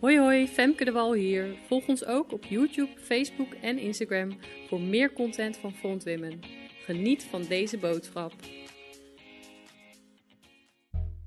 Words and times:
Hoi 0.00 0.18
hoi, 0.18 0.46
Femke 0.48 0.84
de 0.84 0.92
Wal 0.92 1.14
hier. 1.14 1.56
Volg 1.66 1.88
ons 1.88 2.04
ook 2.04 2.32
op 2.32 2.44
YouTube, 2.44 3.00
Facebook 3.00 3.52
en 3.62 3.78
Instagram 3.78 4.38
voor 4.68 4.80
meer 4.80 5.12
content 5.12 5.56
van 5.56 5.72
Front 5.72 6.04
Women. 6.04 6.40
Geniet 6.84 7.24
van 7.24 7.42
deze 7.42 7.78
boodschap. 7.78 8.32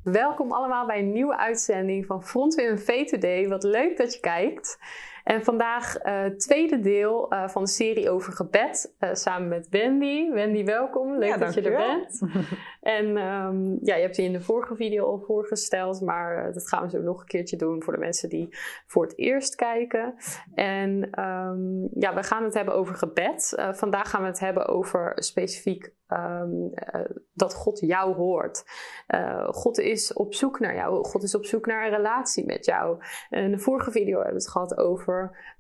Welkom 0.04 0.52
allemaal 0.52 0.86
bij 0.86 1.00
een 1.00 1.12
nieuwe 1.12 1.38
uitzending 1.38 2.05
van 2.05 2.24
Front 2.24 2.55
Women 2.55 2.79
V2D. 2.82 3.47
Wat 3.47 3.63
leuk 3.63 3.97
dat 3.97 4.13
je 4.13 4.19
kijkt. 4.19 4.78
En 5.24 5.44
vandaag 5.44 6.06
uh, 6.06 6.26
tweede 6.26 6.79
deel 6.79 7.33
uh, 7.33 7.47
van 7.47 7.63
de 7.63 7.70
serie 7.70 8.10
over 8.10 8.33
gebed, 8.33 8.96
uh, 8.99 9.10
samen 9.13 9.47
met 9.47 9.67
Wendy. 9.70 10.31
Wendy, 10.31 10.65
welkom. 10.65 11.17
Leuk 11.17 11.29
ja, 11.29 11.38
dat 11.38 11.53
je 11.53 11.62
er 11.62 11.78
bent. 11.78 12.22
en 12.81 13.06
um, 13.06 13.78
ja, 13.81 13.96
je 13.96 14.02
hebt 14.02 14.16
die 14.16 14.26
in 14.26 14.31
de 14.31 14.42
vorige 14.42 14.76
video 14.76 15.06
al 15.06 15.20
voorgesteld, 15.20 16.02
maar 16.02 16.53
dat 16.53 16.67
gaan 16.67 16.84
we 16.84 16.90
zo 16.90 17.02
nog 17.02 17.20
een 17.20 17.27
keertje 17.27 17.58
doen 17.58 17.84
voor 17.84 17.94
de 17.94 17.99
mensen 17.99 18.30
die 18.30 18.58
voor 18.88 19.03
het 19.03 19.17
eerst 19.17 19.55
kijken. 19.55 20.16
En 20.53 21.21
um, 21.23 21.90
ja, 21.93 22.15
we 22.15 22.23
gaan 22.23 22.43
het 22.43 22.54
hebben 22.54 22.73
over 22.73 22.95
gebed. 22.95 23.63
vandaag 23.71 24.09
gaan 24.09 24.21
we 24.21 24.27
het 24.27 24.40
hebben 24.40 24.67
over 24.67 25.12
specifiek 25.15 25.98
Um, 26.13 26.71
uh, 26.95 27.01
dat 27.34 27.54
God 27.54 27.79
jou 27.79 28.15
hoort. 28.15 28.63
Uh, 29.07 29.48
God 29.49 29.79
is 29.79 30.13
op 30.13 30.34
zoek 30.34 30.59
naar 30.59 30.76
jou. 30.76 31.05
God 31.05 31.23
is 31.23 31.35
op 31.35 31.45
zoek 31.45 31.65
naar 31.65 31.85
een 31.85 31.95
relatie 31.95 32.45
met 32.45 32.65
jou. 32.65 32.98
In 33.29 33.51
de 33.51 33.59
vorige 33.59 33.91
video 33.91 34.15
hebben 34.15 34.34
we 34.34 34.40
het 34.40 34.49
gehad 34.49 34.77
over 34.77 35.09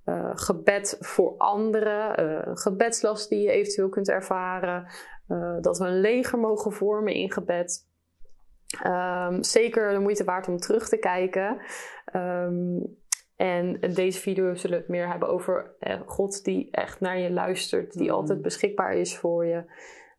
uh, 0.05 0.31
gebed 0.33 0.97
voor 0.99 1.37
anderen, 1.37 2.57
gebedslast 2.57 3.29
die 3.29 3.41
je 3.41 3.51
eventueel 3.51 3.89
kunt 3.89 4.09
ervaren, 4.09 4.87
dat 5.61 5.77
we 5.77 5.85
een 5.85 5.99
leger 5.99 6.39
mogen 6.39 6.71
vormen 6.71 7.13
in 7.13 7.31
gebed. 7.31 7.87
Um, 8.85 9.43
zeker 9.43 9.93
de 9.93 9.99
moeite 9.99 10.23
waard 10.23 10.47
om 10.47 10.57
terug 10.57 10.89
te 10.89 10.97
kijken. 10.97 11.57
Um, 12.15 12.97
en 13.35 13.81
in 13.81 13.93
deze 13.93 14.19
video 14.19 14.55
zullen 14.55 14.75
we 14.75 14.81
het 14.81 14.91
meer 14.91 15.07
hebben 15.07 15.29
over 15.29 15.71
God 16.05 16.43
die 16.43 16.67
echt 16.71 16.99
naar 16.99 17.19
je 17.19 17.31
luistert, 17.31 17.97
die 17.97 18.11
altijd 18.11 18.41
beschikbaar 18.41 18.93
is 18.93 19.17
voor 19.17 19.45
je. 19.45 19.63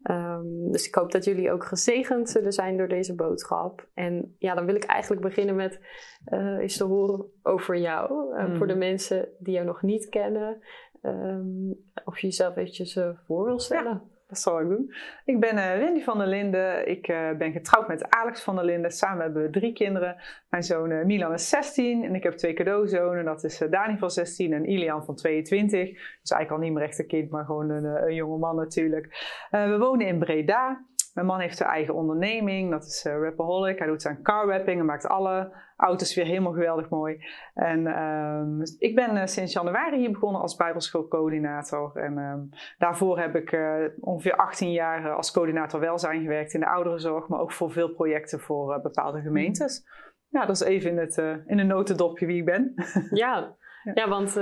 Um, 0.03 0.73
dus 0.73 0.89
ik 0.89 0.95
hoop 0.95 1.12
dat 1.12 1.25
jullie 1.25 1.53
ook 1.53 1.65
gezegend 1.65 2.31
zullen 2.31 2.53
zijn 2.53 2.77
door 2.77 2.89
deze 2.89 3.15
boodschap. 3.15 3.89
En 3.95 4.34
ja, 4.39 4.55
dan 4.55 4.67
wil 4.67 4.75
ik 4.75 4.84
eigenlijk 4.84 5.23
beginnen 5.23 5.55
met 5.55 5.81
uh, 6.27 6.59
eens 6.59 6.77
te 6.77 6.84
horen 6.84 7.27
over 7.43 7.77
jou. 7.77 8.34
Uh, 8.37 8.48
mm. 8.48 8.56
Voor 8.56 8.67
de 8.67 8.77
mensen 8.77 9.28
die 9.39 9.55
jou 9.55 9.67
nog 9.67 9.83
niet 9.83 10.09
kennen. 10.09 10.59
Um, 11.03 11.91
of 12.05 12.19
je 12.19 12.27
jezelf 12.27 12.56
eventjes 12.56 12.97
uh, 12.97 13.11
voor 13.27 13.45
wil 13.45 13.59
stellen. 13.59 13.93
Ja. 13.93 14.09
Dat 14.31 14.39
zal 14.39 14.61
ik 14.61 14.69
doen. 14.69 14.92
Ik 15.25 15.41
ben 15.41 15.56
uh, 15.56 15.78
Wendy 15.78 16.03
van 16.03 16.19
der 16.19 16.27
Linden. 16.27 16.89
Ik 16.89 17.09
uh, 17.09 17.31
ben 17.39 17.53
getrouwd 17.53 17.89
met 17.89 18.11
Alex 18.11 18.42
van 18.42 18.56
der 18.56 18.64
Linden. 18.64 18.91
Samen 18.91 19.22
hebben 19.22 19.42
we 19.42 19.50
drie 19.50 19.72
kinderen. 19.72 20.17
Mijn 20.50 20.62
zoon 20.62 20.91
uh, 20.91 21.05
Milan 21.05 21.33
is 21.33 21.48
16 21.48 22.05
en 22.05 22.14
ik 22.14 22.22
heb 22.22 22.33
twee 22.33 22.53
cadeauzonen. 22.53 23.25
Dat 23.25 23.45
is 23.45 23.59
Dani 23.70 23.98
van 23.98 24.11
16 24.11 24.53
en 24.53 24.64
Ilian 24.64 25.05
van 25.05 25.14
22. 25.14 25.89
Dus 25.89 26.31
eigenlijk 26.31 26.50
al 26.50 26.59
niet 26.59 26.72
meer 26.72 26.83
echt 26.83 26.98
een 26.98 27.06
kind, 27.06 27.31
maar 27.31 27.45
gewoon 27.45 27.70
een, 27.70 27.84
een 27.84 28.14
jonge 28.14 28.39
man 28.39 28.56
natuurlijk. 28.56 29.09
we 29.50 29.77
wonen 29.78 30.06
in 30.06 30.19
Breda. 30.19 30.84
Mijn 31.14 31.27
man 31.27 31.41
heeft 31.41 31.56
zijn 31.56 31.69
eigen 31.69 31.94
onderneming, 31.94 32.70
dat 32.70 32.84
is 32.84 33.05
uh, 33.06 33.12
Rapaholic. 33.22 33.78
Hij 33.78 33.86
doet 33.86 34.03
zijn 34.03 34.22
car 34.22 34.47
wrapping 34.47 34.80
en 34.80 34.86
maakt 34.86 35.06
alle 35.06 35.53
auto's 35.77 36.14
weer 36.14 36.25
helemaal 36.25 36.53
geweldig 36.53 36.89
mooi. 36.89 37.25
En 37.55 37.86
um, 38.03 38.62
ik 38.78 38.94
ben 38.94 39.16
uh, 39.16 39.27
sinds 39.27 39.53
januari 39.53 39.98
hier 39.98 40.11
begonnen 40.11 40.41
als 40.41 40.56
bijbelschoolcoördinator. 40.56 41.97
En 41.97 42.19
um, 42.19 42.48
daarvoor 42.78 43.19
heb 43.19 43.34
ik 43.34 43.53
uh, 43.53 43.84
ongeveer 44.00 44.36
18 44.36 44.72
jaar 44.72 45.11
als 45.11 45.33
coördinator 45.33 45.81
welzijn 45.81 46.22
gewerkt 46.22 46.55
in 46.55 46.61
de 46.61 46.66
ouderenzorg, 46.66 47.28
maar 47.28 47.41
ook 47.41 47.53
voor 47.53 47.70
veel 47.70 47.88
projecten 47.88 48.41
voor 48.41 48.81
bepaalde 48.81 49.20
gemeentes. 49.20 49.86
Ja, 50.28 50.47
dat 50.47 50.61
is 50.61 50.66
even 50.66 50.91
in, 50.91 50.98
het, 50.98 51.16
in 51.47 51.58
een 51.58 51.66
notendopje 51.66 52.27
wie 52.27 52.38
ik 52.38 52.44
ben. 52.44 52.75
Ja, 53.11 53.56
ja. 53.84 53.92
ja 53.94 54.08
want 54.08 54.36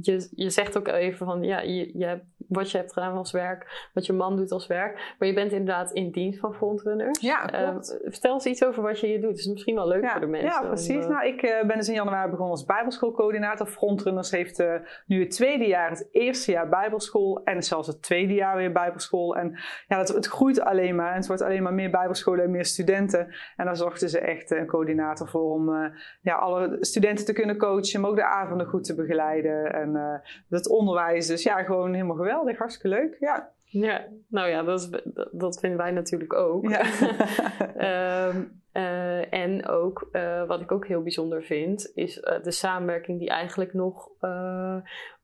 je, 0.00 0.28
je 0.34 0.50
zegt 0.50 0.78
ook 0.78 0.88
even 0.88 1.26
van 1.26 1.42
ja, 1.42 1.60
je, 1.60 1.98
je 1.98 2.20
wat 2.50 2.70
je 2.70 2.78
hebt 2.78 2.92
gedaan 2.92 3.16
als 3.16 3.32
werk, 3.32 3.88
wat 3.94 4.06
je 4.06 4.12
man 4.12 4.36
doet 4.36 4.50
als 4.50 4.66
werk. 4.66 5.14
Maar 5.18 5.28
je 5.28 5.34
bent 5.34 5.52
inderdaad 5.52 5.92
in 5.92 6.10
dienst 6.10 6.40
van 6.40 6.54
frontrunners. 6.54 7.20
Ja, 7.20 7.60
uh, 7.60 7.76
vertel 8.04 8.32
eens 8.32 8.46
iets 8.46 8.64
over 8.64 8.82
wat 8.82 9.00
je 9.00 9.06
hier 9.06 9.20
doet. 9.20 9.30
Het 9.30 9.38
is 9.38 9.46
misschien 9.46 9.74
wel 9.74 9.88
leuk 9.88 10.02
ja, 10.02 10.10
voor 10.10 10.20
de 10.20 10.26
mensen. 10.26 10.62
Ja, 10.62 10.62
precies. 10.62 11.06
nou, 11.06 11.26
ik 11.26 11.42
uh, 11.42 11.62
ben 11.66 11.76
dus 11.76 11.88
in 11.88 11.94
januari 11.94 12.30
begonnen 12.30 12.56
als 12.56 12.64
bijbelschoolcoördinator. 12.64 13.66
Frontrunners 13.66 14.30
heeft 14.30 14.60
uh, 14.60 14.74
nu 15.06 15.20
het 15.20 15.30
tweede 15.30 15.66
jaar, 15.66 15.90
het 15.90 16.08
eerste 16.12 16.52
jaar 16.52 16.68
bijbelschool 16.68 17.40
en 17.44 17.62
zelfs 17.62 17.86
het 17.86 18.02
tweede 18.02 18.34
jaar 18.34 18.56
weer 18.56 18.72
bijbelschool. 18.72 19.36
En 19.36 19.58
ja, 19.86 19.98
het, 19.98 20.08
het 20.08 20.26
groeit 20.26 20.60
alleen 20.60 20.94
maar 20.94 21.10
en 21.10 21.16
het 21.16 21.26
wordt 21.26 21.42
alleen 21.42 21.62
maar 21.62 21.74
meer 21.74 21.90
bijbelscholen 21.90 22.44
en 22.44 22.50
meer 22.50 22.64
studenten. 22.64 23.34
En 23.56 23.64
daar 23.64 23.76
zorgden 23.76 24.08
ze 24.08 24.18
echt 24.18 24.50
een 24.50 24.66
coördinator 24.66 25.28
voor 25.28 25.52
om 25.52 25.92
ja, 26.20 26.34
alle 26.34 26.76
studenten 26.80 27.24
te 27.24 27.32
kunnen 27.32 27.56
coachen, 27.56 28.00
maar 28.00 28.10
ook 28.10 28.16
de 28.16 28.24
avonden 28.24 28.66
goed 28.66 28.84
te 28.84 28.94
begeleiden. 28.94 29.72
En 29.72 29.89
het 30.48 30.68
onderwijs, 30.68 31.26
dus 31.26 31.42
ja, 31.42 31.62
gewoon 31.62 31.92
helemaal 31.92 32.16
geweldig 32.16 32.38
geweldig, 32.40 32.58
hartstikke 32.58 32.88
leuk. 32.88 33.16
Ja. 33.20 33.52
Ja, 33.72 34.06
nou 34.28 34.48
ja, 34.48 34.62
dat, 34.62 34.80
is, 34.80 35.02
dat 35.32 35.60
vinden 35.60 35.78
wij 35.78 35.90
natuurlijk 35.90 36.32
ook. 36.32 36.68
Ja. 36.68 36.84
um, 38.28 38.62
uh, 38.72 39.32
en 39.32 39.66
ook, 39.66 40.08
uh, 40.12 40.46
wat 40.46 40.60
ik 40.60 40.72
ook 40.72 40.86
heel 40.86 41.02
bijzonder 41.02 41.42
vind, 41.42 41.92
is 41.94 42.18
uh, 42.18 42.42
de 42.42 42.50
samenwerking 42.50 43.18
die 43.18 43.28
eigenlijk 43.28 43.74
nog 43.74 44.08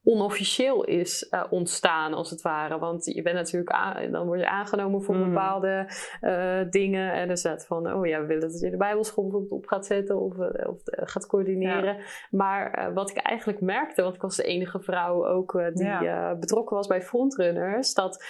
onofficieel 0.09 0.85
is 0.85 1.29
uh, 1.31 1.45
ontstaan, 1.51 2.15
als 2.15 2.31
het 2.31 2.43
ware. 2.43 2.79
Want 2.79 3.05
je 3.05 3.23
bent 3.23 3.37
natuurlijk 3.37 3.73
aan, 3.73 4.11
dan 4.11 4.27
word 4.27 4.41
je 4.41 4.49
aangenomen 4.49 5.03
voor 5.03 5.15
mm. 5.15 5.25
bepaalde 5.29 5.89
uh, 6.23 6.61
dingen. 6.71 7.13
En 7.13 7.31
er 7.31 7.37
staat 7.37 7.67
van, 7.67 7.93
oh 7.93 8.07
ja, 8.07 8.21
we 8.21 8.27
willen 8.27 8.51
dat 8.51 8.61
je 8.61 8.71
de 8.71 8.77
Bijbelschool 8.77 9.25
bijvoorbeeld 9.25 9.53
op 9.53 9.67
gaat 9.67 9.87
zetten 9.87 10.21
of, 10.21 10.37
uh, 10.37 10.69
of 10.69 10.81
gaat 10.85 11.27
coördineren. 11.27 11.97
Ja. 11.97 12.03
Maar 12.31 12.91
wat 12.95 13.11
ik 13.11 13.17
eigenlijk 13.17 13.61
merkte, 13.61 14.03
want 14.03 14.15
ik 14.15 14.21
was 14.23 14.37
de 14.37 14.43
enige 14.43 14.81
vrouw 14.81 15.27
ook 15.27 15.53
die 15.75 15.87
ja. 15.87 16.35
betrokken 16.35 16.77
was 16.77 16.87
bij 16.87 17.03
Frontrunners, 17.03 17.95
dat 17.95 18.25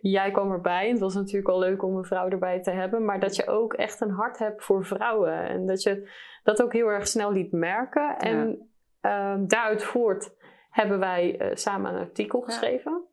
jij 0.00 0.30
kwam 0.30 0.52
erbij. 0.52 0.88
Het 0.88 0.98
was 0.98 1.14
natuurlijk 1.14 1.48
al 1.48 1.58
leuk 1.58 1.82
om 1.82 1.96
een 1.96 2.04
vrouw 2.04 2.28
erbij 2.28 2.60
te 2.60 2.70
hebben, 2.70 3.04
maar 3.04 3.20
dat 3.20 3.36
je 3.36 3.46
ook 3.46 3.74
echt 3.74 4.00
een 4.00 4.10
hart 4.10 4.38
hebt 4.38 4.64
voor 4.64 4.84
vrouwen. 4.84 5.48
En 5.48 5.66
dat 5.66 5.82
je 5.82 6.10
dat 6.42 6.62
ook 6.62 6.72
heel 6.72 6.88
erg 6.88 7.06
snel 7.06 7.32
liet 7.32 7.52
merken. 7.52 8.16
En 8.18 8.70
daaruit 9.46 9.82
voort 9.82 10.40
hebben 10.72 10.98
wij 10.98 11.40
uh, 11.40 11.50
samen 11.54 11.94
een 11.94 12.00
artikel 12.00 12.40
geschreven. 12.40 13.04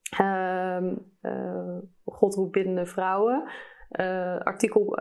Ja. 0.00 0.80
Uh, 0.80 0.92
uh, 1.22 1.78
God 2.04 2.34
roept 2.34 2.52
biddende 2.52 2.86
vrouwen. 2.86 3.50
Uh, 3.90 4.38
artikel 4.38 4.98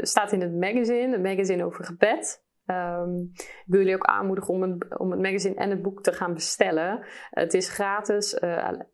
staat 0.00 0.32
in 0.32 0.40
het 0.40 0.54
magazine, 0.54 1.14
een 1.14 1.22
magazine 1.22 1.64
over 1.64 1.84
gebed. 1.84 2.44
Um, 2.66 3.30
ik 3.34 3.64
wil 3.66 3.80
jullie 3.80 3.94
ook 3.94 4.04
aanmoedigen 4.04 4.54
om 4.54 4.62
het, 4.62 4.98
om 4.98 5.10
het 5.10 5.20
magazine 5.20 5.54
en 5.54 5.70
het 5.70 5.82
boek 5.82 6.02
te 6.02 6.12
gaan 6.12 6.34
bestellen. 6.34 7.06
het 7.30 7.54
is 7.54 7.68
gratis, 7.68 8.40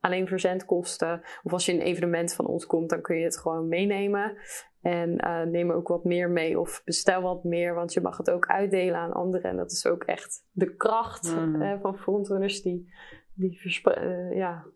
alleen 0.01 0.27
verzendkosten. 0.27 1.23
Of 1.43 1.53
als 1.53 1.67
je 1.67 1.73
een 1.73 1.81
evenement 1.81 2.35
van 2.35 2.47
ons 2.47 2.67
komt, 2.67 2.91
dan 2.91 3.03
kun 3.03 3.17
je 3.17 3.25
het 3.25 3.39
gewoon 3.39 3.69
meenemen. 3.69 4.37
En 4.81 5.25
uh, 5.25 5.43
neem 5.43 5.71
ook 5.71 5.89
wat 5.89 6.05
meer 6.05 6.31
mee 6.31 6.61
of 6.61 6.83
bestel 6.85 7.23
wat 7.23 7.45
meer, 7.45 7.75
want 7.75 7.93
je 7.93 8.01
mag 8.01 8.17
het 8.17 8.31
ook 8.31 8.47
uitdelen 8.47 8.97
aan 8.97 9.13
anderen. 9.13 9.51
En 9.51 9.57
dat 9.57 9.73
is 9.73 9.87
ook 9.87 10.05
echt 10.05 10.47
de 10.53 10.75
kracht 10.77 11.37
mm. 11.37 11.63
uh, 11.63 11.81
van 11.81 11.99
frontrunners 11.99 12.63
die, 12.63 12.93
die 13.35 13.81
uh, 13.85 14.37
ja, 14.37 14.67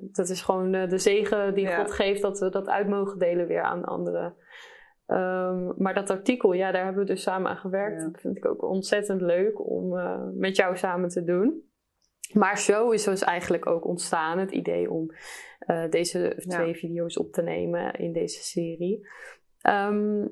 dat 0.00 0.28
is 0.28 0.42
gewoon 0.42 0.72
de 0.72 0.98
zegen 0.98 1.54
die 1.54 1.64
ja. 1.64 1.76
God 1.76 1.92
geeft 1.92 2.22
dat 2.22 2.38
we 2.38 2.50
dat 2.50 2.68
uit 2.68 2.88
mogen 2.88 3.18
delen 3.18 3.46
weer 3.46 3.62
aan 3.62 3.84
anderen. 3.84 4.34
Um, 5.06 5.74
maar 5.76 5.94
dat 5.94 6.10
artikel, 6.10 6.52
ja, 6.52 6.72
daar 6.72 6.84
hebben 6.84 7.02
we 7.02 7.10
dus 7.10 7.22
samen 7.22 7.50
aan 7.50 7.56
gewerkt. 7.56 8.00
Ja. 8.00 8.08
Dat 8.08 8.20
vind 8.20 8.36
ik 8.36 8.46
ook 8.46 8.62
ontzettend 8.62 9.20
leuk 9.20 9.70
om 9.70 9.88
met 10.34 10.56
jou 10.56 10.76
samen 10.76 11.08
te 11.08 11.24
doen. 11.24 11.68
Maar 12.32 12.58
zo 12.58 12.90
is 12.90 13.04
dus 13.04 13.22
eigenlijk 13.22 13.66
ook 13.66 13.86
ontstaan 13.86 14.38
het 14.38 14.50
idee 14.50 14.90
om 14.90 15.10
deze 15.90 16.34
twee 16.48 16.66
ja. 16.66 16.74
video's 16.74 17.18
op 17.18 17.32
te 17.32 17.42
nemen 17.42 17.94
in 17.94 18.12
deze 18.12 18.42
serie. 18.42 19.08
Um, 19.68 20.30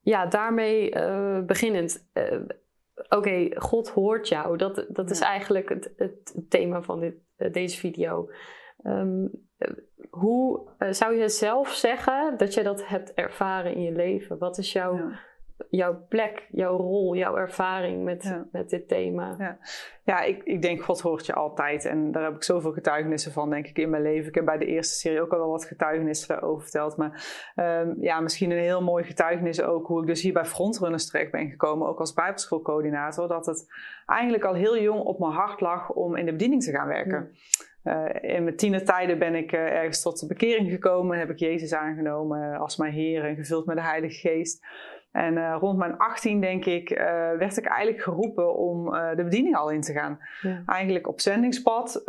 ja, 0.00 0.26
daarmee 0.26 0.94
uh, 0.94 1.40
beginnend. 1.40 2.08
Uh, 2.14 2.40
Oké, 2.96 3.16
okay, 3.16 3.52
God 3.56 3.88
hoort 3.88 4.28
jou. 4.28 4.56
Dat, 4.56 4.86
dat 4.88 5.10
is 5.10 5.20
eigenlijk 5.20 5.68
het, 5.68 5.92
het, 5.96 6.34
thema 6.48 6.82
van 6.82 7.00
dit, 7.00 7.14
uh, 7.38 7.52
deze 7.52 7.78
video. 7.78 8.30
Um, 8.82 9.30
hoe 10.10 10.68
zou 10.90 11.14
je 11.14 11.28
zelf 11.28 11.68
zeggen 11.68 12.36
dat 12.36 12.54
je 12.54 12.62
dat 12.62 12.86
hebt 12.86 13.14
ervaren 13.14 13.74
in 13.74 13.82
je 13.82 13.92
leven? 13.92 14.38
Wat 14.38 14.58
is 14.58 14.72
jouw 14.72 14.96
ja 14.96 15.20
jouw 15.70 16.06
plek, 16.08 16.46
jouw 16.50 16.76
rol, 16.76 17.16
jouw 17.16 17.36
ervaring 17.36 18.04
met, 18.04 18.22
ja. 18.22 18.46
met 18.52 18.70
dit 18.70 18.88
thema? 18.88 19.34
Ja, 19.38 19.58
ja 20.04 20.20
ik, 20.20 20.42
ik 20.44 20.62
denk 20.62 20.82
God 20.82 21.00
hoort 21.00 21.26
je 21.26 21.34
altijd. 21.34 21.84
En 21.84 22.12
daar 22.12 22.24
heb 22.24 22.34
ik 22.34 22.42
zoveel 22.42 22.72
getuigenissen 22.72 23.32
van, 23.32 23.50
denk 23.50 23.66
ik, 23.66 23.78
in 23.78 23.90
mijn 23.90 24.02
leven. 24.02 24.28
Ik 24.28 24.34
heb 24.34 24.44
bij 24.44 24.58
de 24.58 24.66
eerste 24.66 24.94
serie 24.94 25.20
ook 25.20 25.32
al 25.32 25.38
wel 25.38 25.50
wat 25.50 25.64
getuigenissen 25.64 26.28
daarover 26.28 26.62
verteld. 26.62 26.96
Maar 26.96 27.24
um, 27.56 27.96
ja, 28.00 28.20
misschien 28.20 28.50
een 28.50 28.58
heel 28.58 28.82
mooi 28.82 29.04
getuigenis 29.04 29.62
ook 29.62 29.86
hoe 29.86 30.00
ik 30.00 30.06
dus 30.06 30.22
hier 30.22 30.32
bij 30.32 30.44
Frontrunners 30.44 31.10
terecht 31.10 31.30
ben 31.30 31.50
gekomen. 31.50 31.88
Ook 31.88 32.00
als 32.00 32.12
bijbelschoolcoördinator. 32.12 33.28
Dat 33.28 33.46
het 33.46 33.66
eigenlijk 34.06 34.44
al 34.44 34.54
heel 34.54 34.78
jong 34.78 35.00
op 35.00 35.18
mijn 35.18 35.32
hart 35.32 35.60
lag 35.60 35.90
om 35.90 36.16
in 36.16 36.26
de 36.26 36.32
bediening 36.32 36.62
te 36.62 36.70
gaan 36.70 36.88
werken. 36.88 37.30
Uh, 37.84 38.04
in 38.20 38.44
mijn 38.44 38.56
tienertijden 38.56 39.18
ben 39.18 39.34
ik 39.34 39.52
uh, 39.52 39.60
ergens 39.60 40.02
tot 40.02 40.20
de 40.20 40.26
bekering 40.26 40.70
gekomen. 40.70 41.18
Heb 41.18 41.30
ik 41.30 41.38
Jezus 41.38 41.74
aangenomen 41.74 42.58
als 42.58 42.76
mijn 42.76 42.92
Heer 42.92 43.24
en 43.24 43.36
gevuld 43.36 43.66
met 43.66 43.76
de 43.76 43.82
Heilige 43.82 44.28
Geest. 44.28 44.66
En 45.16 45.36
uh, 45.36 45.56
rond 45.60 45.78
mijn 45.78 45.96
18, 45.96 46.40
denk 46.40 46.64
ik, 46.64 46.90
uh, 46.90 46.98
werd 47.38 47.56
ik 47.56 47.64
eigenlijk 47.64 48.02
geroepen 48.02 48.56
om 48.56 48.94
uh, 48.94 49.16
de 49.16 49.24
bediening 49.24 49.56
al 49.56 49.70
in 49.70 49.80
te 49.80 49.92
gaan. 49.92 50.18
Ja. 50.42 50.62
Eigenlijk 50.66 51.08
op 51.08 51.20
zendingspad. 51.20 52.02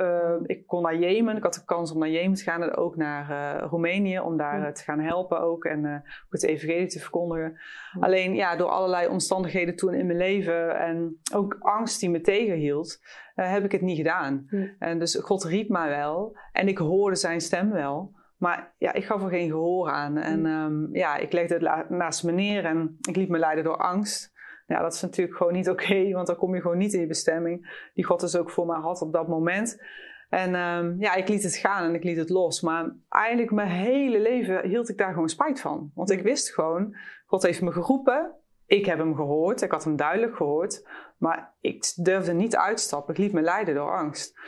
ik 0.45 0.67
kon 0.67 0.81
naar 0.81 0.97
Jemen. 0.97 1.37
Ik 1.37 1.43
had 1.43 1.53
de 1.53 1.65
kans 1.65 1.91
om 1.91 1.99
naar 1.99 2.09
Jemen 2.09 2.37
te 2.37 2.43
gaan 2.43 2.63
en 2.63 2.75
ook 2.75 2.95
naar 2.95 3.59
Roemenië 3.59 4.19
om 4.19 4.37
daar 4.37 4.59
ja. 4.59 4.71
te 4.71 4.83
gaan 4.83 4.99
helpen 4.99 5.41
ook 5.41 5.65
en 5.65 6.03
het 6.29 6.43
evangelie 6.43 6.87
te 6.87 6.99
verkondigen. 6.99 7.57
Ja. 7.91 8.05
Alleen 8.05 8.35
ja, 8.35 8.55
door 8.55 8.69
allerlei 8.69 9.07
omstandigheden 9.07 9.75
toen 9.75 9.93
in 9.93 10.05
mijn 10.05 10.17
leven 10.17 10.79
en 10.79 11.19
ook 11.33 11.57
angst 11.59 11.99
die 11.99 12.09
me 12.09 12.21
tegenhield, 12.21 12.99
heb 13.35 13.63
ik 13.63 13.71
het 13.71 13.81
niet 13.81 13.97
gedaan. 13.97 14.47
En 14.79 14.99
dus 14.99 15.15
God 15.15 15.43
riep 15.43 15.69
mij 15.69 15.89
wel 15.89 16.37
en 16.51 16.67
ik 16.67 16.77
hoorde 16.77 17.15
zijn 17.15 17.41
stem 17.41 17.71
wel. 17.71 18.15
Maar 18.37 18.73
ja, 18.77 18.93
ik 18.93 19.05
gaf 19.05 19.23
er 19.23 19.29
geen 19.29 19.49
gehoor 19.49 19.89
aan. 19.89 20.17
En 20.17 20.45
um, 20.45 20.89
ja, 20.91 21.17
ik 21.17 21.31
legde 21.31 21.53
het 21.53 21.89
naast 21.89 22.23
me 22.23 22.31
neer 22.31 22.65
en 22.65 22.97
ik 23.09 23.15
liet 23.15 23.29
me 23.29 23.37
leiden 23.37 23.63
door 23.63 23.77
angst. 23.77 24.35
Ja, 24.67 24.81
dat 24.81 24.93
is 24.93 25.01
natuurlijk 25.01 25.37
gewoon 25.37 25.53
niet 25.53 25.69
oké, 25.69 26.09
want 26.13 26.27
dan 26.27 26.35
kom 26.35 26.55
je 26.55 26.61
gewoon 26.61 26.77
niet 26.77 26.93
in 26.93 26.99
je 26.99 27.07
bestemming. 27.07 27.89
Die 27.93 28.05
God 28.05 28.19
dus 28.19 28.35
ook 28.35 28.49
voor 28.49 28.65
mij 28.65 28.79
had 28.79 29.01
op 29.01 29.13
dat 29.13 29.27
moment. 29.27 29.81
En 30.29 30.55
um, 30.55 30.95
ja, 30.99 31.13
ik 31.13 31.27
liet 31.27 31.43
het 31.43 31.55
gaan 31.55 31.83
en 31.83 31.95
ik 31.95 32.03
liet 32.03 32.17
het 32.17 32.29
los. 32.29 32.61
Maar 32.61 32.95
eigenlijk 33.09 33.51
mijn 33.51 33.69
hele 33.69 34.19
leven 34.19 34.67
hield 34.67 34.89
ik 34.89 34.97
daar 34.97 35.13
gewoon 35.13 35.29
spijt 35.29 35.61
van. 35.61 35.91
Want 35.93 36.11
ik 36.11 36.21
wist 36.21 36.53
gewoon, 36.53 36.95
God 37.25 37.43
heeft 37.43 37.61
me 37.61 37.71
geroepen. 37.71 38.31
Ik 38.65 38.85
heb 38.85 38.97
hem 38.97 39.15
gehoord, 39.15 39.61
ik 39.61 39.71
had 39.71 39.83
hem 39.83 39.95
duidelijk 39.95 40.35
gehoord. 40.35 40.87
Maar 41.17 41.53
ik 41.61 41.93
durfde 41.95 42.33
niet 42.33 42.55
uitstappen. 42.55 43.13
Ik 43.13 43.19
liet 43.19 43.33
me 43.33 43.41
leiden 43.41 43.75
door 43.75 43.97
angst. 43.97 44.39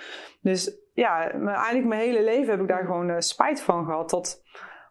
Dus 0.41 0.77
ja, 0.99 1.31
eigenlijk 1.31 1.85
mijn 1.85 2.01
hele 2.01 2.23
leven 2.23 2.51
heb 2.51 2.61
ik 2.61 2.67
daar 2.67 2.85
gewoon 2.85 3.09
uh, 3.09 3.15
spijt 3.19 3.61
van 3.61 3.85
gehad. 3.85 4.09
Tot 4.09 4.43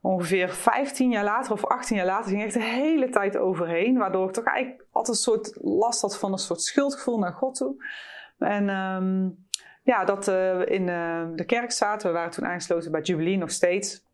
ongeveer 0.03 0.49
15 0.49 1.11
jaar 1.11 1.25
later 1.25 1.53
of 1.53 1.67
18 1.67 1.97
jaar 1.97 2.07
later 2.07 2.31
ging 2.31 2.43
echt 2.43 2.55
de 2.55 2.63
hele 2.63 3.09
tijd 3.09 3.37
overheen. 3.37 3.99
Waardoor 3.99 4.29
ik 4.29 4.35
toch 4.35 4.45
eigenlijk 4.45 4.87
altijd 4.91 5.17
een 5.17 5.23
soort 5.23 5.59
last 5.61 6.01
had 6.01 6.19
van 6.19 6.33
een 6.33 6.39
soort 6.39 6.61
schuldgevoel 6.61 7.19
naar 7.19 7.33
God 7.33 7.55
toe. 7.55 7.85
En 8.39 8.69
um, 8.69 9.47
ja, 9.83 10.05
dat 10.05 10.27
we 10.27 10.65
uh, 10.69 10.75
in 10.75 10.87
uh, 10.87 11.27
de 11.35 11.45
kerk 11.45 11.73
zaten. 11.73 12.09
We 12.09 12.15
waren 12.15 12.31
toen 12.31 12.47
aangesloten 12.47 12.93
bij 12.93 13.01
Jubilee 13.01 13.37
nog 13.37 13.51
steeds. 13.51 14.07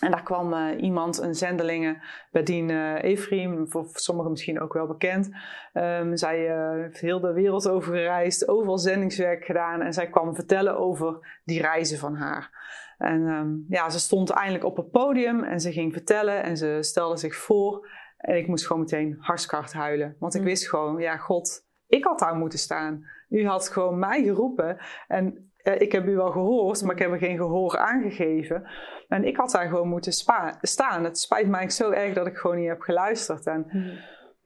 En 0.00 0.10
daar 0.10 0.22
kwam 0.22 0.52
uh, 0.52 0.82
iemand, 0.82 1.18
een 1.18 1.34
zendelinge, 1.34 2.02
Bedien 2.30 2.68
uh, 2.68 3.02
Ephraim, 3.02 3.68
voor 3.68 3.86
sommigen 3.92 4.30
misschien 4.30 4.60
ook 4.60 4.72
wel 4.72 4.86
bekend. 4.86 5.30
Um, 5.74 6.16
zij 6.16 6.48
uh, 6.48 6.82
heeft 6.82 7.00
heel 7.00 7.20
de 7.20 7.32
wereld 7.32 7.68
over 7.68 7.94
gereisd, 7.94 8.48
overal 8.48 8.78
zendingswerk 8.78 9.44
gedaan. 9.44 9.80
En 9.80 9.92
zij 9.92 10.10
kwam 10.10 10.34
vertellen 10.34 10.78
over 10.78 11.40
die 11.44 11.60
reizen 11.60 11.98
van 11.98 12.14
haar. 12.14 12.58
En 12.98 13.20
um, 13.20 13.64
ja, 13.68 13.90
ze 13.90 13.98
stond 13.98 14.30
eindelijk 14.30 14.64
op 14.64 14.76
het 14.76 14.90
podium 14.90 15.44
en 15.44 15.60
ze 15.60 15.72
ging 15.72 15.92
vertellen 15.92 16.42
en 16.42 16.56
ze 16.56 16.78
stelde 16.80 17.16
zich 17.16 17.36
voor. 17.36 17.88
En 18.16 18.36
ik 18.36 18.46
moest 18.46 18.66
gewoon 18.66 18.82
meteen 18.82 19.16
hartstikke 19.18 19.78
huilen. 19.78 20.16
Want 20.18 20.34
ik 20.34 20.40
mm. 20.40 20.46
wist 20.46 20.68
gewoon, 20.68 20.98
ja, 20.98 21.16
God, 21.16 21.66
ik 21.86 22.04
had 22.04 22.18
daar 22.18 22.34
moeten 22.34 22.58
staan. 22.58 23.04
U 23.28 23.46
had 23.46 23.68
gewoon 23.68 23.98
mij 23.98 24.22
geroepen. 24.22 24.78
En 25.08 25.49
ik 25.78 25.92
heb 25.92 26.06
u 26.06 26.16
wel 26.16 26.30
gehoord, 26.30 26.82
maar 26.82 26.94
ik 26.94 27.02
heb 27.02 27.10
er 27.10 27.18
geen 27.18 27.36
gehoor 27.36 27.78
aangegeven. 27.78 28.68
En 29.08 29.24
ik 29.24 29.36
had 29.36 29.50
daar 29.50 29.68
gewoon 29.68 29.88
moeten 29.88 30.12
staan. 30.60 31.04
Het 31.04 31.18
spijt 31.18 31.48
mij 31.48 31.70
zo 31.70 31.90
erg 31.90 32.14
dat 32.14 32.26
ik 32.26 32.36
gewoon 32.36 32.56
niet 32.56 32.68
heb 32.68 32.80
geluisterd. 32.80 33.46
En 33.46 33.66
hmm. 33.68 33.92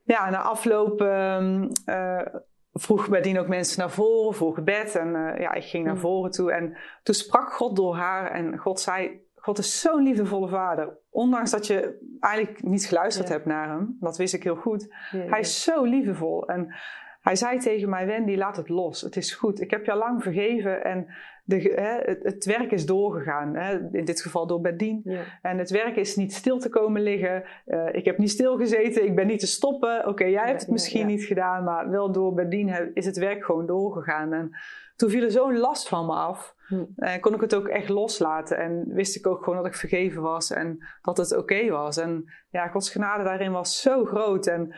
ja, 0.04 0.30
na 0.30 0.42
afloop 0.42 1.00
uh, 1.00 1.62
uh, 1.86 2.20
vroeg 2.72 3.08
Bedien 3.08 3.38
ook 3.38 3.48
mensen 3.48 3.80
naar 3.80 3.90
voren 3.90 4.34
voor 4.34 4.54
gebed. 4.54 4.96
En 4.96 5.08
uh, 5.08 5.38
ja, 5.38 5.52
ik 5.52 5.64
ging 5.64 5.84
naar 5.84 5.92
hmm. 5.92 6.02
voren 6.02 6.30
toe. 6.30 6.52
En 6.52 6.76
toen 7.02 7.14
sprak 7.14 7.52
God 7.52 7.76
door 7.76 7.96
haar. 7.96 8.30
En 8.30 8.58
God 8.58 8.80
zei, 8.80 9.20
God 9.34 9.58
is 9.58 9.80
zo'n 9.80 10.02
liefdevolle 10.02 10.48
vader. 10.48 10.98
Ondanks 11.10 11.50
dat 11.50 11.66
je 11.66 11.98
eigenlijk 12.20 12.62
niet 12.62 12.84
geluisterd 12.84 13.28
hebt 13.28 13.46
naar 13.46 13.68
hem. 13.68 13.96
Dat 14.00 14.16
wist 14.16 14.34
ik 14.34 14.42
heel 14.42 14.56
goed. 14.56 14.94
Hij 15.10 15.40
is 15.40 15.62
zo 15.62 15.84
liefdevol. 15.84 16.48
En 16.48 16.74
hij 17.24 17.36
zei 17.36 17.58
tegen 17.58 17.88
mij, 17.88 18.06
Wendy, 18.06 18.36
laat 18.36 18.56
het 18.56 18.68
los. 18.68 19.00
Het 19.00 19.16
is 19.16 19.34
goed. 19.34 19.60
Ik 19.60 19.70
heb 19.70 19.84
je 19.84 19.92
al 19.92 19.98
lang 19.98 20.22
vergeven 20.22 20.84
en 20.84 21.06
de, 21.44 21.56
hè, 21.56 22.10
het, 22.10 22.22
het, 22.22 22.44
werk 22.44 22.70
is 22.70 22.86
doorgegaan. 22.86 23.54
Hè, 23.56 23.78
in 23.92 24.04
dit 24.04 24.22
geval 24.22 24.46
door 24.46 24.60
Bedien. 24.60 25.00
Ja. 25.04 25.22
En 25.42 25.58
het 25.58 25.70
werk 25.70 25.96
is 25.96 26.16
niet 26.16 26.34
stil 26.34 26.58
te 26.58 26.68
komen 26.68 27.02
liggen. 27.02 27.44
Uh, 27.66 27.88
ik 27.92 28.04
heb 28.04 28.18
niet 28.18 28.30
stilgezeten. 28.30 29.04
Ik 29.04 29.14
ben 29.14 29.26
niet 29.26 29.40
te 29.40 29.46
stoppen. 29.46 30.06
Oké, 30.06 30.24
jij 30.24 30.46
hebt 30.46 30.60
het 30.60 30.70
misschien 30.70 31.06
niet 31.06 31.24
gedaan, 31.24 31.64
maar 31.64 31.90
wel 31.90 32.12
door 32.12 32.34
Bedien 32.34 32.90
is 32.94 33.06
het 33.06 33.16
werk 33.16 33.44
gewoon 33.44 33.66
doorgegaan. 33.66 34.32
En 34.32 34.50
toen 34.96 35.10
viel 35.10 35.22
er 35.22 35.30
zo'n 35.30 35.58
last 35.58 35.88
van 35.88 36.06
me 36.06 36.12
af. 36.12 36.54
Hm. 36.66 36.84
En 36.96 37.20
kon 37.20 37.34
ik 37.34 37.40
het 37.40 37.54
ook 37.54 37.68
echt 37.68 37.88
loslaten. 37.88 38.58
En 38.58 38.84
wist 38.86 39.16
ik 39.16 39.26
ook 39.26 39.44
gewoon 39.44 39.58
dat 39.58 39.66
ik 39.66 39.74
vergeven 39.74 40.22
was 40.22 40.50
en 40.50 40.78
dat 41.02 41.16
het 41.16 41.36
oké 41.36 41.70
was. 41.70 41.96
En 41.96 42.24
ja, 42.50 42.68
Gods 42.68 42.90
genade 42.90 43.24
daarin 43.24 43.52
was 43.52 43.80
zo 43.80 44.04
groot. 44.04 44.46
En 44.46 44.74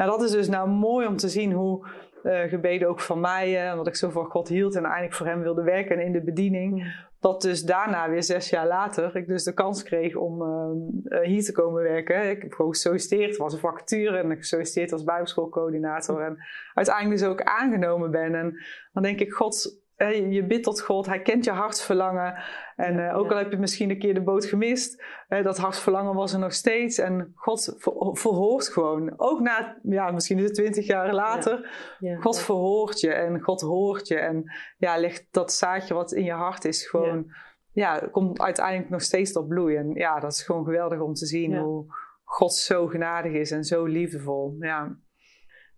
nou, 0.00 0.12
dat 0.12 0.22
is 0.22 0.30
dus 0.30 0.48
nou 0.48 0.68
mooi 0.68 1.06
om 1.06 1.16
te 1.16 1.28
zien 1.28 1.52
hoe 1.52 1.86
uh, 2.22 2.40
gebeden 2.40 2.88
ook 2.88 3.00
van 3.00 3.20
mij, 3.20 3.64
uh, 3.64 3.70
omdat 3.70 3.86
ik 3.86 3.94
zo 3.94 4.10
van 4.10 4.24
God 4.24 4.48
hield 4.48 4.74
en 4.74 4.82
eigenlijk 4.82 5.14
voor 5.14 5.26
hem 5.26 5.40
wilde 5.40 5.62
werken 5.62 6.00
in 6.00 6.12
de 6.12 6.22
bediening. 6.22 6.94
Dat 7.20 7.42
dus 7.42 7.62
daarna, 7.62 8.10
weer 8.10 8.22
zes 8.22 8.50
jaar 8.50 8.66
later, 8.66 9.16
ik 9.16 9.26
dus 9.26 9.44
de 9.44 9.54
kans 9.54 9.82
kreeg 9.82 10.14
om 10.14 10.42
uh, 10.42 11.20
hier 11.20 11.44
te 11.44 11.52
komen 11.52 11.82
werken. 11.82 12.30
Ik 12.30 12.42
heb 12.42 12.52
gewoon 12.52 12.70
gesolliciteerd, 12.70 13.36
was 13.36 13.52
een 13.52 13.58
vacature 13.58 14.16
en 14.16 14.30
ik 14.30 14.38
gesolliciteerd 14.38 14.92
als 14.92 15.04
bijbelschoolcoördinator. 15.04 16.22
En 16.22 16.36
uiteindelijk 16.74 17.20
dus 17.20 17.28
ook 17.28 17.42
aangenomen 17.42 18.10
ben. 18.10 18.34
En 18.34 18.54
dan 18.92 19.02
denk 19.02 19.20
ik, 19.20 19.32
God, 19.32 19.79
je 20.08 20.44
bidt 20.46 20.64
tot 20.64 20.80
God, 20.80 21.06
Hij 21.06 21.22
kent 21.22 21.44
je 21.44 21.50
hartsverlangen. 21.50 22.34
En 22.76 22.98
uh, 22.98 23.16
ook 23.16 23.30
al 23.30 23.36
heb 23.36 23.50
je 23.50 23.58
misschien 23.58 23.90
een 23.90 23.98
keer 23.98 24.14
de 24.14 24.22
boot 24.22 24.44
gemist, 24.44 25.04
uh, 25.28 25.44
dat 25.44 25.58
hartsverlangen 25.58 26.14
was 26.14 26.32
er 26.32 26.38
nog 26.38 26.52
steeds. 26.52 26.98
En 26.98 27.32
God 27.34 27.74
ver 27.78 27.92
verhoort 28.12 28.68
gewoon. 28.68 29.12
Ook 29.16 29.40
na, 29.40 29.78
ja, 29.82 30.10
misschien 30.10 30.38
is 30.38 30.44
het 30.44 30.54
twintig 30.54 30.86
jaar 30.86 31.14
later. 31.14 31.70
Ja. 31.98 32.16
God 32.16 32.38
verhoort 32.38 33.00
je 33.00 33.12
en 33.12 33.40
God 33.40 33.60
hoort 33.60 34.08
je. 34.08 34.18
En 34.18 34.52
ja, 34.78 34.96
ligt 34.96 35.26
dat 35.30 35.52
zaadje 35.52 35.94
wat 35.94 36.12
in 36.12 36.24
je 36.24 36.32
hart 36.32 36.64
is 36.64 36.88
gewoon, 36.88 37.32
ja, 37.72 38.08
komt 38.12 38.40
uiteindelijk 38.40 38.90
nog 38.90 39.02
steeds 39.02 39.32
tot 39.32 39.48
bloei. 39.48 39.76
En 39.76 39.94
ja, 39.94 40.20
dat 40.20 40.32
is 40.32 40.42
gewoon 40.42 40.64
geweldig 40.64 41.00
om 41.00 41.14
te 41.14 41.26
zien 41.26 41.56
hoe 41.56 41.84
God 42.24 42.54
zo 42.54 42.86
genadig 42.86 43.32
is 43.32 43.50
en 43.50 43.64
zo 43.64 43.84
liefdevol. 43.84 44.56
Ja. 44.58 44.96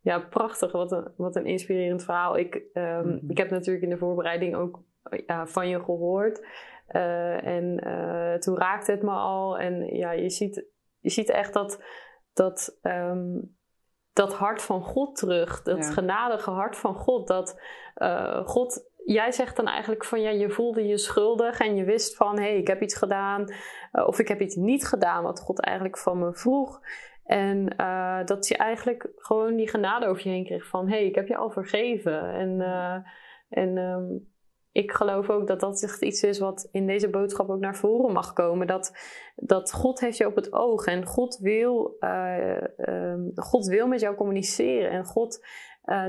Ja, 0.02 0.18
prachtig. 0.18 0.72
Wat 0.72 0.92
een, 0.92 1.12
wat 1.16 1.36
een 1.36 1.46
inspirerend 1.46 2.04
verhaal. 2.04 2.36
Ik, 2.36 2.54
um, 2.54 2.82
mm 2.82 3.02
-hmm. 3.02 3.30
ik 3.30 3.38
heb 3.38 3.50
natuurlijk 3.50 3.84
in 3.84 3.90
de 3.90 3.98
voorbereiding 3.98 4.54
ook 4.54 4.82
ja, 5.26 5.46
van 5.46 5.68
je 5.68 5.80
gehoord. 5.80 6.46
Uh, 6.88 7.46
en 7.46 7.86
uh, 7.86 8.34
toen 8.34 8.58
raakte 8.58 8.90
het 8.90 9.02
me 9.02 9.10
al. 9.10 9.58
En 9.58 9.96
ja, 9.96 10.12
je 10.12 10.30
ziet, 10.30 10.66
je 10.98 11.10
ziet 11.10 11.30
echt 11.30 11.52
dat, 11.52 11.84
dat, 12.32 12.78
um, 12.82 13.56
dat 14.12 14.34
hart 14.34 14.62
van 14.62 14.82
God 14.82 15.16
terug. 15.16 15.62
Dat 15.62 15.78
ja. 15.78 15.92
genadige 15.92 16.50
hart 16.50 16.76
van 16.76 16.94
God. 16.94 17.26
Dat 17.28 17.60
uh, 17.96 18.46
God 18.46 18.90
jij 19.04 19.32
zegt 19.32 19.56
dan 19.56 19.66
eigenlijk 19.66 20.04
van 20.04 20.20
ja, 20.20 20.30
je 20.30 20.50
voelde 20.50 20.86
je 20.86 20.98
schuldig 20.98 21.58
en 21.58 21.76
je 21.76 21.84
wist 21.84 22.16
van 22.16 22.38
hé, 22.38 22.42
hey, 22.42 22.56
ik 22.56 22.66
heb 22.66 22.82
iets 22.82 22.96
gedaan 22.96 23.54
of 23.92 24.18
ik 24.18 24.28
heb 24.28 24.40
iets 24.40 24.54
niet 24.54 24.86
gedaan 24.86 25.22
wat 25.22 25.40
God 25.40 25.60
eigenlijk 25.60 25.98
van 25.98 26.18
me 26.18 26.34
vroeg. 26.34 26.80
En 27.32 27.74
uh, 27.80 28.24
dat 28.24 28.48
je 28.48 28.56
eigenlijk 28.56 29.08
gewoon 29.16 29.56
die 29.56 29.68
genade 29.68 30.06
over 30.06 30.22
je 30.22 30.28
heen 30.28 30.44
kreeg 30.44 30.66
van... 30.66 30.88
hé, 30.88 30.96
hey, 30.96 31.06
ik 31.06 31.14
heb 31.14 31.28
je 31.28 31.36
al 31.36 31.50
vergeven. 31.50 32.32
En, 32.32 32.60
uh, 32.60 32.96
en 33.48 33.76
um, 33.78 34.28
ik 34.72 34.92
geloof 34.92 35.30
ook 35.30 35.46
dat 35.46 35.60
dat 35.60 35.82
echt 35.82 36.02
iets 36.02 36.22
is 36.22 36.38
wat 36.38 36.68
in 36.72 36.86
deze 36.86 37.10
boodschap 37.10 37.50
ook 37.50 37.60
naar 37.60 37.76
voren 37.76 38.12
mag 38.12 38.32
komen. 38.32 38.66
Dat, 38.66 38.92
dat 39.36 39.72
God 39.72 40.00
heeft 40.00 40.16
je 40.16 40.26
op 40.26 40.34
het 40.34 40.52
oog 40.52 40.86
en 40.86 41.06
God 41.06 41.38
wil, 41.38 41.96
uh, 42.00 42.56
um, 42.76 43.32
God 43.34 43.66
wil 43.66 43.86
met 43.86 44.00
jou 44.00 44.16
communiceren. 44.16 44.90
En 44.90 45.04
God 45.04 45.46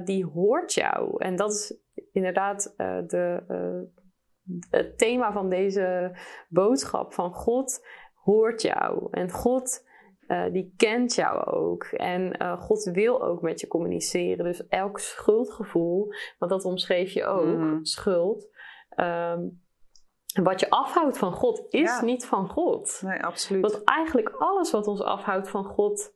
die 0.04 0.26
hoort 0.26 0.74
jou. 0.74 1.16
En 1.18 1.36
dat 1.36 1.52
is 1.52 1.78
inderdaad 2.12 2.74
de, 3.08 3.44
het 4.70 4.98
thema 4.98 5.32
van 5.32 5.50
deze 5.50 6.18
boodschap. 6.50 7.14
Van 7.14 7.34
God 7.34 7.86
hoort 8.14 8.62
jou. 8.62 9.08
En 9.12 9.32
God 9.32 9.92
uh, 10.28 10.52
die 10.52 10.74
kent 10.78 11.16
jou 11.16 11.46
ook. 11.46 11.84
En 11.84 12.42
uh, 12.42 12.62
God 12.62 12.84
wil 12.84 13.24
ook 13.24 13.42
met 13.42 13.60
je 13.60 13.68
communiceren. 13.68 14.46
Dus 14.46 14.68
elk 14.68 15.00
schuldgevoel, 15.00 16.14
want 16.38 16.52
dat 16.52 16.66
omschreef 16.66 17.12
je 17.12 17.26
ook, 17.26 17.58
mm. 17.58 17.86
schuld. 17.86 18.48
Um, 18.98 19.62
wat 20.42 20.60
je 20.60 20.70
afhoudt 20.70 21.18
van 21.18 21.34
God 21.34 21.66
is 21.70 21.90
ja. 21.90 22.04
niet 22.04 22.26
van 22.26 22.50
God. 22.50 23.02
Nee, 23.06 23.24
absoluut. 23.24 23.62
Want 23.62 23.84
eigenlijk 23.84 24.30
alles 24.30 24.72
wat 24.72 24.88
ons 24.88 25.02
afhoudt 25.02 25.50
van 25.50 25.66
God 25.66 26.14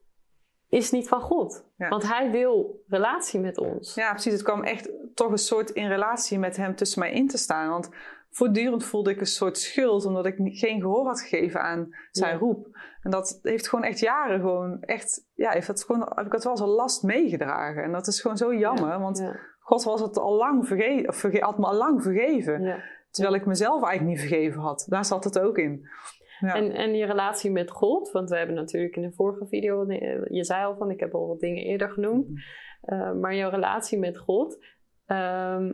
is 0.70 0.92
niet 0.92 1.08
van 1.08 1.22
God. 1.22 1.66
Ja. 1.78 1.90
Want 1.90 2.08
Hij 2.08 2.32
wil 2.32 2.84
relatie 2.88 3.40
met 3.40 3.58
ons. 3.58 3.96
Ja, 3.96 4.12
precies. 4.12 4.34
Het 4.34 4.42
kwam 4.42 4.64
echt 4.64 4.92
toch 5.14 5.32
een 5.32 5.38
soort 5.38 5.70
in 5.70 5.88
relatie 5.88 6.40
met 6.40 6.58
Hem 6.58 6.76
tussen 6.76 7.00
mij 7.00 7.12
in 7.12 7.28
te 7.28 7.38
saan. 7.38 7.70
Want 7.70 7.90
voortdurend 8.30 8.84
voelde 8.84 9.12
ik 9.12 9.20
een 9.20 9.26
soort 9.26 9.58
schuld 9.58 10.06
omdat 10.06 10.26
ik 10.26 10.36
geen 10.38 10.82
gehoor 10.82 11.06
had 11.06 11.22
gegeven 11.22 11.62
aan 11.62 11.88
zijn 12.12 12.34
ja. 12.34 12.40
roep. 12.40 12.78
En 13.08 13.14
dat 13.14 13.40
heeft 13.42 13.70
gewoon 13.70 13.86
echt 13.86 14.00
jaren 14.00 14.40
gewoon 14.40 14.82
echt, 14.82 15.28
ja, 15.34 15.52
heeft 15.52 15.68
het 15.68 15.84
gewoon, 15.84 16.12
heb 16.16 16.26
ik 16.26 16.32
het 16.32 16.44
wel 16.44 16.52
als 16.52 16.62
een 16.62 16.68
last 16.68 17.04
meegedragen. 17.04 17.84
En 17.84 17.92
dat 17.92 18.08
is 18.08 18.22
gewoon 18.22 18.38
zo 18.38 18.56
jammer, 18.56 18.90
ja. 18.90 19.00
want 19.00 19.32
God 19.60 19.84
was 19.84 20.02
het 20.02 20.18
al 20.18 20.36
lang 20.36 20.68
vergeven, 20.68 21.10
of 21.10 21.16
verge 21.16 21.44
had 21.44 21.58
me 21.58 21.66
al 21.66 21.76
lang 21.76 22.02
vergeven. 22.04 22.84
Terwijl 23.10 23.36
ik 23.36 23.46
mezelf 23.46 23.84
eigenlijk 23.84 24.18
niet 24.18 24.30
vergeven 24.30 24.62
had. 24.62 24.86
Daar 24.90 25.06
zat 25.06 25.24
het 25.24 25.40
ook 25.40 25.58
in. 25.58 25.88
En, 26.40 26.72
en 26.72 26.96
je 26.96 27.06
relatie 27.06 27.52
met 27.52 27.72
God, 27.72 28.12
want 28.12 28.30
we 28.30 28.38
hebben 28.38 28.56
natuurlijk 28.56 28.96
in 28.96 29.02
de 29.02 29.14
vorige 29.14 29.48
video, 29.48 29.86
je 30.30 30.44
zei 30.44 30.66
al 30.66 30.76
van, 30.78 30.92
ik 30.92 31.00
heb 31.00 31.14
al 31.14 31.28
wat 31.28 31.40
dingen 31.40 31.64
eerder 31.64 31.90
genoemd. 31.90 32.28
Mhm. 32.30 32.38
Uh, 32.94 33.14
maar 33.14 33.36
jouw 33.36 33.50
relatie 33.50 34.00
met 34.00 34.18
God, 34.18 34.66
ehm, 35.06 35.74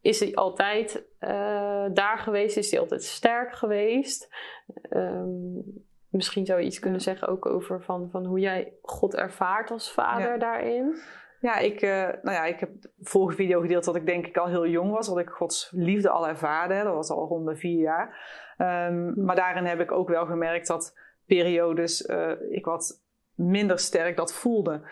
is 0.00 0.20
hij 0.20 0.34
altijd 0.34 1.06
uh, 1.20 1.86
daar 1.92 2.18
geweest? 2.18 2.56
Is 2.56 2.70
hij 2.70 2.80
altijd 2.80 3.02
sterk 3.02 3.54
geweest? 3.54 4.28
Um, 4.90 5.85
misschien 6.16 6.46
zou 6.46 6.60
je 6.60 6.66
iets 6.66 6.78
kunnen 6.78 7.00
zeggen 7.00 7.28
ook 7.28 7.46
over 7.46 7.82
van, 7.82 8.08
van 8.10 8.24
hoe 8.24 8.38
jij 8.38 8.72
God 8.82 9.14
ervaart 9.14 9.70
als 9.70 9.92
vader 9.92 10.38
daarin. 10.38 10.96
Ja, 11.40 11.56
ik, 11.58 11.82
uh, 11.82 11.90
nou 12.22 12.36
ja, 12.36 12.44
ik 12.44 12.60
heb 12.60 12.80
de 12.80 12.90
vorige 13.00 13.36
video 13.36 13.60
gedeeld 13.60 13.84
dat 13.84 13.96
ik 13.96 14.06
denk 14.06 14.26
ik 14.26 14.36
al 14.36 14.46
heel 14.46 14.66
jong 14.66 14.90
was. 14.90 15.06
Dat 15.06 15.18
ik 15.18 15.28
Gods 15.28 15.70
liefde 15.74 16.10
al 16.10 16.28
ervaarde. 16.28 16.82
Dat 16.82 16.94
was 16.94 17.10
al 17.10 17.26
rond 17.26 17.46
de 17.46 17.56
vier 17.56 17.80
jaar. 17.80 18.16
Um, 18.58 19.24
maar 19.24 19.36
daarin 19.36 19.64
heb 19.64 19.80
ik 19.80 19.92
ook 19.92 20.08
wel 20.08 20.26
gemerkt 20.26 20.66
dat 20.66 20.98
periodes 21.26 22.08
uh, 22.08 22.32
ik 22.50 22.64
wat 22.64 23.02
minder 23.34 23.78
sterk 23.78 24.16
dat 24.16 24.34
voelde. 24.34 24.88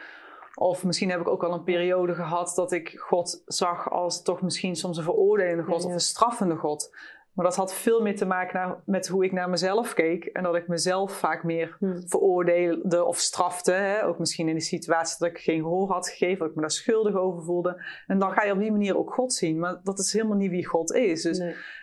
Of 0.55 0.85
misschien 0.85 1.11
heb 1.11 1.21
ik 1.21 1.29
ook 1.29 1.45
al 1.45 1.53
een 1.53 1.65
periode 1.65 2.15
gehad 2.15 2.53
dat 2.55 2.73
ik 2.73 2.99
God 2.99 3.43
zag 3.45 3.91
als 3.91 4.23
toch 4.23 4.43
misschien 4.43 4.77
soms 4.77 4.97
een 4.97 5.05
veroordelende 5.05 5.63
God 5.63 5.85
of 5.85 5.93
een 5.93 6.01
straffende 6.01 6.57
God. 6.57 6.97
Maar 7.35 7.45
dat 7.45 7.57
had 7.57 7.75
veel 7.75 8.03
meer 8.03 8.17
te 8.17 8.27
maken 8.27 8.83
met 8.87 9.09
hoe 9.09 9.25
ik 9.25 9.33
naar 9.33 9.51
mezelf 9.51 9.95
keek. 9.95 10.25
En 10.25 10.43
dat 10.43 10.55
ik 10.55 10.69
mezelf 10.69 11.13
vaak 11.13 11.45
meer 11.45 11.77
hmm. 11.79 12.09
veroordeelde 12.09 13.05
of 13.05 13.19
strafte. 13.19 13.73
Hè? 13.73 14.05
Ook 14.05 14.19
misschien 14.19 14.49
in 14.49 14.55
de 14.55 14.61
situatie 14.61 15.17
dat 15.19 15.29
ik 15.29 15.39
geen 15.39 15.63
gehoor 15.63 15.91
had 15.91 16.09
gegeven, 16.09 16.39
dat 16.39 16.49
ik 16.49 16.55
me 16.55 16.61
daar 16.61 16.71
schuldig 16.71 17.15
over 17.15 17.43
voelde. 17.43 17.83
En 18.07 18.19
dan 18.19 18.33
ga 18.33 18.45
je 18.45 18.53
op 18.53 18.59
die 18.59 18.71
manier 18.71 18.99
ook 18.99 19.15
God 19.15 19.33
zien. 19.33 19.59
Maar 19.59 19.81
dat 19.83 19.99
is 19.99 20.13
helemaal 20.13 20.37
niet 20.37 20.51
wie 20.51 20.67
God 20.67 20.95
is. 20.95 21.23
Dus 21.23 21.39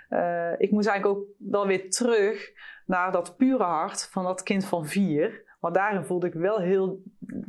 uh, 0.10 0.52
ik 0.58 0.72
moest 0.72 0.88
eigenlijk 0.88 1.20
ook 1.20 1.26
wel 1.38 1.68
weer 1.68 1.90
terug 1.90 2.52
naar 2.86 3.12
dat 3.12 3.38
pure 3.38 3.64
hart 3.64 4.08
van 4.12 4.24
dat 4.24 4.44
kind 4.44 4.66
van 4.66 4.86
vier. 4.86 5.50
Want 5.60 5.76
daarin 5.76 6.04
voelde 6.04 6.28
ik 6.28 6.34
wel 6.34 6.60
heel 6.60 7.02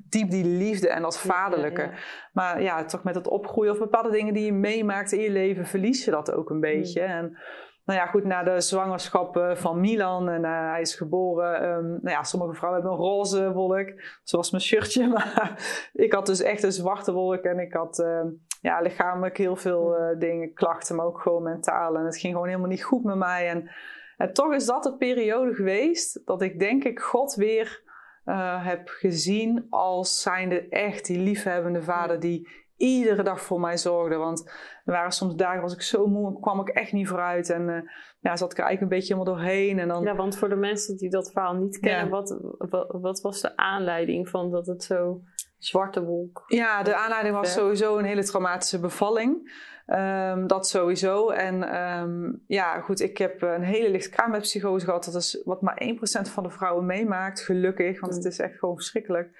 diep 0.09 0.30
die 0.30 0.44
liefde 0.44 0.88
en 0.88 1.02
dat 1.02 1.18
vaderlijke. 1.18 1.90
Maar 2.32 2.62
ja, 2.62 2.85
toch 2.85 3.02
met 3.02 3.14
het 3.14 3.28
opgroeien 3.28 3.73
of 3.73 3.78
bepaalde 3.78 4.11
dingen 4.11 4.35
die 4.35 4.44
je 4.44 4.52
meemaakt 4.52 5.12
in 5.12 5.21
je 5.21 5.30
leven, 5.30 5.66
verlies 5.66 6.04
je 6.04 6.11
dat 6.11 6.32
ook 6.32 6.50
een 6.50 6.61
beetje. 6.61 7.00
Hmm. 7.00 7.11
En 7.11 7.38
nou 7.85 7.99
ja, 7.99 8.07
goed, 8.07 8.25
na 8.25 8.43
de 8.43 8.61
zwangerschap 8.61 9.53
van 9.55 9.81
Milan 9.81 10.29
en 10.29 10.43
uh, 10.43 10.71
hij 10.71 10.81
is 10.81 10.95
geboren. 10.95 11.69
Um, 11.69 11.87
nou 11.87 12.17
ja, 12.17 12.23
sommige 12.23 12.55
vrouwen 12.55 12.81
hebben 12.81 12.99
een 12.99 13.05
roze 13.07 13.53
wolk, 13.53 13.93
zoals 14.23 14.51
mijn 14.51 14.62
shirtje. 14.62 15.09
Maar 15.12 15.89
ik 15.93 16.12
had 16.12 16.27
dus 16.27 16.43
echt 16.43 16.62
een 16.62 16.73
zwarte 16.73 17.12
wolk 17.12 17.45
en 17.45 17.59
ik 17.59 17.73
had 17.73 17.99
uh, 17.99 18.21
ja, 18.61 18.81
lichamelijk 18.81 19.37
heel 19.37 19.57
veel 19.57 19.99
uh, 20.01 20.19
dingen, 20.19 20.53
klachten, 20.55 20.97
maar 20.97 21.07
ook 21.07 21.21
gewoon 21.21 21.43
mentaal. 21.43 21.97
En 21.97 22.05
het 22.05 22.19
ging 22.19 22.33
gewoon 22.33 22.49
helemaal 22.49 22.69
niet 22.69 22.85
goed 22.85 23.05
met 23.05 23.17
mij. 23.17 23.49
En, 23.49 23.71
en 24.17 24.33
toch 24.33 24.55
is 24.55 24.67
dat 24.67 24.83
de 24.83 24.97
periode 24.97 25.55
geweest 25.55 26.27
dat 26.27 26.43
ik 26.43 26.59
denk 26.59 26.85
ik 26.85 27.01
God 27.01 27.35
weer 27.35 27.83
uh, 28.25 28.67
heb 28.67 28.89
gezien 28.89 29.67
als 29.71 30.23
zijnde 30.23 30.69
echt 30.69 31.07
die 31.07 31.19
liefhebbende 31.19 31.83
vader 31.83 32.21
die 32.21 32.49
iedere 32.83 33.23
dag 33.23 33.41
voor 33.41 33.61
mij 33.61 33.77
zorgde. 33.77 34.17
Want 34.17 34.51
er 34.85 34.93
waren 34.93 35.12
soms 35.12 35.35
dagen 35.35 35.62
was 35.62 35.75
ik 35.75 35.83
zo 35.83 36.07
moe, 36.07 36.41
kwam 36.41 36.61
ik 36.61 36.69
echt 36.69 36.93
niet 36.93 37.09
vooruit. 37.09 37.51
En 37.51 37.69
uh, 37.69 37.77
ja, 38.21 38.37
zat 38.37 38.53
ik 38.53 38.59
er 38.59 38.65
eigenlijk 38.65 38.81
een 38.81 38.99
beetje 38.99 39.15
helemaal 39.15 39.35
doorheen. 39.35 39.79
En 39.79 39.89
dan... 39.89 40.03
Ja, 40.03 40.15
want 40.15 40.37
voor 40.37 40.49
de 40.49 40.57
mensen 40.57 40.97
die 40.97 41.11
dat 41.11 41.33
verhaal 41.33 41.55
niet 41.55 41.79
kennen, 41.79 42.09
wat, 42.09 42.39
wat, 42.59 42.97
wat, 43.01 43.21
was 43.21 43.41
de 43.41 43.57
aanleiding 43.57 44.29
van 44.29 44.51
dat 44.51 44.67
het 44.67 44.83
zo 44.83 45.21
zwarte 45.59 46.05
wolk? 46.05 46.45
Ja, 46.47 46.83
de 46.83 46.97
aanleiding 46.97 47.35
was 47.35 47.53
sowieso 47.53 47.99
een 47.99 48.05
hele 48.05 48.25
traumatische 48.25 48.81
bevalling. 48.81 49.51
Um, 49.87 50.47
dat 50.47 50.69
sowieso. 50.69 51.29
En 51.29 51.83
um, 51.83 52.43
ja, 52.47 52.81
goed, 52.81 53.01
ik 53.01 53.19
heb 53.19 53.43
een 53.43 53.62
hele 53.62 53.91
licht 53.91 54.09
kraambedpsychose 54.09 54.85
gehad. 54.85 55.05
Dat 55.05 55.15
is 55.15 55.43
wat 55.45 55.62
maar 55.62 55.83
1% 55.83 56.31
van 56.31 56.43
de 56.43 56.51
vrouwen 56.51 56.87
meemaakt, 56.87 57.41
gelukkig. 57.41 58.01
Want 58.01 58.15
het 58.15 58.25
is 58.25 58.39
echt 58.39 58.59
gewoon 58.59 58.75
verschrikkelijk. 58.75 59.31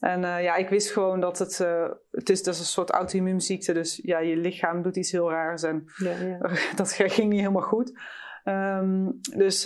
En 0.00 0.22
uh, 0.22 0.42
ja, 0.42 0.54
ik 0.56 0.68
wist 0.68 0.92
gewoon 0.92 1.20
dat 1.20 1.38
het, 1.38 1.58
uh, 1.62 1.88
het 2.10 2.28
is, 2.28 2.42
dat 2.42 2.54
is 2.54 2.60
een 2.60 2.66
soort 2.66 2.90
auto-immuunziekte. 2.90 3.72
Dus 3.72 4.00
ja, 4.02 4.18
je 4.18 4.36
lichaam 4.36 4.82
doet 4.82 4.96
iets 4.96 5.12
heel 5.12 5.30
raars 5.30 5.62
en 5.62 5.84
ja, 5.96 6.10
ja. 6.10 6.38
dat 6.76 6.92
ging 6.92 7.30
niet 7.30 7.40
helemaal 7.40 7.62
goed. 7.62 8.00
Um, 8.44 9.18
dus, 9.36 9.64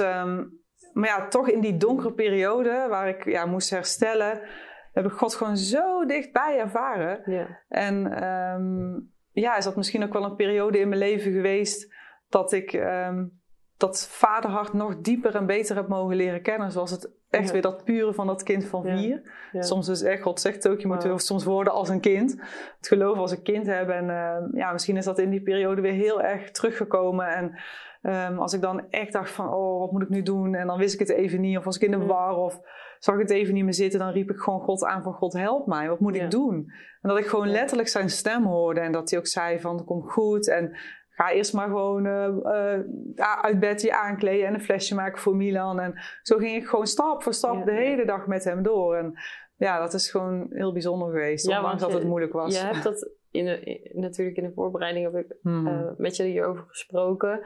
maar 0.93 1.09
ja, 1.09 1.29
toch 1.29 1.49
in 1.49 1.61
die 1.61 1.77
donkere 1.77 2.13
periode 2.13 2.87
waar 2.89 3.09
ik 3.09 3.25
ja, 3.25 3.47
moest 3.47 3.71
herstellen, 3.71 4.41
heb 4.93 5.05
ik 5.05 5.13
God 5.13 5.35
gewoon 5.35 5.57
zo 5.57 6.07
dichtbij 6.07 6.59
ervaren. 6.59 7.33
Ja. 7.33 7.63
En 7.69 8.25
um, 8.25 9.13
ja, 9.31 9.57
is 9.57 9.65
dat 9.65 9.77
misschien 9.77 10.03
ook 10.03 10.13
wel 10.13 10.25
een 10.25 10.37
periode 10.37 10.79
in 10.79 10.89
mijn 10.89 11.01
leven 11.01 11.33
geweest 11.33 11.95
dat 12.29 12.53
ik 12.53 12.73
um, 12.73 13.42
dat 13.83 14.09
vaderhart 14.09 14.73
nog 14.73 15.01
dieper 15.01 15.35
en 15.35 15.47
beter 15.47 15.77
heb 15.77 15.89
mogen 15.89 16.17
leren 16.17 16.43
kennen. 16.43 16.73
Zoals 16.73 16.91
het 16.91 17.11
echt 17.31 17.51
weer 17.51 17.63
dat 17.63 17.85
pure 17.85 18.15
van 18.15 18.27
dat 18.27 18.43
kind 18.43 18.65
van 18.65 18.83
vier. 18.83 19.23
Ja. 19.53 19.63
Soms 19.63 19.89
is 19.89 20.03
echt, 20.03 20.23
God 20.23 20.41
zegt 20.41 20.69
ook, 20.69 20.81
je 20.81 20.87
moet 20.87 21.05
wow. 21.05 21.19
soms 21.19 21.45
worden 21.45 21.73
als 21.73 21.89
een 21.89 22.01
kind. 22.01 22.31
Het 22.77 22.89
geloof 22.89 23.19
als 23.19 23.31
een 23.31 23.43
kind 23.43 23.67
hebben. 23.67 23.95
En 23.95 24.09
uh, 24.09 24.61
ja, 24.61 24.73
misschien 24.73 24.97
is 24.97 25.05
dat 25.05 25.19
in 25.19 25.31
die 25.31 25.43
periode 25.43 25.81
weer 25.81 25.93
heel 25.93 26.23
erg 26.23 26.51
teruggekomen. 26.51 27.27
En 27.27 27.59
um, 28.31 28.39
als 28.39 28.53
ik 28.53 28.61
dan 28.61 28.91
echt 28.91 29.13
dacht 29.13 29.31
van, 29.31 29.53
oh, 29.53 29.81
wat 29.81 29.93
moet 29.93 30.03
ik 30.03 30.09
nu 30.09 30.23
doen? 30.23 30.55
En 30.55 30.67
dan 30.67 30.79
wist 30.79 30.95
ik 30.95 31.01
het 31.01 31.11
even 31.11 31.41
niet. 31.41 31.59
Of 31.59 31.65
was 31.65 31.77
ik 31.77 31.83
in 31.83 31.99
de 31.99 32.07
war 32.07 32.37
of 32.37 32.61
zag 32.99 33.15
ik 33.15 33.21
het 33.21 33.31
even 33.31 33.55
niet 33.55 33.65
meer 33.65 33.75
zitten. 33.75 34.01
Dan 34.01 34.13
riep 34.13 34.31
ik 34.31 34.39
gewoon 34.39 34.61
God 34.61 34.85
aan 34.85 35.03
van, 35.03 35.13
God 35.13 35.33
help 35.33 35.67
mij. 35.67 35.89
Wat 35.89 36.01
moet 36.01 36.17
ik 36.17 36.31
doen? 36.31 36.55
En 37.01 37.09
dat 37.09 37.19
ik 37.19 37.27
gewoon 37.27 37.51
letterlijk 37.51 37.89
zijn 37.89 38.11
stem 38.11 38.45
hoorde. 38.45 38.81
En 38.81 38.93
dat 38.93 39.11
hij 39.11 39.19
ook 39.19 39.27
zei 39.27 39.61
van, 39.61 39.85
kom 39.85 40.03
goed. 40.03 40.49
En 40.49 40.77
ga 41.23 41.33
eerst 41.33 41.53
maar 41.53 41.69
gewoon 41.69 42.07
uh, 42.07 42.81
uit 43.17 43.61
bed 43.61 43.83
je 43.83 43.97
aankleden 43.97 44.47
en 44.47 44.55
een 44.55 44.61
flesje 44.61 44.95
maken 44.95 45.21
voor 45.21 45.37
Milan. 45.37 45.81
En 45.81 45.95
zo 46.23 46.37
ging 46.37 46.57
ik 46.57 46.69
gewoon 46.69 46.87
stap 46.87 47.23
voor 47.23 47.35
stap 47.35 47.65
de 47.65 47.73
hele 47.73 48.05
dag 48.05 48.27
met 48.27 48.45
hem 48.45 48.63
door. 48.63 48.97
En 48.97 49.15
ja, 49.57 49.79
dat 49.79 49.95
is 49.95 50.11
gewoon 50.11 50.47
heel 50.51 50.73
bijzonder 50.73 51.09
geweest, 51.09 51.47
ja, 51.47 51.57
ondanks 51.57 51.81
dat 51.83 51.93
het 51.93 52.05
moeilijk 52.05 52.33
was. 52.33 52.61
Je 52.61 52.67
hebt 52.67 52.83
dat 52.83 53.11
in 53.31 53.45
de, 53.45 53.91
natuurlijk 53.93 54.37
in 54.37 54.45
de 54.45 54.53
voorbereiding 54.55 55.13
heb 55.13 55.25
ik 55.25 55.37
hmm. 55.43 55.67
uh, 55.67 55.91
met 55.97 56.17
je 56.17 56.23
hierover 56.23 56.65
gesproken. 56.69 57.41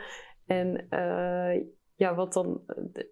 En 0.46 0.86
ja, 1.94 2.14
wat 2.14 2.32
dan 2.32 2.60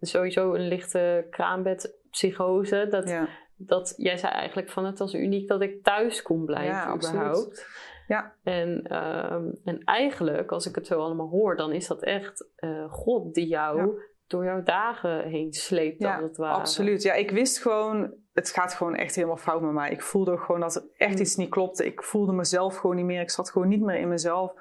sowieso 0.01 0.55
een 0.55 0.69
lichte 0.69 1.27
kraambedpsychose. 1.31 2.87
Dat, 2.91 3.09
ja. 3.09 3.29
dat 3.57 3.95
jij 3.97 4.17
zei 4.17 4.33
eigenlijk 4.33 4.71
van 4.71 4.85
het 4.85 4.99
was 4.99 5.15
uniek 5.15 5.49
dat 5.49 5.61
ik 5.61 5.83
thuis 5.83 6.23
kon 6.23 6.45
blijven 6.45 6.75
ja, 6.75 6.95
überhaupt. 6.95 7.67
Ja. 8.07 8.35
En, 8.43 8.87
uh, 8.91 9.33
en 9.65 9.79
eigenlijk, 9.85 10.53
als 10.53 10.67
ik 10.67 10.75
het 10.75 10.87
zo 10.87 11.01
allemaal 11.01 11.29
hoor, 11.29 11.57
dan 11.57 11.73
is 11.73 11.87
dat 11.87 12.03
echt 12.03 12.49
uh, 12.57 12.93
God 12.93 13.35
die 13.35 13.47
jou 13.47 13.79
ja. 13.79 14.03
door 14.27 14.45
jouw 14.45 14.63
dagen 14.63 15.29
heen 15.29 15.53
sleept, 15.53 16.03
ja, 16.03 16.23
het 16.23 16.37
ware. 16.37 16.55
Absoluut. 16.55 17.03
Ja, 17.03 17.13
ik 17.13 17.31
wist 17.31 17.59
gewoon, 17.59 18.15
het 18.33 18.51
gaat 18.51 18.75
gewoon 18.75 18.95
echt 18.95 19.15
helemaal 19.15 19.37
fout 19.37 19.61
met 19.61 19.73
mij. 19.73 19.91
Ik 19.91 20.03
voelde 20.03 20.39
gewoon 20.39 20.61
dat 20.61 20.77
er 20.77 20.85
echt 20.97 21.15
mm. 21.15 21.21
iets 21.21 21.37
niet 21.37 21.51
klopte. 21.51 21.87
Ik 21.87 22.03
voelde 22.03 22.33
mezelf 22.33 22.77
gewoon 22.77 22.97
niet 22.97 23.05
meer. 23.05 23.21
Ik 23.21 23.31
zat 23.31 23.51
gewoon 23.51 23.69
niet 23.69 23.83
meer 23.83 23.99
in 23.99 24.09
mezelf. 24.09 24.53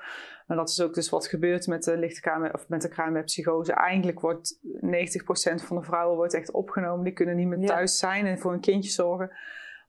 En 0.47 0.55
dat 0.55 0.69
is 0.69 0.81
ook 0.81 0.93
dus 0.93 1.09
wat 1.09 1.27
gebeurt 1.27 1.67
met 1.67 1.83
de 1.83 1.97
lichte 1.97 2.21
kamer, 2.21 2.53
of 2.53 2.69
met 2.69 2.81
de 2.81 2.89
kraambedpsychose. 2.89 3.73
Eigenlijk 3.73 4.19
wordt 4.19 4.59
90% 4.63 5.65
van 5.65 5.77
de 5.77 5.83
vrouwen 5.83 6.15
wordt 6.15 6.33
echt 6.33 6.51
opgenomen. 6.51 7.03
Die 7.03 7.13
kunnen 7.13 7.35
niet 7.35 7.47
meer 7.47 7.67
thuis 7.67 7.97
zijn 7.97 8.25
en 8.25 8.39
voor 8.39 8.53
een 8.53 8.59
kindje 8.59 8.91
zorgen. 8.91 9.31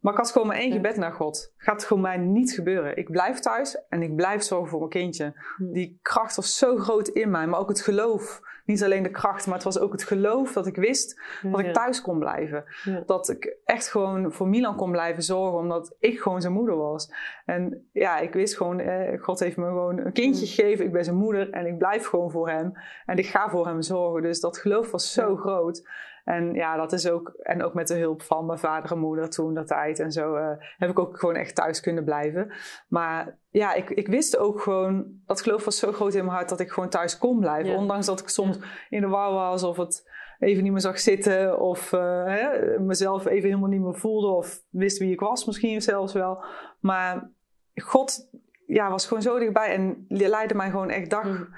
Maar 0.05 0.13
ik 0.13 0.19
had 0.19 0.31
gewoon 0.31 0.47
maar 0.47 0.57
één 0.57 0.73
gebed 0.73 0.97
naar 0.97 1.13
God. 1.13 1.53
Gaat 1.57 1.85
gewoon 1.85 2.03
mij 2.03 2.17
niet 2.17 2.53
gebeuren. 2.53 2.97
Ik 2.97 3.11
blijf 3.11 3.39
thuis 3.39 3.87
en 3.89 4.03
ik 4.03 4.17
blijf 4.17 4.43
zorgen 4.43 4.69
voor 4.69 4.79
mijn 4.79 4.91
kindje. 4.91 5.33
Hm. 5.57 5.73
Die 5.73 5.99
kracht 6.03 6.37
was 6.37 6.59
zo 6.59 6.77
groot 6.77 7.09
in 7.09 7.31
mij, 7.31 7.47
maar 7.47 7.61
ook 7.61 7.69
het 7.69 7.81
geloof. 7.81 8.41
Niet 8.65 8.85
alleen 8.85 9.03
de 9.03 9.11
kracht, 9.11 9.47
maar 9.47 9.55
het 9.55 9.65
was 9.65 9.79
ook 9.79 9.93
het 9.93 10.05
geloof 10.05 10.53
dat 10.53 10.67
ik 10.67 10.77
wist 10.77 11.21
dat 11.43 11.61
ik 11.61 11.73
thuis 11.73 12.01
kon 12.01 12.19
blijven. 12.19 12.65
Dat 13.07 13.29
ik 13.29 13.57
echt 13.65 13.89
gewoon 13.89 14.33
voor 14.33 14.49
Milan 14.49 14.77
kon 14.77 14.91
blijven 14.91 15.23
zorgen, 15.23 15.59
omdat 15.59 15.97
ik 15.99 16.21
gewoon 16.21 16.41
zijn 16.41 16.53
moeder 16.53 16.77
was. 16.77 17.13
En 17.45 17.89
ja, 17.93 18.19
ik 18.19 18.33
wist 18.33 18.57
gewoon, 18.57 18.81
eh, 18.81 19.23
God 19.23 19.41
heeft 19.41 19.57
me 19.57 19.65
gewoon 19.65 19.99
een 19.99 20.13
kindje 20.13 20.47
hm. 20.47 20.53
gegeven. 20.53 20.85
Ik 20.85 20.93
ben 20.93 21.05
zijn 21.05 21.17
moeder 21.17 21.51
en 21.51 21.67
ik 21.67 21.79
blijf 21.79 22.07
gewoon 22.07 22.31
voor 22.31 22.49
hem. 22.49 22.73
En 23.07 23.17
ik 23.17 23.27
ga 23.27 23.49
voor 23.49 23.67
hem 23.67 23.83
zorgen. 23.83 24.23
Dus 24.23 24.41
dat 24.41 24.59
geloof 24.59 24.91
was 24.91 25.13
zo 25.13 25.37
groot. 25.37 25.83
En 26.25 26.55
ja, 26.55 26.77
dat 26.77 26.93
is 26.93 27.09
ook, 27.09 27.29
en 27.29 27.63
ook 27.63 27.75
met 27.75 27.89
de 27.89 27.99
hulp 27.99 28.23
van 28.23 28.47
mijn 28.47 28.59
vader 28.59 28.91
en 28.91 28.99
moeder 28.99 29.31
toen 29.31 29.55
dat 29.55 29.67
tijd 29.67 29.99
en 29.99 30.13
zo, 30.13 30.37
uh, 30.37 30.51
heb 30.59 30.91
ik 30.91 30.99
ook 30.99 31.19
gewoon 31.19 31.37
echt 31.37 31.55
thuis 31.55 31.81
kunnen 31.81 32.05
blijven. 32.05 32.53
Maar 32.89 33.39
ja, 33.51 33.75
ik, 33.75 33.91
ik 33.91 34.07
wist 34.07 34.37
ook 34.37 34.61
gewoon, 34.61 35.07
dat 35.27 35.41
geloof 35.41 35.65
was 35.65 35.79
zo 35.79 35.93
groot 35.93 36.15
in 36.15 36.25
mijn 36.25 36.37
hart 36.37 36.49
dat 36.49 36.61
ik 36.61 36.71
gewoon 36.71 36.89
thuis 36.89 37.19
kon 37.19 37.41
blijven. 37.41 37.77
Ondanks 37.77 38.07
dat 38.07 38.21
ik 38.21 38.29
soms 38.29 38.59
in 38.89 39.01
de 39.01 39.09
war 39.09 39.33
was 39.33 39.63
of 39.63 39.77
het 39.77 40.13
even 40.39 40.63
niet 40.63 40.73
meer 40.73 40.81
zag 40.81 40.99
zitten 40.99 41.61
of 41.61 41.93
uh, 41.93 42.25
hè, 42.25 42.79
mezelf 42.79 43.27
even 43.27 43.49
helemaal 43.49 43.69
niet 43.69 43.81
meer 43.81 43.95
voelde 43.95 44.29
of 44.29 44.63
wist 44.71 44.99
wie 44.99 45.13
ik 45.13 45.21
was 45.21 45.45
misschien 45.45 45.83
zelfs 45.83 46.13
wel. 46.13 46.45
Maar 46.81 47.31
God 47.75 48.29
ja, 48.67 48.91
was 48.91 49.07
gewoon 49.07 49.23
zo 49.23 49.39
dichtbij 49.39 49.75
en 49.75 50.05
leidde 50.09 50.55
mij 50.55 50.71
gewoon 50.71 50.91
echt 50.91 51.11
dag, 51.11 51.25
mm. 51.25 51.49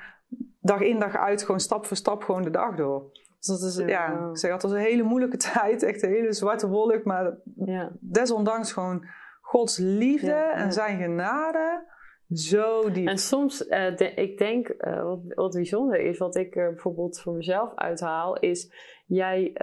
dag 0.60 0.80
in 0.80 0.98
dag 0.98 1.16
uit, 1.16 1.42
gewoon 1.42 1.60
stap 1.60 1.86
voor 1.86 1.96
stap 1.96 2.22
gewoon 2.22 2.42
de 2.42 2.50
dag 2.50 2.76
door. 2.76 3.10
Dus 3.46 3.60
dat 3.60 3.70
is, 3.70 3.76
ja, 3.76 3.86
ja 3.86 4.28
ik 4.30 4.36
zeg 4.36 4.52
altijd, 4.52 4.72
een 4.72 4.78
hele 4.78 5.02
moeilijke 5.02 5.36
tijd. 5.52 5.82
Echt 5.82 6.02
een 6.02 6.12
hele 6.12 6.32
zwarte 6.32 6.68
wolk. 6.68 7.04
Maar 7.04 7.36
ja. 7.56 7.92
desondanks 8.00 8.72
gewoon 8.72 9.06
Gods 9.40 9.78
liefde 9.78 10.32
en 10.32 10.72
zijn 10.72 10.98
genade. 10.98 11.94
Zo 12.28 12.92
diep. 12.92 13.06
En 13.06 13.18
soms, 13.18 13.66
uh, 13.66 13.98
ik 13.98 14.38
denk, 14.38 14.68
uh, 14.68 15.02
wat, 15.02 15.20
wat 15.26 15.52
bijzonder 15.52 16.00
is, 16.00 16.18
wat 16.18 16.36
ik 16.36 16.56
er 16.56 16.72
bijvoorbeeld 16.72 17.20
voor 17.20 17.32
mezelf 17.32 17.74
uithaal, 17.74 18.36
is 18.36 18.72
jij 19.06 19.56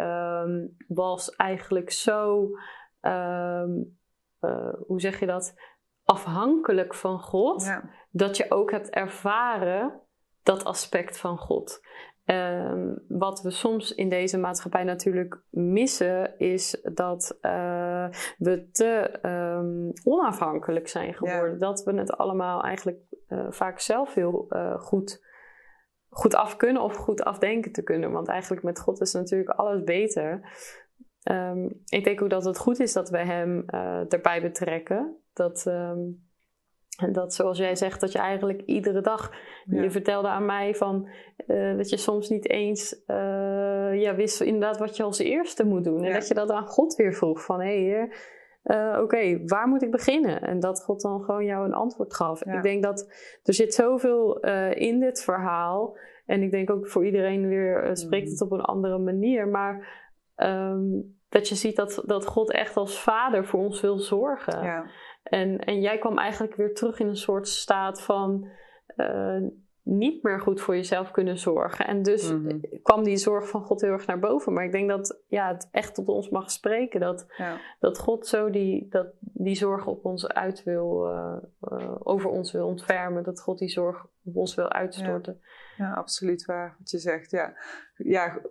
um, 0.43 0.75
was 0.87 1.29
eigenlijk 1.29 1.91
zo, 1.91 2.49
um, 3.01 3.97
uh, 4.41 4.73
hoe 4.87 5.01
zeg 5.01 5.19
je 5.19 5.25
dat, 5.25 5.55
afhankelijk 6.03 6.93
van 6.93 7.19
God, 7.19 7.81
dat 8.11 8.37
je 8.37 8.51
ook 8.51 8.71
hebt 8.71 8.89
ervaren 8.89 10.01
dat 10.43 10.63
aspect 10.63 11.17
van 11.17 11.37
God. 11.37 11.81
Um, 12.25 13.03
wat 13.07 13.41
we 13.41 13.51
soms 13.51 13.95
in 13.95 14.09
deze 14.09 14.37
maatschappij 14.37 14.83
natuurlijk 14.83 15.43
missen, 15.49 16.39
is 16.39 16.81
dat 16.93 17.37
uh, 17.41 18.07
we 18.37 18.69
te 18.71 19.19
um, 19.21 19.91
onafhankelijk 20.03 20.87
zijn 20.87 21.13
geworden. 21.13 21.51
Ja. 21.51 21.57
Dat 21.57 21.83
we 21.83 21.93
het 21.93 22.17
allemaal 22.17 22.63
eigenlijk 22.63 22.99
uh, 23.27 23.45
vaak 23.49 23.79
zelf 23.79 24.13
heel 24.13 24.45
uh, 24.49 24.79
goed, 24.79 25.25
goed 26.09 26.35
af 26.35 26.55
kunnen 26.55 26.81
of 26.81 26.95
goed 26.95 27.23
afdenken 27.23 27.71
te 27.71 27.83
kunnen. 27.83 28.11
Want 28.11 28.27
eigenlijk 28.27 28.63
met 28.63 28.79
God 28.79 29.01
is 29.01 29.13
natuurlijk 29.13 29.49
alles 29.49 29.83
beter. 29.83 30.41
Um, 31.31 31.81
ik 31.85 32.03
denk 32.03 32.21
ook 32.21 32.29
dat 32.29 32.45
het 32.45 32.57
goed 32.57 32.79
is 32.79 32.93
dat 32.93 33.09
we 33.09 33.17
Hem 33.17 33.65
erbij 34.09 34.41
betrekken. 34.41 35.17
Dat. 35.33 35.71
En 36.97 37.11
dat, 37.11 37.33
zoals 37.33 37.57
jij 37.57 37.75
zegt, 37.75 38.01
dat 38.01 38.11
je 38.11 38.19
eigenlijk 38.19 38.61
iedere 38.61 39.01
dag. 39.01 39.31
Ja. 39.65 39.81
Je 39.81 39.91
vertelde 39.91 40.27
aan 40.27 40.45
mij 40.45 40.75
van 40.75 41.09
uh, 41.47 41.77
dat 41.77 41.89
je 41.89 41.97
soms 41.97 42.29
niet 42.29 42.49
eens 42.49 43.03
uh, 43.07 44.01
ja, 44.01 44.15
wist 44.15 44.41
inderdaad 44.41 44.77
wat 44.77 44.97
je 44.97 45.03
als 45.03 45.19
eerste 45.19 45.65
moet 45.65 45.83
doen. 45.83 46.03
En 46.03 46.13
dat 46.13 46.27
je 46.27 46.33
dat 46.33 46.51
aan 46.51 46.67
God 46.67 46.95
weer 46.95 47.13
vroeg: 47.13 47.43
van 47.45 47.61
hé, 47.61 47.89
hey, 47.89 48.11
uh, 48.63 48.91
oké, 48.91 49.01
okay, 49.01 49.41
waar 49.45 49.67
moet 49.67 49.83
ik 49.83 49.91
beginnen? 49.91 50.41
En 50.41 50.59
dat 50.59 50.83
God 50.83 51.01
dan 51.01 51.23
gewoon 51.23 51.45
jou 51.45 51.65
een 51.65 51.73
antwoord 51.73 52.13
gaf. 52.13 52.45
Ja. 52.45 52.53
Ik 52.53 52.63
denk 52.63 52.83
dat 52.83 53.13
er 53.43 53.53
zit 53.53 53.73
zoveel 53.73 54.39
in 54.69 54.99
dit 54.99 55.23
verhaal. 55.23 55.97
En 56.25 56.41
ik 56.41 56.51
denk 56.51 56.69
ook 56.69 56.87
voor 56.87 57.05
iedereen 57.05 57.47
weer 57.47 57.89
spreekt 57.93 58.29
het 58.29 58.41
op 58.41 58.51
een 58.51 58.61
andere 58.61 58.97
manier. 58.97 59.47
Maar 59.47 60.01
um, 60.35 61.17
dat 61.29 61.49
je 61.49 61.55
ziet 61.55 61.75
dat, 61.75 62.03
dat 62.05 62.25
God 62.25 62.51
echt 62.51 62.77
als 62.77 63.01
vader 63.01 63.45
voor 63.45 63.59
ons 63.59 63.81
wil 63.81 63.97
zorgen. 63.97 64.63
Ja. 64.63 64.85
En, 65.33 65.59
en 65.59 65.81
jij 65.81 65.97
kwam 65.97 66.17
eigenlijk 66.17 66.55
weer 66.55 66.73
terug 66.73 66.99
in 66.99 67.07
een 67.07 67.15
soort 67.15 67.47
staat 67.47 68.01
van 68.01 68.47
uh, 68.95 69.41
niet 69.83 70.23
meer 70.23 70.39
goed 70.39 70.61
voor 70.61 70.75
jezelf 70.75 71.11
kunnen 71.11 71.37
zorgen. 71.37 71.87
En 71.87 72.03
dus 72.03 72.31
mm-hmm. 72.31 72.61
kwam 72.81 73.03
die 73.03 73.17
zorg 73.17 73.49
van 73.49 73.61
God 73.61 73.81
heel 73.81 73.91
erg 73.91 74.05
naar 74.05 74.19
boven. 74.19 74.53
Maar 74.53 74.63
ik 74.63 74.71
denk 74.71 74.89
dat 74.89 75.21
ja, 75.27 75.47
het 75.47 75.67
echt 75.71 75.95
tot 75.95 76.07
ons 76.07 76.29
mag 76.29 76.51
spreken. 76.51 76.99
Dat, 76.99 77.25
ja. 77.37 77.57
dat 77.79 77.99
God 77.99 78.27
zo 78.27 78.49
die, 78.49 78.87
dat, 78.89 79.07
die 79.19 79.55
zorg 79.55 79.87
op 79.87 80.05
ons 80.05 80.27
uit 80.27 80.63
wil, 80.63 81.09
uh, 81.09 81.35
uh, 81.71 81.95
over 81.99 82.29
ons 82.29 82.51
wil 82.51 82.67
ontfermen. 82.67 83.23
Dat 83.23 83.41
God 83.41 83.57
die 83.57 83.69
zorg 83.69 84.05
op 84.23 84.35
ons 84.35 84.55
wil 84.55 84.69
uitstorten. 84.71 85.39
Ja, 85.77 85.85
ja 85.85 85.93
absoluut 85.93 86.45
waar 86.45 86.75
wat 86.79 86.89
je 86.89 86.97
zegt. 86.97 87.31
Ja, 87.31 87.53
ja 87.95 88.41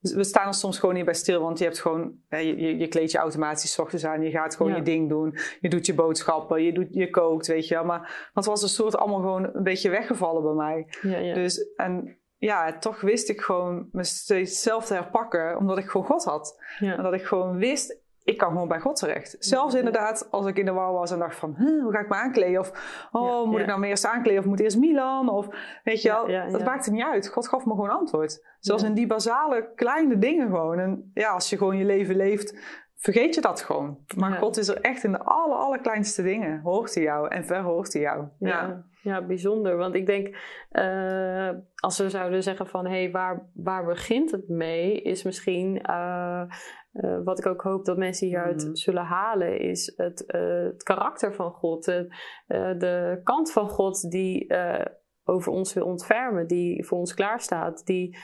we 0.00 0.24
staan 0.24 0.46
er 0.46 0.54
soms 0.54 0.78
gewoon 0.78 0.94
niet 0.94 1.04
bij 1.04 1.14
stil, 1.14 1.42
want 1.42 1.58
je 1.58 1.64
hebt 1.64 1.80
gewoon, 1.80 2.14
je, 2.28 2.56
je, 2.56 2.78
je 2.78 2.88
kleed 2.88 3.10
je 3.10 3.18
automatisch 3.18 3.78
ochtends 3.78 4.04
aan, 4.04 4.22
je 4.22 4.30
gaat 4.30 4.56
gewoon 4.56 4.72
ja. 4.72 4.78
je 4.78 4.84
ding 4.84 5.08
doen, 5.08 5.34
je 5.60 5.68
doet 5.68 5.86
je 5.86 5.94
boodschappen, 5.94 6.62
je, 6.62 6.72
doet, 6.72 6.88
je 6.90 7.10
kookt, 7.10 7.46
weet 7.46 7.68
je 7.68 7.74
wel. 7.74 7.84
Maar 7.84 8.30
dat 8.32 8.44
was 8.44 8.62
een 8.62 8.68
soort 8.68 8.96
allemaal 8.96 9.20
gewoon 9.20 9.50
een 9.52 9.62
beetje 9.62 9.90
weggevallen 9.90 10.42
bij 10.42 10.52
mij. 10.52 10.86
Ja, 11.02 11.18
ja. 11.18 11.34
Dus, 11.34 11.74
en 11.76 12.18
ja, 12.36 12.78
toch 12.78 13.00
wist 13.00 13.28
ik 13.28 13.40
gewoon 13.40 13.88
me 13.92 14.04
steeds 14.04 14.62
zelf 14.62 14.86
te 14.86 14.94
herpakken, 14.94 15.56
omdat 15.56 15.78
ik 15.78 15.88
gewoon 15.88 16.06
God 16.06 16.24
had. 16.24 16.62
En 16.78 17.02
dat 17.02 17.12
ik 17.12 17.24
gewoon 17.24 17.56
wist, 17.56 17.99
ik 18.24 18.38
kan 18.38 18.48
gewoon 18.48 18.68
bij 18.68 18.80
God 18.80 18.96
terecht. 18.96 19.36
Zelfs 19.38 19.74
inderdaad, 19.74 20.28
als 20.30 20.46
ik 20.46 20.58
in 20.58 20.64
de 20.64 20.72
war 20.72 20.92
was 20.92 21.10
en 21.10 21.18
dacht 21.18 21.36
van, 21.36 21.54
hoe 21.56 21.92
ga 21.92 21.98
ik 21.98 22.08
me 22.08 22.14
aankleden? 22.14 22.60
Of, 22.60 23.08
oh, 23.12 23.28
ja, 23.28 23.44
moet 23.44 23.54
ja. 23.54 23.60
ik 23.60 23.66
nou 23.66 23.84
eerst 23.84 24.06
aankleden 24.06 24.40
of 24.40 24.46
moet 24.46 24.60
eerst 24.60 24.78
Milan? 24.78 25.28
Of, 25.28 25.48
weet 25.84 26.02
je 26.02 26.08
wel, 26.08 26.50
dat 26.50 26.64
maakte 26.64 26.90
niet 26.90 27.02
uit. 27.02 27.28
God 27.28 27.48
gaf 27.48 27.64
me 27.66 27.70
gewoon 27.70 27.90
antwoord. 27.90 28.46
Zelfs 28.58 28.82
in 28.82 28.94
die 28.94 29.06
basale 29.06 29.72
kleine 29.74 30.18
dingen 30.18 30.48
gewoon. 30.48 30.78
En 30.78 31.10
ja, 31.14 31.30
als 31.30 31.50
je 31.50 31.56
gewoon 31.56 31.76
je 31.76 31.84
leven 31.84 32.16
leeft, 32.16 32.58
vergeet 32.96 33.34
je 33.34 33.40
dat 33.40 33.62
gewoon. 33.62 33.98
Maar 34.16 34.32
God 34.32 34.56
is 34.56 34.68
er 34.68 34.80
echt 34.80 35.04
in 35.04 35.12
de 35.12 35.22
aller, 35.22 35.56
allerkleinste 35.56 36.22
dingen. 36.22 36.60
Hoort 36.60 36.94
hij 36.94 37.02
jou 37.02 37.28
en 37.28 37.44
verhoort 37.44 37.92
hij 37.92 38.02
jou. 38.02 38.24
Ja. 38.38 38.88
Ja, 39.02 39.22
bijzonder. 39.22 39.76
Want 39.76 39.94
ik 39.94 40.06
denk, 40.06 40.26
uh, 40.72 41.50
als 41.74 41.98
we 41.98 42.10
zouden 42.10 42.42
zeggen 42.42 42.66
van, 42.66 42.86
hé, 42.86 43.02
hey, 43.02 43.10
waar, 43.10 43.50
waar 43.54 43.84
begint 43.84 44.30
het 44.30 44.48
mee? 44.48 45.02
Is 45.02 45.22
misschien, 45.22 45.82
uh, 45.90 46.42
uh, 46.92 47.18
wat 47.24 47.38
ik 47.38 47.46
ook 47.46 47.62
hoop 47.62 47.84
dat 47.84 47.96
mensen 47.96 48.26
hieruit 48.26 48.66
mm. 48.66 48.76
zullen 48.76 49.04
halen, 49.04 49.60
is 49.60 49.92
het, 49.96 50.24
het 50.26 50.82
karakter 50.82 51.34
van 51.34 51.52
God. 51.52 51.84
de 52.46 53.20
kant 53.24 53.52
van 53.52 53.68
God 53.68 54.10
die 54.10 54.54
over 55.24 55.52
ons 55.52 55.72
wil 55.72 55.86
ontfermen, 55.86 56.46
die 56.46 56.84
voor 56.84 56.98
ons 56.98 57.14
klaarstaat. 57.14 57.86
Die 57.86 58.18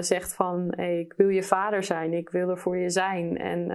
zegt 0.00 0.34
van, 0.34 0.72
hey, 0.76 0.98
ik 0.98 1.14
wil 1.16 1.28
je 1.28 1.42
vader 1.42 1.82
zijn, 1.82 2.12
ik 2.12 2.30
wil 2.30 2.48
er 2.48 2.58
voor 2.58 2.76
je 2.76 2.90
zijn. 2.90 3.36
En 3.36 3.70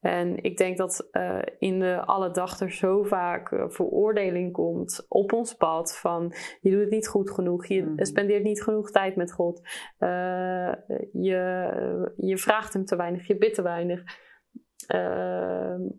en 0.00 0.42
ik 0.42 0.56
denk 0.56 0.76
dat 0.76 1.08
uh, 1.12 1.38
in 1.58 1.78
de 1.78 2.00
alle 2.04 2.30
dag 2.30 2.60
er 2.60 2.70
zo 2.70 3.02
vaak 3.02 3.50
uh, 3.50 3.64
veroordeling 3.68 4.52
komt 4.52 5.06
op 5.08 5.32
ons 5.32 5.54
pad 5.54 5.98
van 5.98 6.34
je 6.60 6.70
doet 6.70 6.80
het 6.80 6.90
niet 6.90 7.08
goed 7.08 7.30
genoeg, 7.30 7.66
je 7.66 7.82
mm. 7.82 8.04
spendeert 8.04 8.42
niet 8.42 8.62
genoeg 8.62 8.90
tijd 8.90 9.16
met 9.16 9.32
God, 9.32 9.60
uh, 9.98 10.72
je, 11.12 12.12
je 12.16 12.38
vraagt 12.38 12.72
hem 12.72 12.84
te 12.84 12.96
weinig, 12.96 13.26
je 13.26 13.36
bidt 13.36 13.54
te 13.54 13.62
weinig. 13.62 14.02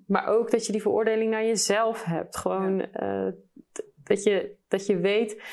maar 0.07 0.27
ook 0.27 0.51
dat 0.51 0.65
je 0.65 0.71
die 0.71 0.81
veroordeling 0.81 1.31
naar 1.31 1.45
jezelf 1.45 2.03
hebt. 2.03 2.37
Gewoon 2.37 2.77
ja. 2.77 3.33
dat, 4.03 4.23
je, 4.23 4.55
dat 4.67 4.85
je 4.85 4.97
weet, 4.97 5.43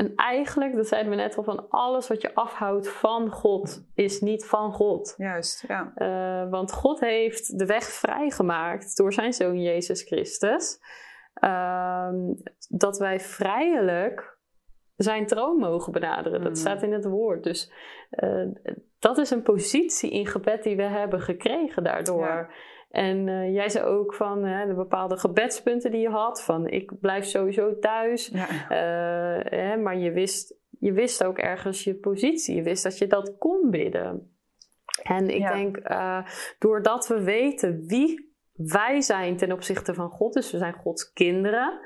en 0.00 0.12
eigenlijk, 0.16 0.74
dat 0.74 0.86
zeiden 0.86 1.10
we 1.10 1.16
net 1.16 1.36
al, 1.36 1.42
van 1.42 1.68
alles 1.68 2.08
wat 2.08 2.22
je 2.22 2.34
afhoudt 2.34 2.88
van 2.88 3.30
God 3.30 3.86
is 3.94 4.20
niet 4.20 4.46
van 4.46 4.72
God. 4.72 5.14
Juist, 5.16 5.64
ja. 5.68 5.92
Uh, 5.96 6.50
want 6.50 6.72
God 6.72 7.00
heeft 7.00 7.58
de 7.58 7.66
weg 7.66 7.84
vrijgemaakt 7.84 8.96
door 8.96 9.12
zijn 9.12 9.32
zoon 9.32 9.62
Jezus 9.62 10.02
Christus. 10.02 10.80
Uh, 11.44 12.08
dat 12.68 12.98
wij 12.98 13.20
vrijelijk 13.20 14.38
zijn 14.96 15.26
troon 15.26 15.56
mogen 15.56 15.92
benaderen. 15.92 16.40
Dat 16.40 16.50
mm. 16.50 16.56
staat 16.56 16.82
in 16.82 16.92
het 16.92 17.04
woord. 17.04 17.44
Dus 17.44 17.72
uh, 18.10 18.48
dat 18.98 19.18
is 19.18 19.30
een 19.30 19.42
positie 19.42 20.10
in 20.10 20.26
gebed 20.26 20.62
die 20.62 20.76
we 20.76 20.82
hebben 20.82 21.20
gekregen 21.20 21.84
daardoor. 21.84 22.26
Ja. 22.26 22.48
En 22.90 23.26
uh, 23.26 23.54
jij 23.54 23.68
zei 23.68 23.84
ook 23.84 24.14
van 24.14 24.44
hè, 24.44 24.66
de 24.66 24.74
bepaalde 24.74 25.16
gebedspunten 25.16 25.90
die 25.90 26.00
je 26.00 26.08
had. 26.08 26.42
Van 26.42 26.68
ik 26.68 27.00
blijf 27.00 27.24
sowieso 27.24 27.78
thuis. 27.78 28.26
Ja. 28.26 28.48
Uh, 28.50 29.44
hè, 29.44 29.76
maar 29.76 29.98
je 29.98 30.10
wist, 30.10 30.56
je 30.78 30.92
wist 30.92 31.24
ook 31.24 31.38
ergens 31.38 31.84
je 31.84 31.94
positie. 31.94 32.54
Je 32.54 32.62
wist 32.62 32.82
dat 32.82 32.98
je 32.98 33.06
dat 33.06 33.36
kon 33.38 33.70
bidden. 33.70 34.34
En 35.02 35.28
ik 35.28 35.40
ja. 35.40 35.52
denk, 35.52 35.90
uh, 35.90 36.26
doordat 36.58 37.06
we 37.06 37.22
weten 37.22 37.84
wie 37.86 38.30
wij 38.52 39.00
zijn 39.00 39.36
ten 39.36 39.52
opzichte 39.52 39.94
van 39.94 40.10
God, 40.10 40.32
dus 40.32 40.50
we 40.50 40.58
zijn 40.58 40.74
Gods 40.74 41.12
kinderen, 41.12 41.80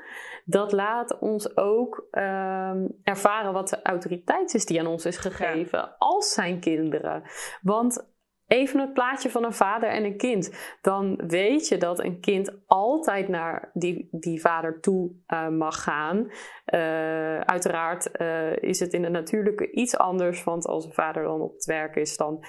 dat 0.45 0.71
laat 0.71 1.19
ons 1.19 1.57
ook 1.57 2.07
um, 2.11 2.99
ervaren 3.03 3.53
wat 3.53 3.69
de 3.69 3.81
autoriteit 3.81 4.53
is 4.53 4.65
die 4.65 4.79
aan 4.79 4.87
ons 4.87 5.05
is 5.05 5.17
gegeven 5.17 5.79
ja. 5.79 5.95
als 5.97 6.33
zijn 6.33 6.59
kinderen. 6.59 7.23
Want 7.61 8.14
Even 8.47 8.79
het 8.79 8.93
plaatje 8.93 9.29
van 9.29 9.43
een 9.43 9.53
vader 9.53 9.89
en 9.89 10.03
een 10.03 10.17
kind. 10.17 10.75
Dan 10.81 11.21
weet 11.27 11.67
je 11.67 11.77
dat 11.77 11.99
een 11.99 12.19
kind 12.19 12.57
altijd 12.65 13.27
naar 13.27 13.69
die, 13.73 14.07
die 14.11 14.41
vader 14.41 14.79
toe 14.79 15.11
uh, 15.27 15.47
mag 15.47 15.83
gaan. 15.83 16.17
Uh, 16.17 17.39
uiteraard 17.39 18.09
uh, 18.21 18.55
is 18.57 18.79
het 18.79 18.93
in 18.93 19.03
het 19.03 19.11
natuurlijke 19.11 19.71
iets 19.71 19.97
anders. 19.97 20.43
Want 20.43 20.65
als 20.65 20.85
een 20.85 20.93
vader 20.93 21.23
dan 21.23 21.41
op 21.41 21.53
het 21.53 21.65
werk 21.65 21.95
is, 21.95 22.17
dan, 22.17 22.45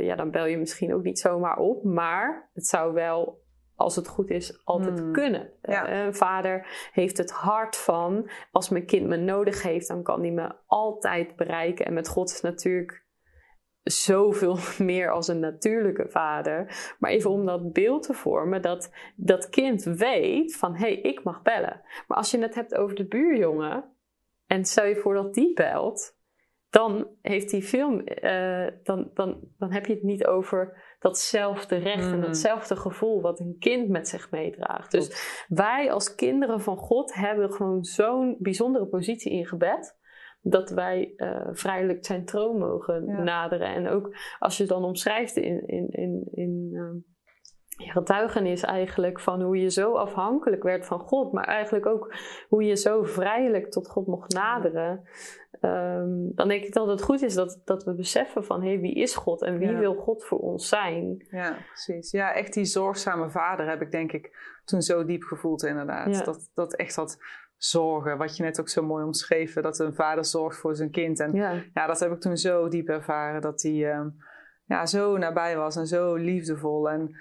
ja, 0.00 0.14
dan 0.14 0.30
bel 0.30 0.46
je 0.46 0.58
misschien 0.58 0.94
ook 0.94 1.02
niet 1.02 1.18
zomaar 1.18 1.56
op. 1.56 1.84
Maar 1.84 2.50
het 2.54 2.66
zou 2.66 2.92
wel 2.92 3.46
als 3.78 3.96
het 3.96 4.08
goed 4.08 4.30
is, 4.30 4.60
altijd 4.64 4.98
hmm. 4.98 5.12
kunnen. 5.12 5.50
Ja. 5.62 6.06
een 6.06 6.14
vader 6.14 6.88
heeft 6.92 7.18
het 7.18 7.30
hart 7.30 7.76
van, 7.76 8.30
als 8.52 8.68
mijn 8.68 8.86
kind 8.86 9.06
me 9.06 9.16
nodig 9.16 9.62
heeft, 9.62 9.88
dan 9.88 10.02
kan 10.02 10.20
hij 10.20 10.30
me 10.30 10.54
altijd 10.66 11.36
bereiken. 11.36 11.86
En 11.86 11.94
met 11.94 12.08
God 12.08 12.30
is 12.30 12.40
natuurlijk 12.40 13.06
zoveel 13.82 14.56
meer 14.78 15.10
als 15.10 15.28
een 15.28 15.40
natuurlijke 15.40 16.08
vader. 16.08 16.94
Maar 16.98 17.10
even 17.10 17.30
om 17.30 17.46
dat 17.46 17.72
beeld 17.72 18.02
te 18.02 18.14
vormen, 18.14 18.62
dat 18.62 18.92
dat 19.16 19.48
kind 19.48 19.82
weet 19.82 20.56
van 20.56 20.76
hé, 20.76 20.92
hey, 20.92 21.00
ik 21.00 21.24
mag 21.24 21.42
bellen. 21.42 21.80
Maar 22.06 22.18
als 22.18 22.30
je 22.30 22.38
het 22.38 22.54
hebt 22.54 22.74
over 22.74 22.96
de 22.96 23.06
buurjongen 23.06 23.84
en 24.46 24.64
stel 24.64 24.84
je 24.84 24.96
voor 24.96 25.14
dat 25.14 25.34
die 25.34 25.52
belt, 25.52 26.16
dan 26.70 27.08
heeft 27.22 27.50
hij 27.50 27.62
veel, 27.62 28.02
uh, 28.24 28.66
dan, 28.82 29.10
dan, 29.14 29.40
dan 29.58 29.72
heb 29.72 29.86
je 29.86 29.94
het 29.94 30.02
niet 30.02 30.26
over 30.26 30.86
datzelfde 30.98 31.76
recht 31.76 32.06
mm. 32.06 32.12
en 32.12 32.20
datzelfde 32.20 32.76
gevoel 32.76 33.20
wat 33.20 33.40
een 33.40 33.56
kind 33.58 33.88
met 33.88 34.08
zich 34.08 34.30
meedraagt. 34.30 34.90
Dus 34.90 35.44
wij 35.48 35.92
als 35.92 36.14
kinderen 36.14 36.60
van 36.60 36.76
God 36.76 37.14
hebben 37.14 37.52
gewoon 37.52 37.84
zo'n 37.84 38.36
bijzondere 38.38 38.86
positie 38.86 39.32
in 39.32 39.46
gebed 39.46 39.97
dat 40.40 40.70
wij 40.70 41.12
uh, 41.16 41.48
vrijelijk 41.50 42.06
zijn 42.06 42.24
troon 42.24 42.58
mogen 42.58 43.06
ja. 43.06 43.22
naderen. 43.22 43.68
En 43.68 43.88
ook 43.88 44.16
als 44.38 44.56
je 44.56 44.66
dan 44.66 44.84
omschrijft 44.84 45.36
in, 45.36 45.66
in, 45.66 45.88
in, 45.88 46.28
in, 46.30 46.68
uh, 46.72 46.90
getuigenis 47.86 48.62
eigenlijk 48.62 49.20
van 49.20 49.42
hoe 49.42 49.60
je 49.60 49.70
zo 49.70 49.94
afhankelijk 49.94 50.62
werd 50.62 50.86
van 50.86 51.00
God, 51.00 51.32
maar 51.32 51.44
eigenlijk 51.44 51.86
ook 51.86 52.14
hoe 52.48 52.64
je 52.64 52.76
zo 52.76 53.02
vrijelijk 53.02 53.70
tot 53.70 53.88
God 53.88 54.06
mocht 54.06 54.32
naderen. 54.32 55.02
Ehm, 55.60 56.34
dan 56.34 56.48
denk 56.48 56.64
ik 56.64 56.72
dat 56.72 56.86
het 56.86 57.02
goed 57.02 57.22
is 57.22 57.34
dat, 57.34 57.60
dat 57.64 57.84
we 57.84 57.94
beseffen 57.94 58.44
van 58.44 58.62
hé, 58.62 58.68
hey, 58.68 58.80
wie 58.80 58.94
is 58.94 59.16
God 59.16 59.42
en 59.42 59.58
wie 59.58 59.76
wil 59.76 59.94
God 59.94 60.24
voor 60.24 60.38
ons 60.38 60.68
zijn? 60.68 61.26
Ja, 61.30 61.56
precies. 61.66 62.10
Ja, 62.10 62.34
echt 62.34 62.52
die 62.54 62.64
zorgzame 62.64 63.30
vader 63.30 63.68
heb 63.68 63.82
ik 63.82 63.90
denk 63.90 64.12
ik 64.12 64.58
toen 64.64 64.82
zo 64.82 65.04
diep 65.04 65.22
gevoeld 65.22 65.62
inderdaad. 65.62 66.24
Dat, 66.24 66.50
dat 66.54 66.74
echt 66.74 66.94
dat 66.94 67.18
zorgen, 67.58 68.18
wat 68.18 68.36
je 68.36 68.42
net 68.42 68.60
ook 68.60 68.68
zo 68.68 68.82
mooi 68.82 69.04
omschreven, 69.04 69.62
dat 69.62 69.78
een 69.78 69.94
vader 69.94 70.24
zorgt 70.24 70.58
voor 70.58 70.76
zijn 70.76 70.90
kind. 70.90 71.20
En 71.20 71.32
ja, 71.32 71.86
dat 71.86 72.00
heb 72.00 72.12
ik 72.12 72.20
toen 72.20 72.36
zo 72.36 72.68
diep 72.68 72.88
ervaren, 72.88 73.40
dat 73.40 73.62
hij 73.62 73.90
ehm, 73.92 74.08
ja, 74.64 74.86
zo 74.86 75.16
nabij 75.16 75.56
was 75.56 75.76
en 75.76 75.86
zo 75.86 76.14
liefdevol. 76.14 76.90
En 76.90 77.16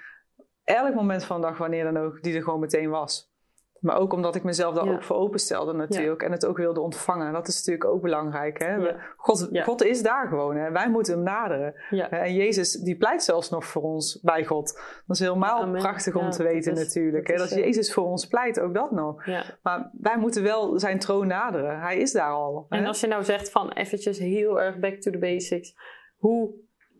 elk 0.64 0.94
moment 0.94 1.24
van 1.24 1.42
de 1.42 1.48
dag, 1.48 1.58
wanneer 1.58 1.84
dan 1.84 1.98
ook, 1.98 2.22
die 2.22 2.36
er 2.36 2.44
gewoon 2.44 2.60
meteen 2.60 2.90
was. 2.90 3.32
Maar 3.80 3.98
ook 3.98 4.14
omdat 4.14 4.36
ik 4.36 4.44
mezelf 4.44 4.76
daar 4.76 4.88
ook 4.88 5.04
voor 5.04 5.16
openstelde 5.16 5.74
natuurlijk. 5.74 6.22
En 6.22 6.32
het 6.32 6.46
ook 6.46 6.58
wilde 6.58 6.80
ontvangen. 6.80 7.34
Dat 7.34 7.48
is 7.48 7.56
natuurlijk 7.58 7.86
ook 7.86 8.02
belangrijk. 8.02 8.60
Hè? 8.60 8.96
God, 9.18 9.50
God 9.64 9.84
is 9.84 10.02
daar 10.02 10.28
gewoon. 10.28 10.56
Hè? 10.56 10.72
Wij 10.72 10.90
moeten 10.90 11.14
hem 11.14 11.24
naderen. 11.24 11.76
En 12.10 12.34
Jezus 12.34 12.72
die 12.72 12.98
pleit 12.98 13.24
zelfs 13.24 13.50
nog 13.50 13.66
voor 13.66 13.82
ons 13.82 14.20
bij 14.22 14.46
God. 14.46 14.74
Dat 15.08 15.16
is 15.16 15.20
helemaal 15.20 15.72
prachtig 15.72 16.16
om 16.16 16.30
te 16.30 16.44
weten 16.44 16.74
natuurlijk. 16.74 17.28
Dat, 17.28 17.38
hè? 17.38 17.56
dat 17.56 17.66
Jezus 17.66 17.94
voor 17.94 18.06
ons 18.06 18.28
pleit, 18.28 18.60
ook 18.60 18.74
dat 18.74 18.92
nog. 18.92 19.26
Maar 19.62 19.90
wij 20.02 20.18
moeten 20.18 20.44
wel 20.44 20.80
zijn 20.80 21.00
troon 21.00 21.28
naderen. 21.28 21.80
Hij 21.80 21.98
is 21.98 22.12
daar 22.12 22.32
al. 22.32 22.66
En 22.70 22.86
als 22.86 23.00
je 23.00 23.08
nou 23.08 23.24
zegt 23.24 23.52
van 23.52 23.72
eventjes 23.72 24.20
heel 24.20 24.62
erg 24.62 24.80
back 24.80 24.96
to 24.96 25.12
the 25.12 25.18
basics. 25.18 25.76
Hoe 26.18 26.54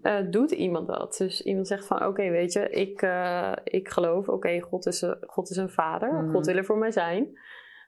uh, 0.08 0.32
doet 0.32 0.52
iemand 0.52 0.88
dat? 0.88 1.16
Dus 1.18 1.42
iemand 1.42 1.68
zegt 1.68 1.86
van, 1.86 2.06
oké, 2.06 2.30
weet 2.30 2.54
je, 2.54 2.70
ik, 2.70 3.02
uh, 3.02 3.52
ik 3.64 3.90
geloof, 3.90 4.30
oké, 4.30 4.60
God, 4.60 4.86
is, 4.86 5.04
God 5.22 5.50
is 5.50 5.58
een 5.58 5.70
vader, 5.70 6.14
mm. 6.14 6.32
God 6.32 6.46
wil 6.46 6.56
er 6.56 6.66
voor 6.66 6.78
mij 6.78 6.92
zijn. 6.92 7.40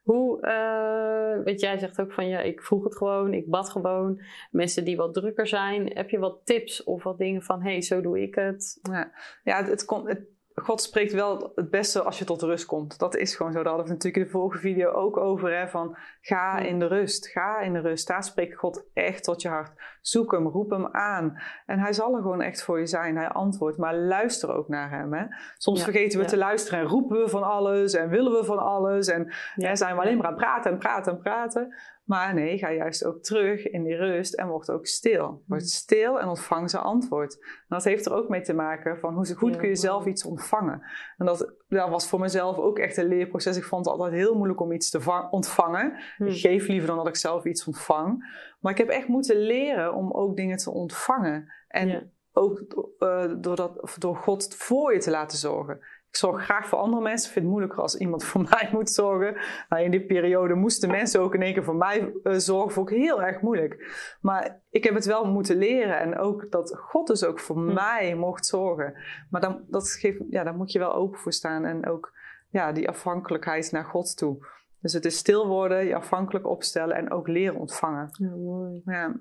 Hoe, 0.03 0.41
uh, 0.41 1.43
weet 1.43 1.59
jij 1.59 1.77
zegt 1.77 2.01
ook 2.01 2.13
van, 2.13 2.27
ja, 2.27 2.39
ik 2.39 2.61
vroeg 2.61 2.83
het 2.83 2.97
gewoon, 2.97 3.33
ik 3.33 3.49
bad 3.49 3.69
gewoon. 3.69 4.21
Mensen 4.51 4.85
die 4.85 4.97
wat 4.97 5.13
drukker 5.13 5.47
zijn, 5.47 5.91
heb 5.93 6.09
je 6.09 6.19
wat 6.19 6.41
tips 6.43 6.83
of 6.83 7.03
wat 7.03 7.17
dingen 7.17 7.41
van, 7.41 7.61
hé, 7.61 7.71
hey, 7.71 7.81
zo 7.81 8.01
doe 8.01 8.21
ik 8.21 8.35
het? 8.35 8.79
Ja, 8.81 9.11
ja 9.43 9.57
het, 9.57 9.67
het, 9.67 9.85
kon, 9.85 10.07
het 10.07 10.27
God 10.63 10.81
spreekt 10.81 11.13
wel 11.13 11.51
het 11.55 11.69
beste 11.69 12.01
als 12.01 12.19
je 12.19 12.25
tot 12.25 12.41
rust 12.41 12.65
komt. 12.65 12.99
Dat 12.99 13.15
is 13.15 13.35
gewoon 13.35 13.51
zo. 13.51 13.57
Daar 13.57 13.67
hadden 13.67 13.85
we 13.85 13.93
natuurlijk 13.93 14.23
in 14.23 14.31
de 14.31 14.39
vorige 14.39 14.59
video 14.59 14.91
ook 14.91 15.17
over. 15.17 15.57
Hè, 15.57 15.67
van 15.67 15.97
ga 16.21 16.57
in 16.57 16.79
de 16.79 16.87
rust. 16.87 17.27
Ga 17.27 17.59
in 17.59 17.73
de 17.73 17.79
rust. 17.79 18.07
Daar 18.07 18.23
spreekt 18.23 18.57
God 18.57 18.83
echt 18.93 19.23
tot 19.23 19.41
je 19.41 19.47
hart. 19.47 19.97
Zoek 20.01 20.31
hem, 20.31 20.47
roep 20.47 20.69
hem 20.69 20.87
aan. 20.87 21.41
En 21.65 21.79
hij 21.79 21.93
zal 21.93 22.15
er 22.15 22.21
gewoon 22.21 22.41
echt 22.41 22.63
voor 22.63 22.79
je 22.79 22.87
zijn. 22.87 23.17
Hij 23.17 23.29
antwoordt. 23.29 23.77
Maar 23.77 23.95
luister 23.95 24.53
ook 24.53 24.67
naar 24.67 24.89
hem. 24.89 25.13
Hè. 25.13 25.25
Soms 25.57 25.83
vergeten 25.83 26.19
we 26.19 26.25
te 26.25 26.37
luisteren 26.37 26.79
en 26.79 26.85
roepen 26.85 27.17
we 27.17 27.29
van 27.29 27.43
alles 27.43 27.93
en 27.93 28.09
willen 28.09 28.31
we 28.31 28.43
van 28.43 28.59
alles. 28.59 29.07
En 29.07 29.33
ja, 29.55 29.75
zijn 29.75 29.95
we 29.95 30.01
alleen 30.01 30.17
maar 30.17 30.25
aan 30.25 30.33
het 30.33 30.41
praten 30.41 30.71
en 30.71 30.77
praten 30.77 31.11
en 31.11 31.19
praten. 31.19 31.75
Maar 32.09 32.33
nee, 32.33 32.57
ga 32.57 32.71
juist 32.71 33.05
ook 33.05 33.21
terug 33.21 33.67
in 33.67 33.83
die 33.83 33.95
rust 33.95 34.33
en 34.33 34.47
word 34.47 34.71
ook 34.71 34.85
stil. 34.85 35.43
Word 35.47 35.61
mm. 35.61 35.67
stil 35.67 36.19
en 36.19 36.27
ontvang 36.27 36.69
zijn 36.69 36.83
antwoord. 36.83 37.37
En 37.41 37.65
dat 37.67 37.83
heeft 37.83 38.05
er 38.05 38.13
ook 38.13 38.29
mee 38.29 38.41
te 38.41 38.53
maken 38.53 38.99
van 38.99 39.13
hoe 39.13 39.35
goed 39.35 39.55
kun 39.55 39.67
je 39.67 39.75
zelf 39.75 40.05
iets 40.05 40.25
ontvangen. 40.25 40.81
En 41.17 41.25
dat, 41.25 41.53
dat 41.67 41.89
was 41.89 42.07
voor 42.07 42.19
mezelf 42.19 42.57
ook 42.57 42.79
echt 42.79 42.97
een 42.97 43.07
leerproces. 43.07 43.57
Ik 43.57 43.63
vond 43.63 43.85
het 43.85 43.93
altijd 43.93 44.13
heel 44.13 44.35
moeilijk 44.35 44.59
om 44.59 44.71
iets 44.71 44.89
te 44.89 45.27
ontvangen. 45.29 45.99
Mm. 46.17 46.27
Ik 46.27 46.39
geef 46.39 46.67
liever 46.67 46.87
dan 46.87 46.97
dat 46.97 47.07
ik 47.07 47.15
zelf 47.15 47.45
iets 47.45 47.65
ontvang. 47.65 48.37
Maar 48.59 48.71
ik 48.71 48.77
heb 48.77 48.89
echt 48.89 49.07
moeten 49.07 49.37
leren 49.37 49.93
om 49.93 50.11
ook 50.11 50.35
dingen 50.35 50.57
te 50.57 50.71
ontvangen. 50.71 51.53
En 51.67 52.11
ook 52.33 52.63
uh, 52.99 53.33
door, 53.37 53.55
dat, 53.55 53.95
door 53.97 54.15
God 54.15 54.55
voor 54.55 54.93
je 54.93 54.99
te 54.99 55.11
laten 55.11 55.37
zorgen. 55.37 55.79
Ik 56.09 56.15
zorg 56.15 56.43
graag 56.43 56.67
voor 56.67 56.77
andere 56.77 57.01
mensen. 57.01 57.27
Ik 57.27 57.33
vind 57.33 57.45
het 57.45 57.53
moeilijker 57.53 57.81
als 57.81 57.95
iemand 57.95 58.23
voor 58.23 58.41
mij 58.49 58.69
moet 58.71 58.89
zorgen. 58.89 59.37
Nou, 59.69 59.83
in 59.83 59.91
die 59.91 60.05
periode 60.05 60.53
moesten 60.53 60.89
mensen 60.89 61.21
ook 61.21 61.33
in 61.33 61.41
één 61.41 61.53
keer 61.53 61.63
voor 61.63 61.75
mij 61.75 62.13
uh, 62.23 62.33
zorgen. 62.33 62.71
Vond 62.71 62.89
ik 62.89 62.97
heel 62.97 63.21
erg 63.21 63.41
moeilijk. 63.41 63.87
Maar 64.21 64.61
ik 64.69 64.83
heb 64.83 64.93
het 64.93 65.05
wel 65.05 65.25
moeten 65.25 65.57
leren. 65.57 65.99
En 65.99 66.17
ook 66.17 66.51
dat 66.51 66.77
God 66.77 67.07
dus 67.07 67.23
ook 67.23 67.39
voor 67.39 67.55
hm. 67.55 67.73
mij 67.73 68.15
mocht 68.15 68.45
zorgen. 68.45 68.93
Maar 69.29 69.41
dan, 69.41 69.65
dat 69.67 69.89
geeft, 69.91 70.21
ja, 70.29 70.43
daar 70.43 70.55
moet 70.55 70.71
je 70.71 70.79
wel 70.79 70.93
open 70.93 71.19
voor 71.19 71.33
staan. 71.33 71.65
En 71.65 71.87
ook 71.87 72.13
ja, 72.49 72.71
die 72.71 72.89
afhankelijkheid 72.89 73.71
naar 73.71 73.85
God 73.85 74.17
toe. 74.17 74.47
Dus 74.81 74.93
het 74.93 75.05
is 75.05 75.17
stil 75.17 75.47
worden, 75.47 75.85
je 75.85 75.95
afhankelijk 75.95 76.47
opstellen 76.47 76.95
en 76.95 77.11
ook 77.11 77.27
leren 77.27 77.59
ontvangen. 77.59 78.09
Ja, 78.11 78.35
mooi. 78.35 78.81
Ja, 78.85 79.19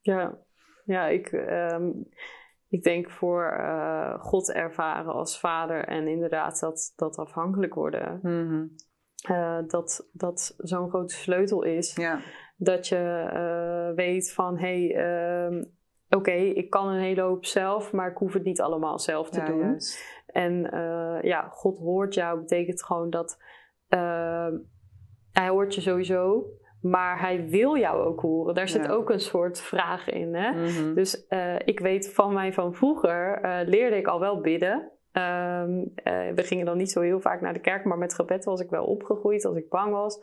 ja. 0.00 0.38
ja 0.84 1.06
ik... 1.06 1.32
Um 1.32 2.08
ik 2.68 2.82
denk 2.82 3.10
voor 3.10 3.56
uh, 3.58 4.20
God 4.20 4.52
ervaren 4.52 5.12
als 5.12 5.40
vader 5.40 5.84
en 5.84 6.08
inderdaad 6.08 6.60
dat, 6.60 6.92
dat 6.96 7.16
afhankelijk 7.16 7.74
worden. 7.74 8.18
Mm 8.22 8.74
dat 9.66 10.08
dat 10.12 10.54
zo'n 10.56 10.88
grote 10.88 11.14
sleutel 11.14 11.62
is. 11.62 11.94
Ja. 11.94 12.20
Dat 12.56 12.88
je 12.88 13.30
uh, 13.32 13.96
weet 13.96 14.32
van 14.32 14.58
hé, 14.58 14.86
hey, 14.86 14.96
ehm, 14.96 15.64
oké, 16.08 16.32
ik 16.32 16.70
kan 16.70 16.88
een 16.88 17.00
hele 17.00 17.20
hoop 17.20 17.44
zelf, 17.44 17.92
maar 17.92 18.10
ik 18.10 18.16
hoef 18.16 18.32
het 18.32 18.44
niet 18.44 18.60
allemaal 18.60 18.98
zelf 18.98 19.30
te 19.30 19.42
doen. 19.42 19.58
Juist. 19.58 20.22
En 20.26 20.60
ja, 21.22 21.48
God 21.48 21.78
hoort 21.78 22.14
jou 22.14 22.40
betekent 22.40 22.84
gewoon 22.84 23.10
dat 23.10 23.42
ehm, 23.88 24.56
hij 25.32 25.48
hoort 25.48 25.74
je 25.74 25.80
sowieso. 25.80 26.46
Maar 26.90 27.20
hij 27.20 27.48
wil 27.48 27.76
jou 27.76 28.04
ook 28.04 28.20
horen. 28.20 28.54
Daar 28.54 28.68
zit 28.68 28.88
ook 28.88 29.10
een 29.10 29.20
soort 29.20 29.60
vraag 29.60 30.08
in. 30.08 30.34
Hè? 30.34 30.50
Mhm. 30.50 30.94
Dus 30.94 31.26
uh, 31.28 31.54
ik 31.64 31.80
weet 31.80 32.12
van 32.14 32.32
mij 32.32 32.52
van 32.52 32.74
vroeger 32.74 33.44
uh, 33.44 33.58
leerde 33.64 33.96
ik 33.96 34.06
al 34.06 34.20
wel 34.20 34.40
bidden. 34.40 34.90
Um, 35.12 35.78
uh, 35.78 36.32
we 36.34 36.42
gingen 36.42 36.66
dan 36.66 36.76
niet 36.76 36.90
zo 36.90 37.00
heel 37.00 37.20
vaak 37.20 37.40
naar 37.40 37.52
de 37.52 37.60
kerk, 37.60 37.84
maar 37.84 37.98
met 37.98 38.14
gebed 38.14 38.44
was 38.44 38.60
ik 38.60 38.70
wel 38.70 38.84
opgegroeid 38.84 39.44
als 39.44 39.56
ik 39.56 39.68
bang 39.68 39.92
was. 39.92 40.20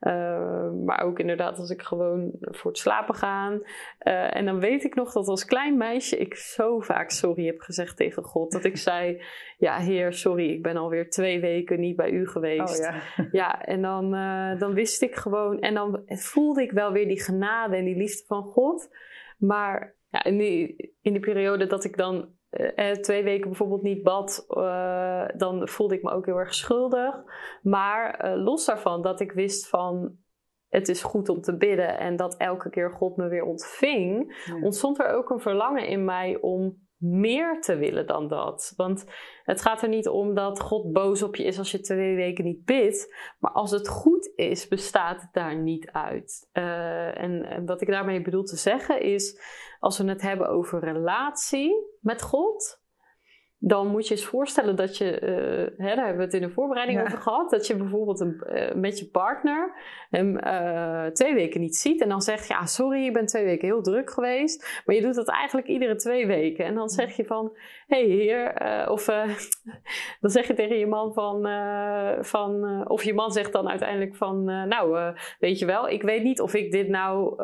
Ehm, 0.00 0.84
maar 0.84 1.02
ook 1.02 1.18
inderdaad 1.18 1.58
als 1.58 1.70
ik 1.70 1.82
gewoon 1.82 2.32
voor 2.40 2.70
het 2.70 2.80
slapen 2.80 3.14
gaan. 3.14 3.52
Uh, 3.52 4.36
en 4.36 4.44
dan 4.44 4.60
weet 4.60 4.84
ik 4.84 4.94
nog 4.94 5.12
dat 5.12 5.28
als 5.28 5.44
klein 5.44 5.76
meisje 5.76 6.16
ik 6.16 6.34
zo 6.34 6.80
vaak 6.80 7.10
sorry 7.10 7.46
heb 7.46 7.60
gezegd 7.60 7.96
tegen 7.96 8.22
God. 8.22 8.52
Dat 8.52 8.64
ik 8.64 8.76
zei, 8.88 9.22
ja 9.58 9.78
heer, 9.78 10.12
sorry, 10.12 10.50
ik 10.50 10.62
ben 10.62 10.76
alweer 10.76 11.10
twee 11.10 11.40
weken 11.40 11.80
niet 11.80 11.96
bij 11.96 12.10
u 12.10 12.28
geweest. 12.28 12.78
Oh, 12.78 12.84
ja. 12.84 13.02
ja, 13.42 13.62
en 13.62 13.82
dan, 13.82 14.14
uh, 14.14 14.58
dan 14.58 14.74
wist 14.74 15.02
ik 15.02 15.14
gewoon, 15.14 15.60
en 15.60 15.74
dan 15.74 16.02
voelde 16.06 16.62
ik 16.62 16.72
wel 16.72 16.92
weer 16.92 17.08
die 17.08 17.22
genade 17.22 17.76
en 17.76 17.84
die 17.84 17.96
liefde 17.96 18.24
van 18.26 18.42
God. 18.42 18.88
Maar 19.38 19.96
ja, 20.10 20.24
in, 20.24 20.38
die, 20.38 20.76
in 21.02 21.12
die 21.12 21.22
periode 21.22 21.66
dat 21.66 21.84
ik 21.84 21.96
dan 21.96 22.28
uh, 22.50 22.90
twee 22.90 23.22
weken 23.22 23.48
bijvoorbeeld 23.48 23.82
niet 23.82 24.02
bad, 24.02 24.46
uh, 24.48 25.24
dan 25.36 25.68
voelde 25.68 25.94
ik 25.94 26.02
me 26.02 26.10
ook 26.10 26.26
heel 26.26 26.38
erg 26.38 26.54
schuldig. 26.54 27.22
Maar 27.62 28.24
uh, 28.24 28.44
los 28.44 28.64
daarvan 28.64 29.02
dat 29.02 29.20
ik 29.20 29.32
wist 29.32 29.68
van 29.68 30.18
het 30.68 30.88
is 30.88 31.02
goed 31.02 31.28
om 31.28 31.40
te 31.40 31.56
bidden 31.56 31.98
en 31.98 32.16
dat 32.16 32.36
elke 32.36 32.70
keer 32.70 32.90
God 32.90 33.16
me 33.16 33.28
weer 33.28 33.44
ontving, 33.44 34.34
ontstond 34.62 35.00
er 35.00 35.08
ook 35.08 35.30
een 35.30 35.40
verlangen 35.40 35.86
in 35.86 36.04
mij 36.04 36.38
om 36.40 36.88
meer 37.00 37.60
te 37.60 37.76
willen 37.76 38.06
dan 38.06 38.28
dat. 38.28 38.72
Want 38.76 39.04
het 39.44 39.60
gaat 39.60 39.82
er 39.82 39.88
niet 39.88 40.08
om 40.08 40.34
dat 40.34 40.60
God 40.60 40.92
boos 40.92 41.22
op 41.22 41.36
je 41.36 41.44
is 41.44 41.58
als 41.58 41.70
je 41.70 41.80
twee 41.80 42.16
weken 42.16 42.44
niet 42.44 42.64
bidt. 42.64 43.14
Maar 43.38 43.52
als 43.52 43.70
het 43.70 43.88
goed 43.88 44.32
is, 44.34 44.68
bestaat 44.68 45.20
het 45.20 45.32
daar 45.32 45.56
niet 45.56 45.90
uit. 45.90 46.48
Uh, 46.52 47.22
en, 47.22 47.44
en, 47.44 47.66
wat 47.66 47.80
ik 47.80 47.88
daarmee 47.88 48.22
bedoel 48.22 48.42
te 48.42 48.56
zeggen 48.56 49.02
is, 49.02 49.40
als 49.80 49.98
we 49.98 50.08
het 50.08 50.22
hebben 50.22 50.48
over 50.48 50.80
relatie 50.80 51.74
met 52.00 52.22
God, 52.22 52.80
dan 53.62 53.86
moet 53.86 54.08
je 54.08 54.14
eens 54.14 54.24
voorstellen 54.24 54.76
dat 54.76 54.96
je, 54.96 55.20
uh, 55.20 55.86
hè, 55.86 55.94
daar 55.94 56.04
hebben 56.04 56.16
we 56.16 56.22
het 56.22 56.34
in 56.34 56.40
de 56.40 56.50
voorbereiding 56.50 57.00
over 57.00 57.18
gehad, 57.18 57.50
dat 57.50 57.66
je 57.66 57.76
bijvoorbeeld 57.76 58.20
een, 58.20 58.42
uh, 58.46 58.74
met 58.74 58.98
je 58.98 59.06
partner 59.06 59.74
hem 60.10 60.36
uh, 60.36 61.06
twee 61.06 61.34
weken 61.34 61.60
niet 61.60 61.76
ziet 61.76 62.00
en 62.00 62.08
dan 62.08 62.20
zegt 62.20 62.46
je, 62.46 62.54
ja 62.54 62.66
sorry, 62.66 63.04
je 63.04 63.10
bent 63.10 63.28
twee 63.28 63.44
weken 63.44 63.68
heel 63.68 63.82
druk 63.82 64.10
geweest, 64.10 64.82
maar 64.84 64.94
je 64.94 65.02
doet 65.02 65.14
dat 65.14 65.28
eigenlijk 65.28 65.68
iedere 65.68 65.96
twee 65.96 66.26
weken 66.26 66.64
en 66.64 66.74
dan 66.74 66.88
zeg 66.88 67.16
je 67.16 67.24
van, 67.24 67.56
hé 67.86 68.06
hey, 68.06 68.16
heer, 68.16 68.88
of 68.90 69.04
dan 70.20 70.30
zeg 70.30 70.46
je 70.46 70.54
tegen 70.54 70.78
je 70.78 70.86
man 70.86 71.12
van, 71.12 71.42
van 72.24 72.84
of 72.88 73.02
je 73.02 73.14
man 73.14 73.32
zegt 73.32 73.52
dan 73.52 73.68
uiteindelijk 73.68 74.16
van, 74.16 74.44
nou 74.44 75.14
weet 75.38 75.58
je 75.58 75.66
wel, 75.66 75.88
ik 75.88 76.02
weet 76.02 76.22
niet 76.22 76.40
of 76.40 76.54
ik 76.54 76.72
dit 76.72 76.88
nou 76.88 77.36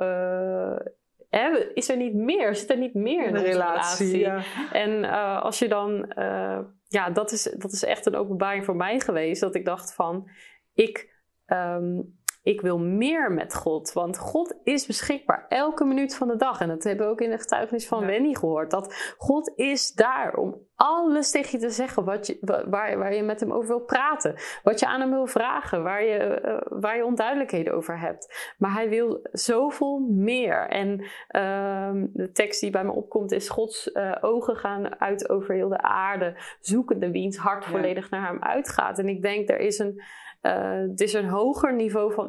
is 1.75 1.89
er 1.89 1.97
niet 1.97 2.15
meer? 2.15 2.55
Zit 2.55 2.71
er 2.71 2.79
niet 2.79 2.95
meer 2.95 3.27
in 3.27 3.35
de 3.35 3.43
relatie? 3.43 4.19
Ja. 4.19 4.43
En 4.73 4.91
uh, 4.91 5.43
als 5.43 5.59
je 5.59 5.69
dan, 5.69 6.13
uh, 6.19 6.59
ja, 6.89 7.11
dat 7.11 7.33
is, 7.33 7.43
dat 7.43 7.73
is 7.73 7.85
echt 7.85 8.07
een 8.07 8.15
openbaring 8.15 8.65
voor 8.65 8.77
mij 8.77 9.01
geweest. 9.01 9.41
Dat 9.41 9.55
ik 9.55 9.65
dacht 9.65 9.95
van, 9.95 10.31
ik, 10.75 11.15
um, 11.47 12.16
ik 12.47 12.61
wil 12.61 12.79
meer 12.79 13.33
met 13.33 13.55
God. 13.55 13.93
Want 13.93 14.19
God 14.19 14.57
is 14.65 14.87
beschikbaar 14.87 15.47
elke 15.49 15.85
minuut 15.85 16.17
van 16.17 16.29
de 16.29 16.37
dag. 16.37 16.61
En 16.61 16.69
dat 16.69 16.85
hebben 16.85 17.07
we 17.07 17.13
ook 17.13 17.21
in 17.21 17.31
de 17.31 17.39
getuigenis 17.39 17.89
van 17.89 18.07
Wendy 18.07 18.35
gehoord. 18.35 18.71
Dat 18.71 19.15
God 19.19 19.53
is 19.57 19.93
daar 19.93 20.35
om 20.35 20.67
alles 20.75 21.31
tegen 21.31 21.59
je 21.59 21.67
te 21.67 21.73
zeggen 21.73 22.05
wat 22.05 22.27
je, 22.27 22.39
waar, 22.41 22.99
waar 22.99 23.15
je 23.15 23.23
met 23.23 23.41
hem 23.41 23.53
over 23.53 23.69
wil 23.69 23.81
praten. 23.81 24.35
Wat 24.63 24.81
je 24.81 24.87
aan 24.87 25.01
hem 25.01 25.11
wil 25.11 25.27
vragen. 25.27 25.83
Waar 25.83 26.05
je, 26.05 26.43
uh, 26.45 26.81
waar 26.81 26.97
je 26.97 27.05
onduidelijkheden 27.05 27.75
over 27.75 27.99
hebt. 27.99 28.55
Maar 28.59 28.73
hij 28.73 28.89
wil 28.89 29.29
zoveel 29.33 29.99
meer. 30.11 30.69
En 30.69 31.01
uh, 31.01 31.91
de 32.13 32.31
tekst 32.33 32.61
die 32.61 32.71
bij 32.71 32.85
me 32.85 32.93
opkomt 32.93 33.33
is: 33.33 33.49
Gods 33.49 33.91
uh, 33.93 34.17
ogen 34.21 34.57
gaan 34.57 35.01
uit 35.01 35.29
over 35.29 35.55
heel 35.55 35.69
de 35.69 35.83
aarde. 35.83 36.37
Zoekende 36.61 37.11
wiens 37.11 37.37
hart 37.37 37.65
volledig 37.65 38.11
naar 38.11 38.27
hem 38.27 38.43
uitgaat. 38.43 38.99
En 38.99 39.09
ik 39.09 39.23
denk, 39.23 39.49
er 39.49 39.59
is 39.59 39.79
een. 39.79 40.03
Uh, 40.47 40.91
het 40.91 41.01
is 41.01 41.13
een 41.13 41.29
hoger 41.29 41.75
niveau 41.75 42.13
van 42.13 42.29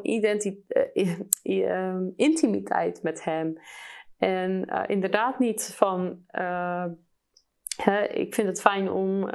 uh, 1.43 1.95
intimiteit 2.15 3.03
met 3.03 3.23
hem. 3.23 3.53
En 4.17 4.65
inderdaad 4.87 5.39
niet 5.39 5.73
van 5.75 6.25
ik 8.09 8.33
vind 8.33 8.47
het 8.47 8.61
fijn 8.61 8.91
om 8.91 9.29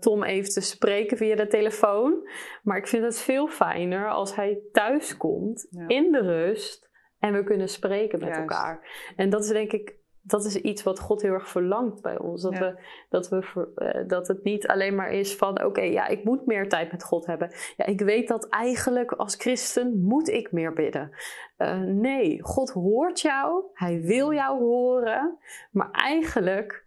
Tom 0.00 0.22
even 0.22 0.50
te 0.50 0.60
spreken 0.60 1.16
via 1.16 1.36
de 1.36 1.46
telefoon. 1.46 2.28
Maar 2.62 2.76
ik 2.76 2.86
vind 2.86 3.04
het 3.04 3.18
veel 3.18 3.48
fijner 3.48 4.10
als 4.10 4.34
hij 4.34 4.58
thuis 4.72 5.16
komt 5.16 5.68
in 5.86 6.12
de 6.12 6.20
rust 6.20 6.90
en 7.18 7.32
we 7.32 7.44
kunnen 7.44 7.68
spreken 7.68 8.18
met 8.18 8.36
elkaar. 8.36 8.88
En 9.16 9.30
dat 9.30 9.44
is 9.44 9.50
denk 9.50 9.72
ik, 9.72 9.96
dat 10.26 10.44
is 10.44 10.56
iets 10.56 10.82
wat 10.82 11.00
God 11.00 11.22
heel 11.22 11.32
erg 11.32 11.48
verlangt 11.48 12.02
bij 12.02 12.18
ons. 12.18 12.42
Dat, 12.42 12.58
we, 12.58 12.78
dat, 13.08 13.28
we, 13.28 13.68
uh, 13.76 14.08
dat 14.08 14.28
het 14.28 14.44
niet 14.44 14.66
alleen 14.66 14.94
maar 14.94 15.10
is 15.10 15.36
van: 15.36 15.64
oké, 15.64 15.80
ja, 15.80 16.06
ik 16.06 16.24
moet 16.24 16.46
meer 16.46 16.68
tijd 16.68 16.92
met 16.92 17.04
God 17.04 17.26
hebben. 17.26 17.50
Ja, 17.76 17.86
ik 17.86 18.00
weet 18.00 18.28
dat 18.28 18.48
eigenlijk 18.48 19.12
als 19.12 19.34
christen 19.34 20.00
moet 20.02 20.28
ik 20.28 20.52
meer 20.52 20.72
bidden. 20.72 21.10
Uh, 21.58 21.80
nee, 21.80 22.42
God 22.42 22.70
hoort 22.70 23.20
jou, 23.20 23.64
Hij 23.72 24.00
wil 24.00 24.32
jou 24.32 24.58
horen, 24.58 25.38
maar 25.70 25.90
eigenlijk 25.90 26.85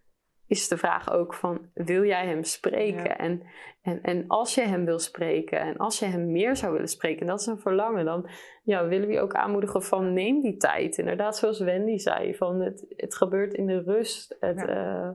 is 0.50 0.68
de 0.68 0.76
vraag 0.76 1.12
ook 1.12 1.34
van, 1.34 1.70
wil 1.74 2.04
jij 2.04 2.26
hem 2.26 2.44
spreken? 2.44 3.18
En, 3.18 3.42
en, 3.82 4.02
en 4.02 4.24
als 4.26 4.54
je 4.54 4.60
hem 4.60 4.84
wil 4.84 4.98
spreken 4.98 5.60
en 5.60 5.76
als 5.76 5.98
je 5.98 6.04
hem 6.04 6.32
meer 6.32 6.56
zou 6.56 6.72
willen 6.72 6.88
spreken, 6.88 7.20
en 7.20 7.26
dat 7.26 7.40
is 7.40 7.46
een 7.46 7.60
verlangen, 7.60 8.04
dan 8.04 8.28
ja, 8.62 8.86
willen 8.86 9.06
we 9.06 9.12
je 9.12 9.20
ook 9.20 9.34
aanmoedigen 9.34 9.82
van 9.82 10.12
neem 10.12 10.40
die 10.40 10.56
tijd. 10.56 10.98
Inderdaad, 10.98 11.36
zoals 11.36 11.60
Wendy 11.60 11.96
zei, 11.96 12.34
van 12.34 12.60
het, 12.60 12.94
het 12.96 13.14
gebeurt 13.16 13.54
in 13.54 13.66
de 13.66 13.82
rust. 13.82 14.36
Het, 14.40 14.68
uh, 14.68 15.10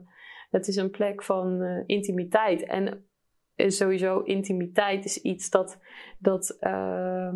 het 0.50 0.68
is 0.68 0.76
een 0.76 0.92
plek 0.92 1.24
van 1.24 1.62
uh, 1.62 1.84
intimiteit. 1.86 2.64
En 2.64 3.06
sowieso 3.56 4.20
intimiteit 4.20 5.06
is 5.06 5.22
iets 5.22 5.50
dat, 5.50 5.80
dat 6.20 6.58
uh, 6.62 7.34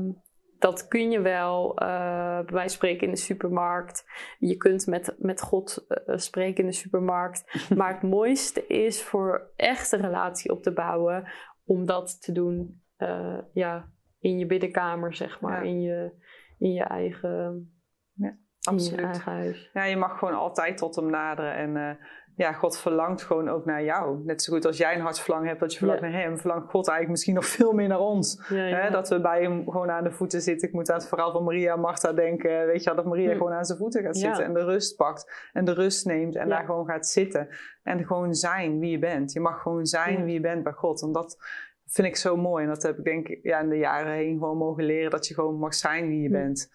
dat 0.60 0.88
kun 0.88 1.12
je 1.12 1.22
wel 1.22 1.84
uh, 1.84 2.40
bij 2.40 2.54
wijze 2.54 2.76
spreken 2.76 3.08
in 3.08 3.14
de 3.14 3.20
supermarkt. 3.20 4.06
Je 4.40 4.58
kunt 4.58 4.88
met, 4.88 5.16
met 5.18 5.42
God 5.42 5.86
uh, 5.90 6.18
spreken 6.18 6.64
in 6.64 6.70
de 6.70 6.76
supermarkt. 6.76 7.60
maar 7.78 7.94
het 7.94 8.02
mooiste 8.02 8.68
is 8.68 9.04
voor 9.04 9.52
echt 9.56 9.92
een 9.92 10.02
relatie 10.02 10.52
op 10.52 10.64
te 10.64 10.74
bouwen, 10.74 11.32
om 11.66 11.86
dat 11.86 12.22
te 12.22 12.32
doen 12.32 12.82
uh, 12.98 13.38
ja, 13.54 13.90
in 14.20 14.40
je 14.40 14.46
binnenkamer, 14.46 15.14
zeg 15.14 15.42
maar. 15.42 15.66
In, 15.66 15.82
je, 15.82 16.12
in 16.58 16.74
je 16.74 16.84
eigen. 16.84 17.72
Ja, 18.14 18.38
absoluut. 18.62 19.00
In 19.00 19.06
je 19.06 19.12
eigen 19.12 19.32
huis. 19.32 19.70
Ja, 19.74 19.84
je 19.84 19.98
mag 19.98 20.20
gewoon 20.20 20.36
altijd 20.36 20.78
tot 20.78 20.96
hem 20.96 21.10
naderen. 21.10 21.56
En 21.56 21.98
ja, 22.40 22.54
God 22.54 22.78
verlangt 22.78 23.24
gewoon 23.24 23.50
ook 23.50 23.66
naar 23.66 23.84
jou. 23.84 24.24
Net 24.24 24.42
zo 24.42 24.54
goed 24.54 24.66
als 24.66 24.78
jij 24.78 24.96
een 24.96 25.02
hartverlang 25.02 25.48
hebt 25.48 25.60
dat 25.60 25.72
je 25.72 25.78
verlangt 25.78 26.02
naar 26.02 26.12
hem, 26.12 26.38
verlangt 26.38 26.70
God 26.70 26.88
eigenlijk 26.88 27.10
misschien 27.10 27.34
nog 27.34 27.46
veel 27.46 27.74
meer 27.74 27.88
naar 27.88 28.00
ons. 28.00 28.42
Hè? 28.48 28.92
Dat 28.92 29.10
we 29.10 29.22
bij 29.22 29.42
hem 29.42 29.70
gewoon 29.70 29.92
aan 29.92 30.04
de 30.04 30.12
voeten 30.12 30.42
zitten. 30.42 30.68
Ik 30.68 30.74
moet 30.74 30.90
aan 30.90 30.98
het 30.98 31.08
verhaal 31.08 31.32
van 31.32 31.44
Maria 31.44 31.74
en 31.74 31.80
Martha 31.80 32.14
denken. 32.14 32.66
Weet 32.66 32.84
je, 32.84 32.96
dat 32.96 33.06
Maria 33.06 33.32
gewoon 33.32 33.52
aan 33.52 33.66
zijn 33.66 33.78
voeten 33.78 34.04
gaat 34.04 34.18
zitten 34.18 34.44
en 34.44 34.54
de 34.54 34.64
rust 34.64 34.96
pakt 34.96 35.50
en 35.54 35.66
de 35.66 35.74
rust 35.74 36.06
neemt 36.06 36.36
en 36.36 36.50
daar 36.50 36.66
gewoon 36.66 36.86
gaat 36.86 37.08
zitten. 37.08 37.48
En 37.84 38.06
gewoon 38.06 38.34
zijn 38.34 38.80
wie 38.80 38.92
je 38.92 39.00
bent. 39.00 39.34
Je 39.34 39.40
mag 39.40 39.62
gewoon 39.62 39.86
zijn 39.86 40.24
wie 40.24 40.34
je 40.34 40.42
bent 40.42 40.64
bij 40.64 40.74
God. 40.74 41.02
En 41.02 41.12
dat 41.12 41.38
vind 41.86 42.08
ik 42.08 42.16
zo 42.16 42.38
mooi. 42.38 42.64
En 42.64 42.70
dat 42.70 42.84
heb 42.84 42.98
ik 42.98 43.04
denk 43.04 43.28
ik 43.28 43.40
ja, 43.44 43.60
in 43.60 43.70
de 43.70 43.78
jaren 43.78 44.14
heen 44.14 44.38
gewoon 44.38 44.58
mogen 44.58 44.84
leren. 44.84 45.12
Dat 45.12 45.28
je 45.28 45.34
gewoon 45.34 45.56
mag 45.56 45.74
zijn 45.74 46.08
wie 46.08 46.22
je 46.22 46.30
bent. 46.30 46.70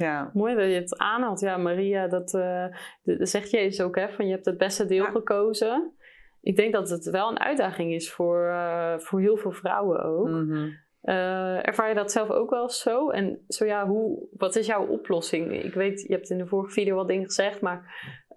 Ja. 0.00 0.30
Mooi 0.34 0.54
dat 0.54 0.64
je 0.64 0.74
het 0.74 0.98
aanhaalt. 0.98 1.40
Ja, 1.40 1.56
Maria, 1.56 2.08
dat, 2.08 2.34
uh, 2.34 2.64
dat 3.02 3.28
zegt 3.28 3.50
Jezus 3.50 3.80
ook, 3.80 3.96
hè, 3.96 4.08
van 4.08 4.26
je 4.26 4.32
hebt 4.32 4.46
het 4.46 4.58
beste 4.58 4.86
deel 4.86 5.04
gekozen. 5.04 5.92
Ik 6.40 6.56
denk 6.56 6.72
dat 6.72 6.90
het 6.90 7.10
wel 7.10 7.30
een 7.30 7.40
uitdaging 7.40 7.92
is 7.92 8.12
voor, 8.12 8.46
uh, 8.46 8.98
voor 8.98 9.20
heel 9.20 9.36
veel 9.36 9.52
vrouwen 9.52 10.02
ook. 10.02 10.26
Mm 10.26 10.50
-hmm. 10.50 10.78
uh, 11.02 11.66
ervaar 11.66 11.88
je 11.88 11.94
dat 11.94 12.12
zelf 12.12 12.30
ook 12.30 12.50
wel 12.50 12.68
zo? 12.68 13.10
En 13.10 13.44
zo 13.48 13.64
ja, 13.64 13.86
hoe, 13.86 14.28
wat 14.32 14.56
is 14.56 14.66
jouw 14.66 14.86
oplossing? 14.86 15.64
Ik 15.64 15.74
weet, 15.74 16.00
je 16.00 16.12
hebt 16.12 16.30
in 16.30 16.38
de 16.38 16.46
vorige 16.46 16.72
video 16.72 16.96
wat 16.96 17.08
dingen 17.08 17.24
gezegd, 17.24 17.60
maar 17.60 17.94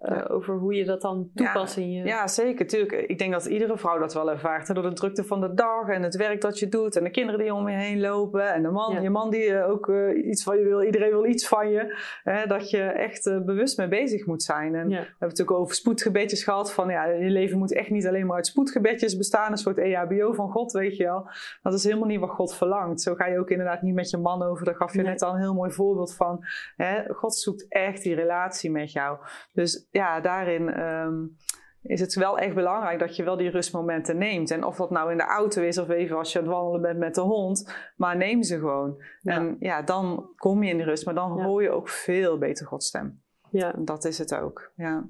uh, 0.08 0.24
over 0.28 0.54
hoe 0.54 0.74
je 0.74 0.84
dat 0.84 1.00
dan 1.00 1.30
toepast 1.34 1.76
ja, 1.76 1.82
in 1.82 1.92
je... 1.92 2.04
Ja, 2.04 2.28
zeker. 2.28 2.66
Tuurlijk. 2.66 2.92
Ik 2.92 3.18
denk 3.18 3.32
dat 3.32 3.46
iedere 3.46 3.78
vrouw 3.78 3.98
dat 3.98 4.14
wel 4.14 4.30
ervaart. 4.30 4.74
Door 4.74 4.82
de 4.82 4.92
drukte 4.92 5.24
van 5.24 5.40
de 5.40 5.54
dag 5.54 5.88
en 5.88 6.02
het 6.02 6.16
werk 6.16 6.40
dat 6.40 6.58
je 6.58 6.68
doet. 6.68 6.96
En 6.96 7.04
de 7.04 7.10
kinderen 7.10 7.40
die 7.40 7.54
om 7.54 7.68
je 7.68 7.76
heen 7.76 8.00
lopen. 8.00 8.52
En 8.52 8.62
de 8.62 8.70
man, 8.70 8.94
ja. 8.94 9.00
je 9.00 9.10
man 9.10 9.30
die 9.30 9.46
uh, 9.46 9.70
ook 9.70 9.88
uh, 9.88 10.26
iets 10.26 10.42
van 10.42 10.58
je 10.58 10.64
wil. 10.64 10.82
Iedereen 10.82 11.10
wil 11.10 11.24
iets 11.24 11.48
van 11.48 11.70
je. 11.70 11.96
Hè, 12.22 12.46
dat 12.46 12.70
je 12.70 12.82
echt 12.82 13.44
bewust 13.44 13.78
mee 13.78 13.88
bezig 13.88 14.26
moet 14.26 14.42
zijn. 14.42 14.74
En 14.74 14.88
we 14.88 14.94
hebben 14.94 15.12
het 15.18 15.20
natuurlijk 15.20 15.58
over 15.58 15.74
spoedgebedjes 15.74 16.44
gehad. 16.44 16.72
Van 16.72 16.88
ja, 16.88 17.04
je 17.04 17.30
leven 17.30 17.58
moet 17.58 17.74
echt 17.74 17.90
niet 17.90 18.06
alleen 18.06 18.26
maar 18.26 18.36
uit 18.36 18.46
spoedgebedjes 18.46 19.16
bestaan. 19.16 19.50
Een 19.50 19.58
soort 19.58 19.78
EHBO 19.78 20.32
van 20.32 20.50
God, 20.50 20.72
weet 20.72 20.96
je 20.96 21.04
wel. 21.04 21.28
Dat 21.62 21.74
is 21.74 21.84
helemaal 21.84 22.08
niet 22.08 22.20
wat 22.20 22.30
God 22.30 22.54
verlangt. 22.54 23.00
Zo 23.00 23.14
ga 23.14 23.26
je 23.26 23.38
ook 23.38 23.50
inderdaad 23.50 23.82
niet 23.82 23.94
met 23.94 24.10
je 24.10 24.16
man 24.16 24.42
over. 24.42 24.64
Daar 24.64 24.74
gaf 24.74 24.92
je 24.92 25.02
nee. 25.02 25.10
net 25.10 25.22
al 25.22 25.34
een 25.34 25.40
heel 25.40 25.54
mooi 25.54 25.70
voorbeeld 25.70 26.14
van. 26.14 26.44
Hè, 26.76 27.14
God 27.14 27.34
zoekt 27.34 27.66
echt 27.68 28.02
die 28.02 28.14
relatie 28.14 28.70
met 28.70 28.92
jou. 28.92 29.18
Dus 29.52 29.86
ja, 29.94 30.20
daarin 30.20 30.80
um, 30.80 31.36
is 31.82 32.00
het 32.00 32.14
wel 32.14 32.38
echt 32.38 32.54
belangrijk 32.54 32.98
dat 32.98 33.16
je 33.16 33.24
wel 33.24 33.36
die 33.36 33.50
rustmomenten 33.50 34.18
neemt. 34.18 34.50
En 34.50 34.64
of 34.64 34.76
dat 34.76 34.90
nou 34.90 35.10
in 35.10 35.16
de 35.16 35.26
auto 35.26 35.62
is 35.62 35.78
of 35.78 35.88
even 35.88 36.16
als 36.16 36.32
je 36.32 36.38
aan 36.38 36.44
het 36.44 36.54
wandelen 36.54 36.80
bent 36.80 36.98
met 36.98 37.14
de 37.14 37.20
hond, 37.20 37.74
maar 37.96 38.16
neem 38.16 38.42
ze 38.42 38.58
gewoon. 38.58 39.02
Ja. 39.20 39.34
En 39.34 39.56
ja, 39.58 39.82
dan 39.82 40.30
kom 40.36 40.62
je 40.62 40.70
in 40.70 40.78
de 40.78 40.84
rust, 40.84 41.04
maar 41.04 41.14
dan 41.14 41.42
hoor 41.42 41.62
je 41.62 41.70
ook 41.70 41.88
veel 41.88 42.38
beter 42.38 42.66
Gods 42.66 42.86
stem. 42.86 43.22
Ja. 43.50 43.72
Dat 43.78 44.04
is 44.04 44.18
het 44.18 44.34
ook. 44.34 44.72
Ja. 44.76 45.08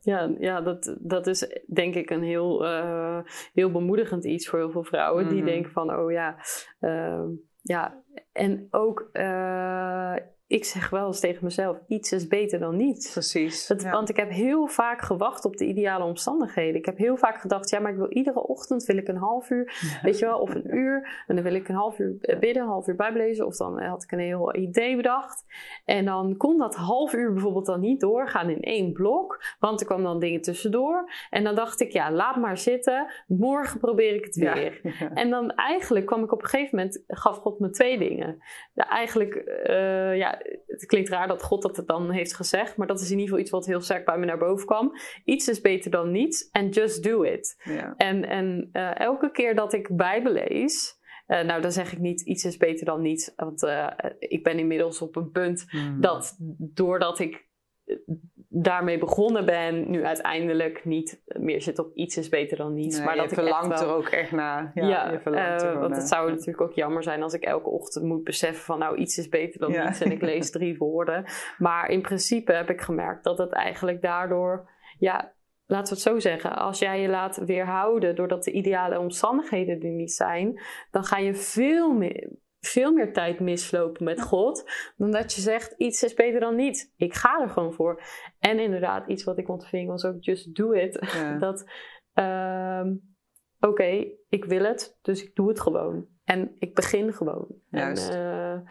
Ja, 0.00 0.34
ja 0.38 0.60
dat, 0.60 0.96
dat 1.00 1.26
is 1.26 1.62
denk 1.74 1.94
ik 1.94 2.10
een 2.10 2.22
heel, 2.22 2.64
uh, 2.64 3.18
heel 3.52 3.70
bemoedigend 3.70 4.24
iets 4.24 4.48
voor 4.48 4.58
heel 4.58 4.70
veel 4.70 4.84
vrouwen. 4.84 5.24
Mm. 5.24 5.30
Die 5.30 5.44
denken 5.44 5.70
van, 5.70 5.96
oh 5.96 6.10
ja, 6.10 6.36
uh, 6.80 7.24
ja. 7.62 8.02
En 8.32 8.66
ook, 8.70 9.08
uh, 9.12 10.14
ik 10.46 10.64
zeg 10.64 10.90
wel 10.90 11.06
eens 11.06 11.20
tegen 11.20 11.44
mezelf: 11.44 11.78
iets 11.86 12.12
is 12.12 12.26
beter 12.26 12.58
dan 12.58 12.76
niets. 12.76 13.12
Precies. 13.12 13.66
Dat, 13.66 13.82
ja. 13.82 13.90
Want 13.90 14.08
ik 14.08 14.16
heb 14.16 14.30
heel 14.30 14.66
vaak 14.66 15.00
gewacht 15.00 15.44
op 15.44 15.56
de 15.56 15.64
ideale 15.64 16.04
omstandigheden. 16.04 16.74
Ik 16.74 16.84
heb 16.84 16.98
heel 16.98 17.16
vaak 17.16 17.40
gedacht: 17.40 17.70
ja, 17.70 17.78
maar 17.78 17.90
ik 17.90 17.96
wil 17.96 18.10
iedere 18.10 18.46
ochtend 18.46 18.84
wil 18.84 18.96
ik 18.96 19.08
een 19.08 19.16
half 19.16 19.50
uur, 19.50 19.78
ja. 19.80 20.00
weet 20.02 20.18
je 20.18 20.24
wel, 20.24 20.38
of 20.38 20.54
een 20.54 20.76
uur. 20.76 21.24
En 21.26 21.34
dan 21.34 21.44
wil 21.44 21.54
ik 21.54 21.68
een 21.68 21.74
half 21.74 21.98
uur 21.98 22.16
bidden, 22.40 22.62
een 22.62 22.68
half 22.68 22.86
uur 22.86 22.96
bijblezen. 22.96 23.46
Of 23.46 23.56
dan 23.56 23.82
had 23.82 24.02
ik 24.02 24.12
een 24.12 24.18
heel 24.18 24.56
idee 24.56 24.96
bedacht. 24.96 25.44
En 25.84 26.04
dan 26.04 26.36
kon 26.36 26.58
dat 26.58 26.74
half 26.74 27.12
uur 27.12 27.32
bijvoorbeeld 27.32 27.66
dan 27.66 27.80
niet 27.80 28.00
doorgaan 28.00 28.50
in 28.50 28.60
één 28.60 28.92
blok, 28.92 29.42
want 29.58 29.80
er 29.80 29.86
kwam 29.86 30.02
dan 30.02 30.20
dingen 30.20 30.40
tussendoor. 30.40 31.10
En 31.30 31.44
dan 31.44 31.54
dacht 31.54 31.80
ik: 31.80 31.92
ja, 31.92 32.10
laat 32.10 32.36
maar 32.36 32.58
zitten. 32.58 33.12
Morgen 33.26 33.80
probeer 33.80 34.14
ik 34.14 34.24
het 34.24 34.36
weer. 34.36 34.52
Ja. 34.98 35.10
En 35.14 35.30
dan 35.30 35.50
eigenlijk 35.50 36.06
kwam 36.06 36.24
ik 36.24 36.32
op 36.32 36.42
een 36.42 36.48
gegeven 36.48 36.76
moment, 36.76 37.02
gaf 37.06 37.36
God 37.36 37.58
me 37.58 37.70
twee 37.70 37.98
dingen. 37.98 38.42
Eigenlijk, 38.74 39.34
uh, 39.66 40.16
ja 40.16 40.34
het 40.66 40.86
klinkt 40.86 41.08
raar 41.08 41.28
dat 41.28 41.42
God 41.42 41.62
dat 41.62 41.76
het 41.76 41.86
dan 41.86 42.10
heeft 42.10 42.34
gezegd, 42.34 42.76
maar 42.76 42.86
dat 42.86 43.00
is 43.00 43.10
in 43.10 43.18
ieder 43.18 43.24
geval 43.24 43.40
iets 43.40 43.50
wat 43.50 43.66
heel 43.66 43.80
sterk 43.80 44.04
bij 44.04 44.18
me 44.18 44.26
naar 44.26 44.38
boven 44.38 44.66
kwam. 44.66 44.92
Iets 45.24 45.48
is 45.48 45.60
beter 45.60 45.90
dan 45.90 46.10
niets 46.10 46.50
en 46.50 46.68
just 46.68 47.02
do 47.02 47.22
it. 47.22 47.56
Ja. 47.64 47.94
En, 47.96 48.28
en 48.28 48.68
uh, 48.72 48.98
elke 48.98 49.30
keer 49.30 49.54
dat 49.54 49.72
ik 49.72 49.96
Bijbel 49.96 50.32
lees, 50.32 50.98
uh, 51.26 51.40
nou, 51.40 51.60
dan 51.60 51.72
zeg 51.72 51.92
ik 51.92 51.98
niet 51.98 52.20
iets 52.20 52.44
is 52.44 52.56
beter 52.56 52.86
dan 52.86 53.02
niets. 53.02 53.32
Want 53.36 53.62
uh, 53.62 53.90
ik 54.18 54.42
ben 54.42 54.58
inmiddels 54.58 55.00
op 55.00 55.16
een 55.16 55.30
punt 55.30 55.64
mm. 55.70 56.00
dat 56.00 56.36
doordat 56.58 57.18
ik 57.18 57.48
daarmee 58.56 58.98
begonnen 58.98 59.46
ben, 59.46 59.90
nu 59.90 60.04
uiteindelijk 60.04 60.84
niet 60.84 61.22
meer 61.26 61.62
zit 61.62 61.78
op 61.78 61.94
iets 61.94 62.16
is 62.16 62.28
beter 62.28 62.56
dan 62.56 62.74
niets. 62.74 62.96
Nee, 62.96 63.06
maar 63.06 63.16
dat 63.16 63.28
je 63.28 63.34
verlangt 63.34 63.80
wel... 63.80 63.88
er 63.88 63.94
ook 63.94 64.08
echt 64.08 64.30
naar. 64.30 64.70
Ja, 64.74 64.86
ja 64.88 65.10
je 65.10 65.20
verlangt 65.20 65.62
uh, 65.62 65.68
er 65.68 65.78
want 65.78 65.96
het 65.96 66.08
zou 66.08 66.30
natuurlijk 66.30 66.60
ook 66.60 66.72
jammer 66.72 67.02
zijn 67.02 67.22
als 67.22 67.34
ik 67.34 67.42
elke 67.42 67.68
ochtend 67.68 68.04
moet 68.04 68.24
beseffen 68.24 68.64
van 68.64 68.78
nou 68.78 68.96
iets 68.96 69.18
is 69.18 69.28
beter 69.28 69.60
dan 69.60 69.72
ja. 69.72 69.84
niets 69.84 70.00
en 70.00 70.12
ik 70.12 70.22
lees 70.22 70.50
drie 70.58 70.78
woorden. 70.78 71.24
Maar 71.58 71.90
in 71.90 72.02
principe 72.02 72.52
heb 72.52 72.70
ik 72.70 72.80
gemerkt 72.80 73.24
dat 73.24 73.38
het 73.38 73.52
eigenlijk 73.52 74.02
daardoor, 74.02 74.70
ja, 74.98 75.34
laten 75.66 75.88
we 75.88 76.00
het 76.00 76.08
zo 76.08 76.18
zeggen, 76.18 76.56
als 76.56 76.78
jij 76.78 77.00
je 77.00 77.08
laat 77.08 77.36
weerhouden 77.36 78.16
doordat 78.16 78.44
de 78.44 78.52
ideale 78.52 78.98
omstandigheden 78.98 79.80
er 79.80 79.88
niet 79.88 80.12
zijn, 80.12 80.60
dan 80.90 81.04
ga 81.04 81.18
je 81.18 81.34
veel 81.34 81.92
meer 81.92 82.42
veel 82.66 82.92
meer 82.92 83.12
tijd 83.12 83.40
mislopen 83.40 84.04
met 84.04 84.22
God. 84.22 84.70
Dan 84.96 85.10
dat 85.10 85.32
je 85.32 85.40
zegt, 85.40 85.74
iets 85.76 86.02
is 86.02 86.14
beter 86.14 86.40
dan 86.40 86.56
niets. 86.56 86.92
Ik 86.96 87.14
ga 87.14 87.40
er 87.40 87.48
gewoon 87.48 87.72
voor. 87.72 88.02
En 88.38 88.58
inderdaad, 88.58 89.08
iets 89.08 89.24
wat 89.24 89.38
ik 89.38 89.48
ontving 89.48 89.88
was 89.88 90.04
ook 90.04 90.24
just 90.24 90.54
do 90.54 90.72
it. 90.72 91.06
Ja. 91.12 91.38
dat, 91.46 91.64
um, 92.14 93.16
oké, 93.60 93.72
okay, 93.72 94.18
ik 94.28 94.44
wil 94.44 94.64
het, 94.64 94.98
dus 95.02 95.24
ik 95.24 95.34
doe 95.34 95.48
het 95.48 95.60
gewoon. 95.60 96.06
En 96.24 96.56
ik 96.58 96.74
begin 96.74 97.12
gewoon. 97.12 97.46
Juist. 97.70 98.08
En, 98.10 98.18
uh, 98.18 98.70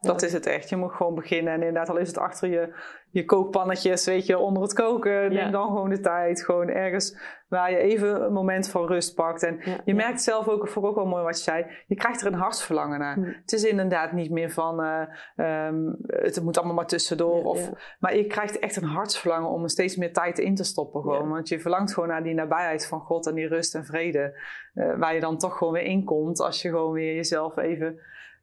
Dat 0.00 0.22
is 0.22 0.32
het 0.32 0.46
echt. 0.46 0.68
Je 0.68 0.76
moet 0.76 0.92
gewoon 0.92 1.14
beginnen. 1.14 1.52
En 1.52 1.58
inderdaad, 1.58 1.88
al 1.88 1.96
is 1.96 2.08
het 2.08 2.18
achter 2.18 2.48
je, 2.48 2.74
je 3.10 3.24
kookpannetjes, 3.24 4.06
weet 4.06 4.26
je, 4.26 4.38
onder 4.38 4.62
het 4.62 4.72
koken. 4.72 5.32
Neem 5.32 5.50
dan 5.50 5.66
gewoon 5.66 5.90
de 5.90 6.00
tijd. 6.00 6.44
Gewoon 6.44 6.68
ergens 6.68 7.16
waar 7.48 7.70
je 7.70 7.76
even 7.76 8.24
een 8.24 8.32
moment 8.32 8.68
van 8.68 8.86
rust 8.86 9.14
pakt. 9.14 9.42
En 9.42 9.60
je 9.84 9.94
merkt 9.94 10.22
zelf 10.22 10.48
ook, 10.48 10.68
vond 10.68 10.84
ik 10.84 10.90
ook 10.90 10.96
wel 10.96 11.06
mooi 11.06 11.22
wat 11.22 11.36
je 11.36 11.42
zei. 11.42 11.66
Je 11.86 11.94
krijgt 11.94 12.20
er 12.20 12.26
een 12.26 12.38
hartsverlangen 12.38 12.98
naar. 12.98 13.14
Hm. 13.14 13.24
Het 13.24 13.52
is 13.52 13.64
inderdaad 13.64 14.12
niet 14.12 14.30
meer 14.30 14.50
van, 14.50 14.84
uh, 14.84 15.66
um, 15.66 15.96
het 16.06 16.42
moet 16.42 16.56
allemaal 16.56 16.74
maar 16.74 16.86
tussendoor. 16.86 17.44
of, 17.44 17.70
Maar 17.98 18.16
je 18.16 18.26
krijgt 18.26 18.58
echt 18.58 18.76
een 18.76 18.88
hartsverlangen 18.88 19.50
om 19.50 19.62
er 19.62 19.70
steeds 19.70 19.96
meer 19.96 20.12
tijd 20.12 20.38
in 20.38 20.54
te 20.54 20.64
stoppen 20.64 21.02
gewoon. 21.02 21.28
Want 21.28 21.48
je 21.48 21.60
verlangt 21.60 21.94
gewoon 21.94 22.08
naar 22.08 22.22
die 22.22 22.34
nabijheid 22.34 22.86
van 22.86 23.00
God 23.00 23.26
en 23.26 23.34
die 23.34 23.48
rust 23.48 23.74
en 23.74 23.84
vrede. 23.84 24.40
Uh, 24.74 24.98
waar 24.98 25.14
je 25.14 25.20
dan 25.20 25.38
toch 25.38 25.56
gewoon 25.56 25.72
weer 25.72 25.82
in 25.82 26.04
komt 26.04 26.40
als 26.40 26.62
je 26.62 26.68
gewoon 26.68 26.92
weer 26.92 27.14
jezelf 27.14 27.56
even 27.56 28.00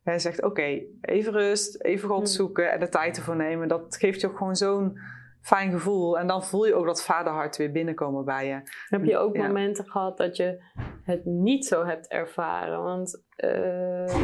hij 0.08 0.20
zegt: 0.20 0.44
Oké, 0.44 0.82
even 1.02 1.32
rust, 1.32 1.84
even 1.84 2.10
God 2.10 2.18
hmm. 2.18 2.26
zoeken 2.26 2.72
en 2.72 2.80
de 2.80 2.90
tijd 2.90 3.18
ervoor 3.18 3.36
nemen. 3.36 3.68
Dat 3.68 3.96
geeft 4.00 4.22
je 4.22 4.28
ook 4.28 4.38
gewoon 4.38 4.56
zo'n 4.56 4.98
fijn 5.42 5.72
gevoel. 5.72 6.20
En 6.20 6.28
dan 6.28 6.44
voel 6.44 6.66
je 6.66 6.76
ook 6.76 6.86
dat 6.86 7.04
vaderhart 7.04 7.58
weer 7.58 7.72
binnenkomen 7.72 8.26
bij 8.26 8.48
je. 8.48 8.62
Heb 8.90 9.04
je 9.04 9.18
ook 9.18 9.38
momenten 9.38 9.86
gehad 9.86 10.18
dat 10.18 10.36
je 10.36 10.64
het 11.04 11.26
niet 11.26 11.66
zo 11.66 11.86
hebt 11.86 12.08
ervaren? 12.08 12.84
Want 12.84 13.24
uh, 13.44 14.16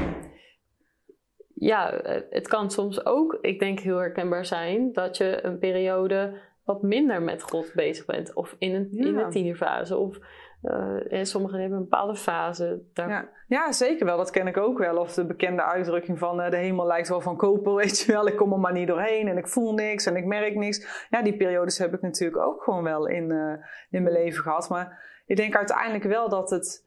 ja, 1.55 1.99
het 2.29 2.47
kan 2.47 2.71
soms 2.71 3.05
ook, 3.05 3.37
ik 3.41 3.59
denk, 3.59 3.79
heel 3.79 3.97
herkenbaar 3.97 4.45
zijn 4.45 4.91
dat 4.93 5.17
je 5.17 5.43
een 5.43 5.57
periode 5.57 6.41
wat 6.63 6.81
minder 6.81 7.21
met 7.21 7.41
God 7.43 7.71
bezig 7.75 8.05
bent. 8.05 8.33
Of 8.33 8.55
in, 8.57 8.75
een, 8.75 8.91
in 8.91 9.15
de 9.15 9.27
tienerfase. 9.27 9.97
Of 9.97 10.19
uh, 10.63 11.13
en 11.13 11.25
sommigen 11.25 11.59
hebben 11.59 11.77
een 11.77 11.83
bepaalde 11.83 12.15
fase. 12.15 12.81
Daar... 12.93 13.09
Ja. 13.09 13.29
ja, 13.47 13.71
zeker 13.71 14.05
wel. 14.05 14.17
Dat 14.17 14.29
ken 14.29 14.47
ik 14.47 14.57
ook 14.57 14.77
wel. 14.77 14.97
Of 14.97 15.13
de 15.13 15.25
bekende 15.25 15.63
uitdrukking 15.63 16.19
van 16.19 16.41
uh, 16.41 16.49
de 16.49 16.57
hemel 16.57 16.85
lijkt 16.85 17.07
wel 17.07 17.21
van 17.21 17.37
koper, 17.37 17.73
weet 17.83 17.99
je 17.99 18.11
wel. 18.11 18.27
Ik 18.27 18.35
kom 18.35 18.53
er 18.53 18.59
maar 18.59 18.73
niet 18.73 18.87
doorheen 18.87 19.27
en 19.27 19.37
ik 19.37 19.47
voel 19.47 19.73
niks 19.73 20.05
en 20.05 20.15
ik 20.15 20.25
merk 20.25 20.55
niks. 20.55 21.07
Ja, 21.09 21.21
die 21.21 21.37
periodes 21.37 21.77
heb 21.77 21.93
ik 21.93 22.01
natuurlijk 22.01 22.41
ook 22.41 22.63
gewoon 22.63 22.83
wel 22.83 23.07
in, 23.07 23.29
uh, 23.29 23.53
in 23.89 24.03
mijn 24.03 24.15
leven 24.15 24.43
gehad. 24.43 24.69
Maar 24.69 24.99
ik 25.25 25.35
denk 25.35 25.55
uiteindelijk 25.55 26.03
wel 26.03 26.29
dat 26.29 26.49
het 26.49 26.85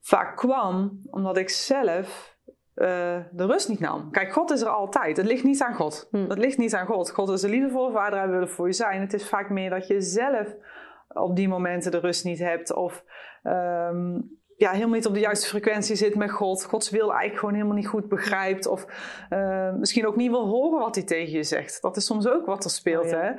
vaak 0.00 0.36
kwam 0.36 1.00
omdat 1.10 1.36
ik 1.36 1.48
zelf 1.48 2.34
de 2.74 3.46
rust 3.46 3.68
niet 3.68 3.80
nam. 3.80 4.10
Kijk, 4.10 4.32
God 4.32 4.50
is 4.50 4.60
er 4.60 4.68
altijd. 4.68 5.16
Het 5.16 5.26
ligt 5.26 5.44
niet 5.44 5.62
aan 5.62 5.74
God. 5.74 6.08
Hm. 6.10 6.28
Het 6.28 6.38
ligt 6.38 6.58
niet 6.58 6.74
aan 6.74 6.86
God. 6.86 7.10
God 7.10 7.28
is 7.28 7.42
een 7.42 7.50
liefdevolle 7.50 7.92
vader, 7.92 8.18
hij 8.18 8.28
wil 8.28 8.40
er 8.40 8.48
voor 8.48 8.66
je 8.66 8.72
zijn. 8.72 9.00
Het 9.00 9.12
is 9.12 9.28
vaak 9.28 9.50
meer 9.50 9.70
dat 9.70 9.86
je 9.86 10.00
zelf 10.00 10.54
op 11.08 11.36
die 11.36 11.48
momenten 11.48 11.90
de 11.90 11.98
rust 11.98 12.24
niet 12.24 12.38
hebt. 12.38 12.74
Of 12.74 13.04
um, 13.42 14.38
ja, 14.56 14.70
helemaal 14.70 14.94
niet 14.94 15.06
op 15.06 15.14
de 15.14 15.20
juiste 15.20 15.48
frequentie 15.48 15.96
zit 15.96 16.14
met 16.14 16.30
God. 16.30 16.64
Gods 16.64 16.90
wil 16.90 17.08
eigenlijk 17.08 17.38
gewoon 17.38 17.54
helemaal 17.54 17.76
niet 17.76 17.86
goed 17.86 18.08
begrijpt. 18.08 18.66
Of 18.66 18.86
uh, 19.30 19.72
misschien 19.72 20.06
ook 20.06 20.16
niet 20.16 20.30
wil 20.30 20.46
horen 20.46 20.78
wat 20.78 20.94
hij 20.94 21.04
tegen 21.04 21.32
je 21.32 21.42
zegt. 21.42 21.82
Dat 21.82 21.96
is 21.96 22.04
soms 22.04 22.28
ook 22.28 22.46
wat 22.46 22.64
er 22.64 22.70
speelt. 22.70 23.12
Oh 23.12 23.20
hè? 23.20 23.32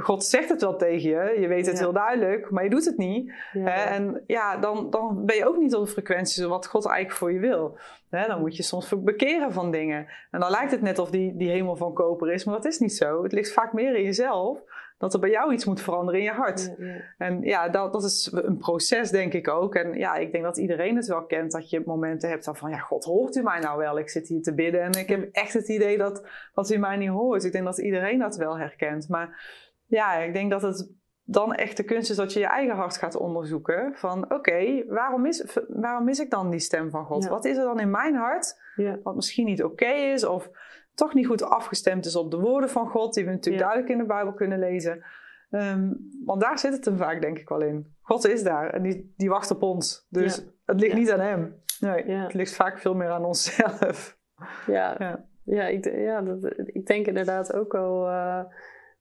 God 0.00 0.24
zegt 0.24 0.48
het 0.48 0.60
wel 0.60 0.76
tegen 0.76 1.10
je. 1.10 1.40
Je 1.40 1.48
weet 1.48 1.66
het 1.66 1.78
heel 1.78 1.92
duidelijk, 1.92 2.50
maar 2.50 2.64
je 2.64 2.70
doet 2.70 2.84
het 2.84 2.96
niet. 2.96 3.32
Hè? 3.50 3.70
En 3.70 4.22
ja, 4.26 4.56
dan, 4.56 4.90
dan 4.90 5.24
ben 5.24 5.36
je 5.36 5.48
ook 5.48 5.56
niet 5.56 5.74
op 5.74 5.84
de 5.84 5.90
frequentie 5.90 6.46
wat 6.46 6.66
God 6.66 6.86
eigenlijk 6.86 7.16
voor 7.16 7.32
je 7.32 7.38
wil. 7.38 7.78
Hè? 8.10 8.26
Dan 8.26 8.40
moet 8.40 8.56
je 8.56 8.62
soms 8.62 8.94
bekeren 9.02 9.52
van 9.52 9.70
dingen. 9.70 10.06
En 10.30 10.40
dan 10.40 10.50
lijkt 10.50 10.70
het 10.70 10.82
net 10.82 10.98
of 10.98 11.10
die, 11.10 11.36
die 11.36 11.50
hemel 11.50 11.76
van 11.76 11.94
koper 11.94 12.32
is, 12.32 12.44
maar 12.44 12.54
dat 12.54 12.64
is 12.64 12.78
niet 12.78 12.94
zo. 12.94 13.22
Het 13.22 13.32
ligt 13.32 13.52
vaak 13.52 13.72
meer 13.72 13.96
in 13.96 14.04
jezelf 14.04 14.58
dat 15.04 15.14
er 15.14 15.20
bij 15.20 15.30
jou 15.30 15.52
iets 15.52 15.64
moet 15.64 15.80
veranderen 15.80 16.20
in 16.20 16.26
je 16.26 16.32
hart. 16.32 16.74
En 17.18 17.42
ja, 17.42 17.68
dat, 17.68 17.92
dat 17.92 18.04
is 18.04 18.30
een 18.32 18.56
proces, 18.56 19.10
denk 19.10 19.32
ik 19.32 19.48
ook. 19.48 19.74
En 19.74 19.94
ja, 19.94 20.14
ik 20.14 20.32
denk 20.32 20.44
dat 20.44 20.58
iedereen 20.58 20.96
het 20.96 21.06
wel 21.06 21.24
kent, 21.24 21.52
dat 21.52 21.70
je 21.70 21.82
momenten 21.86 22.28
hebt 22.28 22.50
van, 22.52 22.70
ja, 22.70 22.78
God, 22.78 23.04
hoort 23.04 23.36
u 23.36 23.42
mij 23.42 23.60
nou 23.60 23.78
wel? 23.78 23.98
Ik 23.98 24.08
zit 24.08 24.28
hier 24.28 24.42
te 24.42 24.54
bidden 24.54 24.80
en 24.80 24.92
ik 24.92 25.08
heb 25.08 25.28
echt 25.32 25.52
het 25.52 25.68
idee 25.68 25.98
dat, 25.98 26.26
dat 26.54 26.70
u 26.70 26.76
mij 26.76 26.96
niet 26.96 27.08
hoort. 27.08 27.44
Ik 27.44 27.52
denk 27.52 27.64
dat 27.64 27.78
iedereen 27.78 28.18
dat 28.18 28.36
wel 28.36 28.58
herkent. 28.58 29.08
Maar 29.08 29.42
ja, 29.86 30.14
ik 30.14 30.32
denk 30.32 30.50
dat 30.50 30.62
het 30.62 30.92
dan 31.24 31.54
echt 31.54 31.76
de 31.76 31.84
kunst 31.84 32.10
is 32.10 32.16
dat 32.16 32.32
je 32.32 32.40
je 32.40 32.46
eigen 32.46 32.74
hart 32.74 32.96
gaat 32.96 33.16
onderzoeken. 33.16 33.92
Van 33.94 34.32
oké, 34.32 34.84
waarom, 34.88 35.22
mis, 35.22 35.58
waarom 35.68 36.04
mis 36.04 36.18
ik 36.18 36.30
dan 36.30 36.50
die 36.50 36.60
stem 36.60 36.90
van 36.90 37.04
God? 37.04 37.28
Wat 37.28 37.44
is 37.44 37.56
er 37.56 37.64
dan 37.64 37.80
in 37.80 37.90
mijn 37.90 38.14
hart 38.14 38.62
wat 39.02 39.14
misschien 39.14 39.46
niet 39.46 39.64
oké 39.64 39.92
is? 39.92 40.24
Of 40.24 40.50
toch 40.94 41.14
niet 41.14 41.26
goed 41.26 41.42
afgestemd 41.42 42.06
is 42.06 42.16
op 42.16 42.30
de 42.30 42.38
woorden 42.38 42.70
van 42.70 42.88
God, 42.88 43.14
die 43.14 43.24
we 43.24 43.30
natuurlijk 43.30 43.62
duidelijk 43.62 43.92
in 43.92 43.98
de 43.98 44.06
Bijbel 44.06 44.32
kunnen 44.32 44.58
lezen. 44.58 45.04
Ehm, 45.50 45.92
want 46.24 46.40
daar 46.40 46.58
zit 46.58 46.72
het 46.72 46.84
hem 46.84 46.96
vaak, 46.96 47.20
denk 47.20 47.38
ik 47.38 47.48
wel 47.48 47.62
in. 47.62 47.94
God 48.00 48.28
is 48.28 48.42
daar 48.42 48.70
en 48.70 48.82
die, 48.82 49.14
die 49.16 49.28
wacht 49.28 49.50
op 49.50 49.62
ons. 49.62 50.06
Dus 50.08 50.44
het 50.64 50.80
ligt 50.80 50.94
niet 50.94 51.10
aan 51.10 51.20
hem. 51.20 51.62
Nee, 51.80 52.10
het 52.10 52.34
ligt 52.34 52.54
vaak 52.54 52.78
veel 52.78 52.94
meer 52.94 53.08
aan 53.08 53.24
onszelf. 53.24 54.18
Ja, 54.66 54.94
ja. 54.98 55.26
ja, 55.44 55.66
ik, 55.66 55.84
ja 55.84 56.22
dat, 56.22 56.52
ik 56.56 56.86
denk 56.86 57.06
inderdaad 57.06 57.52
ook 57.52 57.72
wel. 57.72 58.08
Uh, 58.08 58.44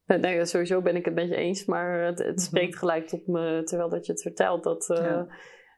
nee, 0.06 0.45
sowieso 0.45 0.82
ben 0.82 0.95
ik 0.95 1.06
het 1.06 1.13
met 1.13 1.29
je 1.29 1.36
eens, 1.36 1.65
maar 1.65 1.99
het, 1.99 2.19
het 2.19 2.36
mhm. 2.36 2.45
spreekt 2.45 2.77
gelijk 2.77 3.08
tot 3.08 3.27
me 3.27 3.62
terwijl 3.63 3.89
dat 3.89 4.06
je 4.06 4.12
het 4.12 4.21
vertelt. 4.21 4.63
Dat, 4.63 4.89
uh, 4.89 5.21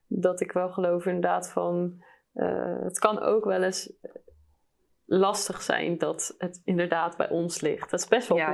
dat 0.08 0.42
ik 0.42 0.52
wel 0.52 0.70
geloof 0.70 1.06
inderdaad 1.06 1.50
van. 1.50 2.04
Uh, 2.34 2.82
het 2.82 3.00
kan 3.00 3.20
ook 3.20 3.46
wel 3.46 3.64
eens 3.64 3.94
lastig 5.08 5.62
zijn 5.62 5.98
dat 5.98 6.36
het 6.38 6.62
inderdaad 6.64 7.18
bij 7.18 7.30
ons 7.30 7.62
ligt. 7.62 7.92
Dat 7.92 8.00
is 8.00 8.08
best 8.08 8.28
wel 8.28 8.38
ja, 8.38 8.54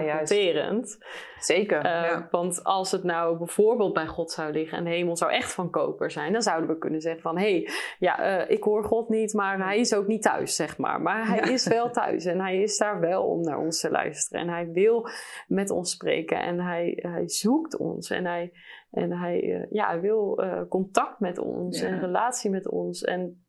Zeker. 1.40 1.86
Uh, 1.86 2.20
Want 2.32 2.64
als 2.64 2.92
het 2.92 3.04
nou 3.04 3.38
bijvoorbeeld 3.38 3.94
bij 3.94 4.08
God 4.08 4.32
zou 4.32 4.52
liggen 4.52 4.78
en 4.78 4.84
de 4.84 4.90
hemel 4.90 5.18
zou 5.18 5.32
echt 5.32 5.54
van 5.54 5.70
koper 5.70 6.12
zijn, 6.12 6.34
dan 6.34 6.42
zouden 6.42 6.70
we 6.70 6.78
kunnen 6.78 7.02
zeggen 7.02 7.22
van 7.22 7.38
hé, 7.38 7.52
hey, 7.52 7.70
ja, 8.00 8.42
uh, 8.42 8.50
ik 8.50 8.64
hoor 8.64 8.84
God 8.84 9.10
niet, 9.10 9.34
maar 9.34 9.66
hij 9.66 9.80
is 9.80 9.94
ook 9.94 10.08
niet 10.08 10.22
thuis, 10.22 10.56
zeg 10.56 10.78
maar. 10.78 11.02
Maar 11.02 11.28
hij 11.28 11.40
is 11.54 11.68
wel 11.68 11.90
thuis 11.92 12.26
en 12.26 12.40
hij 12.40 12.62
is 12.62 12.78
daar 12.78 13.00
wel 13.00 13.24
om 13.24 13.42
naar 13.42 13.60
ons 13.60 13.80
te 13.80 13.92
luisteren. 13.92 14.42
En 14.42 14.50
hij 14.50 14.72
wil 14.72 15.10
met 15.48 15.70
ons 15.70 15.92
spreken 15.92 16.42
en 16.42 16.60
hij, 16.60 16.98
hij 17.02 17.30
zoekt 17.30 17.78
ons 17.78 18.10
en 18.10 18.26
hij, 18.26 18.52
en 18.92 19.12
hij, 19.12 19.44
uh, 19.44 19.66
ja, 19.70 19.88
hij 19.88 20.02
wil 20.02 20.44
contact 20.70 21.20
met 21.20 21.38
ons 21.38 21.82
en 21.82 22.00
relatie 22.00 22.50
met 22.50 22.70
ons. 22.70 23.04
En 23.04 23.46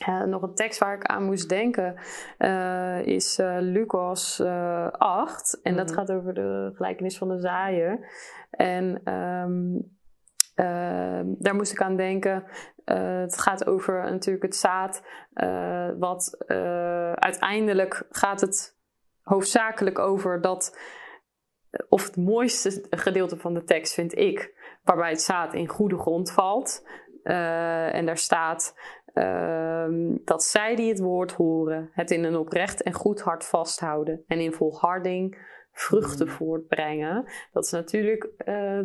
uh, 0.00 0.22
nog 0.22 0.42
een 0.42 0.54
tekst 0.54 0.78
waar 0.78 0.94
ik 0.94 1.04
aan 1.04 1.24
moest 1.24 1.48
denken 1.48 1.94
uh, 2.38 3.06
is 3.06 3.38
uh, 3.38 3.56
Lucas 3.60 4.40
8. 4.40 5.60
En 5.62 5.76
dat 5.76 5.86
mhm. 5.86 5.94
gaat 5.94 6.12
over 6.12 6.34
de 6.34 6.70
gelijkenis 6.74 7.18
van 7.18 7.28
de 7.28 7.40
zaaier. 7.40 8.08
En 8.50 9.12
um, 9.12 9.94
daar 11.38 11.54
moest 11.54 11.72
ik 11.72 11.82
aan 11.82 11.96
denken. 11.96 12.44
het 12.84 13.38
gaat 13.38 13.66
over 13.66 14.10
natuurlijk 14.10 14.44
het 14.44 14.56
zaad. 14.56 15.02
wat 15.98 16.44
uiteindelijk 17.14 18.06
gaat 18.10 18.40
het 18.40 18.76
hoofdzakelijk 19.22 19.98
over 19.98 20.40
dat. 20.40 20.78
Of 21.88 22.04
het 22.04 22.16
mooiste 22.16 22.84
gedeelte 22.90 23.36
van 23.36 23.54
de 23.54 23.64
tekst 23.64 23.94
vind 23.94 24.18
ik. 24.18 24.54
Waarbij 24.84 25.10
het 25.10 25.22
zaad 25.22 25.54
in 25.54 25.68
goede 25.68 25.98
grond 25.98 26.32
valt. 26.32 26.86
en 27.22 28.06
daar 28.06 28.18
staat. 28.18 28.74
Ehm, 29.16 30.16
dat 30.24 30.44
zij 30.44 30.76
die 30.76 30.88
het 30.88 30.98
woord 30.98 31.32
horen, 31.32 31.90
het 31.92 32.10
in 32.10 32.24
een 32.24 32.36
oprecht 32.36 32.82
en 32.82 32.92
goed 32.92 33.20
hart 33.20 33.44
vasthouden 33.44 34.24
en 34.26 34.40
in 34.40 34.52
volharding 34.52 35.38
vruchten 35.72 36.26
mm. 36.26 36.32
voortbrengen. 36.32 37.24
Dat 37.52 37.64
is 37.64 37.70
natuurlijk, 37.70 38.30
uh, 38.46 38.80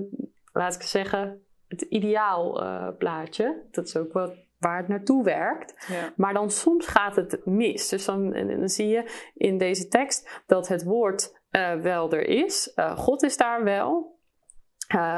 laat 0.54 0.76
ik 0.76 0.82
zeggen, 0.82 1.46
het 1.68 1.82
ideaal 1.82 2.64
uh, 2.64 2.88
plaatje. 2.98 3.68
Dat 3.72 3.88
is 3.88 3.98
ook 3.98 4.14
wat 4.14 4.36
waar 4.58 4.78
het 4.78 4.88
naartoe 4.88 5.24
werkt. 5.24 5.86
Ja. 5.88 6.14
Maar 6.16 6.34
dan 6.34 6.50
soms 6.50 6.88
gaat 6.88 7.16
het 7.16 7.46
mis. 7.46 7.90
Dus 7.90 8.06
dan, 8.06 8.32
dan, 8.32 8.70
zie 8.70 8.88
je 8.88 9.30
in 9.34 9.58
deze 9.58 9.88
tekst 9.88 10.44
dat 10.48 10.68
het 10.68 10.84
woord 10.84 11.42
uh, 11.52 11.74
wel 11.74 12.12
er 12.12 12.28
is. 12.28 12.74
God 12.96 13.24
is 13.24 13.38
daar 13.38 13.64
wel. 13.64 14.20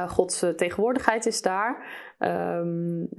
Gods 0.08 0.46
tegenwoordigheid 0.56 1.26
is 1.26 1.42
daar. 1.42 1.86
Um, 2.20 3.10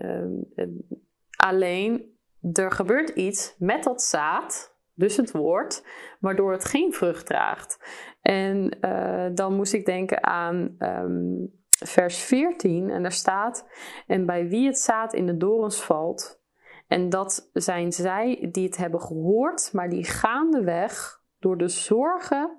Alleen 1.44 2.18
er 2.52 2.70
gebeurt 2.70 3.08
iets 3.08 3.54
met 3.58 3.82
dat 3.82 4.02
zaad, 4.02 4.78
dus 4.94 5.16
het 5.16 5.30
woord, 5.30 5.86
waardoor 6.20 6.52
het 6.52 6.64
geen 6.64 6.92
vrucht 6.92 7.26
draagt. 7.26 7.78
En 8.22 8.76
uh, 8.80 9.26
dan 9.34 9.54
moest 9.54 9.72
ik 9.72 9.86
denken 9.86 10.24
aan 10.24 10.76
um, 10.78 11.52
vers 11.68 12.18
14 12.18 12.90
en 12.90 13.02
daar 13.02 13.12
staat: 13.12 13.66
En 14.06 14.26
bij 14.26 14.48
wie 14.48 14.66
het 14.66 14.78
zaad 14.78 15.12
in 15.12 15.26
de 15.26 15.36
dorens 15.36 15.82
valt, 15.82 16.42
en 16.88 17.08
dat 17.08 17.50
zijn 17.52 17.92
zij 17.92 18.48
die 18.52 18.64
het 18.64 18.76
hebben 18.76 19.00
gehoord, 19.00 19.72
maar 19.72 19.88
die 19.88 20.04
gaandeweg 20.04 21.22
door 21.38 21.58
de 21.58 21.68
zorgen 21.68 22.56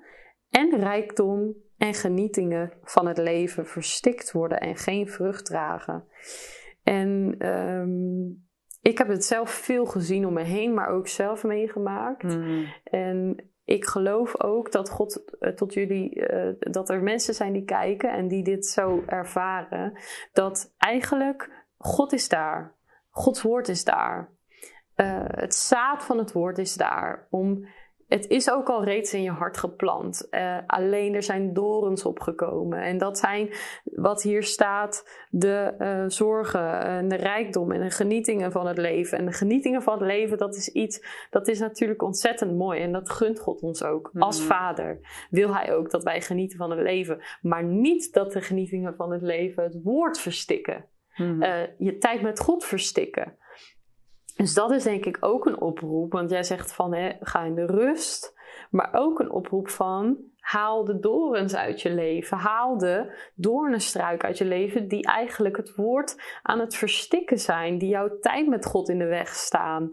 en 0.49 0.79
rijkdom 0.79 1.55
en 1.77 1.93
genietingen 1.93 2.73
van 2.83 3.07
het 3.07 3.17
leven 3.17 3.65
verstikt 3.65 4.31
worden 4.31 4.59
en 4.59 4.75
geen 4.75 5.07
vrucht 5.07 5.45
dragen. 5.45 6.07
En 6.83 7.35
um, 7.49 8.44
ik 8.85 8.97
heb 8.97 9.07
het 9.07 9.25
zelf 9.25 9.49
veel 9.49 9.85
gezien 9.85 10.25
om 10.25 10.33
me 10.33 10.41
heen, 10.41 10.73
maar 10.73 10.87
ook 10.87 11.07
zelf 11.07 11.43
meegemaakt. 11.43 12.23
Mm. 12.23 12.65
En 12.83 13.49
ik 13.63 13.85
geloof 13.85 14.41
ook 14.41 14.71
dat 14.71 14.89
God 14.89 15.23
uh, 15.39 15.49
tot 15.49 15.73
jullie, 15.73 16.15
uh, 16.15 16.49
dat 16.59 16.89
er 16.89 17.03
mensen 17.03 17.33
zijn 17.33 17.53
die 17.53 17.63
kijken 17.63 18.11
en 18.11 18.27
die 18.27 18.43
dit 18.43 18.65
zo 18.65 19.03
ervaren. 19.07 19.97
Dat 20.33 20.73
eigenlijk 20.77 21.65
God 21.77 22.13
is 22.13 22.29
daar. 22.29 22.73
Gods 23.09 23.41
woord 23.41 23.67
is 23.67 23.83
daar. 23.83 24.29
Uh, 24.95 25.23
het 25.25 25.55
zaad 25.55 26.03
van 26.03 26.17
het 26.17 26.31
woord 26.31 26.57
is 26.57 26.73
daar 26.73 27.27
om 27.29 27.67
het 28.07 28.27
is 28.27 28.51
ook 28.51 28.69
al 28.69 28.83
reeds 28.83 29.13
in 29.13 29.21
je 29.21 29.31
hart 29.31 29.57
geplant. 29.57 30.27
Uh, 30.31 30.57
alleen 30.67 31.13
er 31.13 31.23
zijn 31.23 31.53
dorens 31.53 32.05
opgekomen. 32.05 32.81
En 32.81 32.97
dat 32.97 33.17
zijn 33.17 33.49
wat 33.83 34.21
hier 34.21 34.43
staat: 34.43 35.09
de 35.29 35.75
uh, 35.79 36.03
zorgen 36.07 36.79
en 36.81 37.07
de 37.07 37.15
rijkdom 37.15 37.71
en 37.71 37.81
de 37.81 37.89
genietingen 37.89 38.51
van 38.51 38.67
het 38.67 38.77
leven. 38.77 39.17
En 39.17 39.25
de 39.25 39.31
genietingen 39.31 39.81
van 39.81 39.93
het 39.93 40.07
leven, 40.07 40.37
dat 40.37 40.55
is 40.55 40.69
iets, 40.69 41.27
dat 41.29 41.47
is 41.47 41.59
natuurlijk 41.59 42.01
ontzettend 42.01 42.57
mooi. 42.57 42.81
En 42.81 42.91
dat 42.91 43.09
gunt 43.09 43.39
God 43.39 43.61
ons 43.61 43.83
ook. 43.83 44.11
Als 44.13 44.39
mhm. 44.39 44.47
vader 44.47 44.99
wil 45.29 45.55
hij 45.55 45.73
ook 45.73 45.91
dat 45.91 46.03
wij 46.03 46.21
genieten 46.21 46.57
van 46.57 46.69
het 46.69 46.79
leven. 46.79 47.21
Maar 47.41 47.63
niet 47.63 48.13
dat 48.13 48.31
de 48.31 48.41
genietingen 48.41 48.95
van 48.95 49.11
het 49.11 49.21
leven 49.21 49.63
het 49.63 49.81
woord 49.83 50.19
verstikken. 50.19 50.85
Mm 51.15 51.43
je 51.77 51.97
tijd 51.97 52.21
met 52.21 52.39
God 52.39 52.65
verstikken. 52.65 53.37
Dus 54.35 54.53
dat 54.53 54.71
is 54.71 54.83
denk 54.83 55.05
ik 55.05 55.17
ook 55.19 55.45
een 55.45 55.61
oproep. 55.61 56.11
Want 56.11 56.29
jij 56.29 56.43
zegt 56.43 56.73
van 56.73 56.93
hè, 56.93 57.11
ga 57.19 57.43
in 57.43 57.55
de 57.55 57.65
rust. 57.65 58.33
Maar 58.69 58.89
ook 58.91 59.19
een 59.19 59.31
oproep 59.31 59.69
van 59.69 60.17
haal 60.39 60.85
de 60.85 60.99
dorens 60.99 61.55
uit 61.55 61.81
je 61.81 61.89
leven. 61.89 62.37
Haal 62.37 62.77
de 62.77 63.13
doornenstruik 63.35 64.23
uit 64.23 64.37
je 64.37 64.45
leven 64.45 64.87
die 64.87 65.03
eigenlijk 65.03 65.57
het 65.57 65.75
woord 65.75 66.39
aan 66.41 66.59
het 66.59 66.75
verstikken 66.75 67.39
zijn. 67.39 67.77
Die 67.77 67.89
jouw 67.89 68.19
tijd 68.19 68.47
met 68.47 68.65
God 68.65 68.89
in 68.89 68.97
de 68.97 69.05
weg 69.05 69.27
staan. 69.27 69.89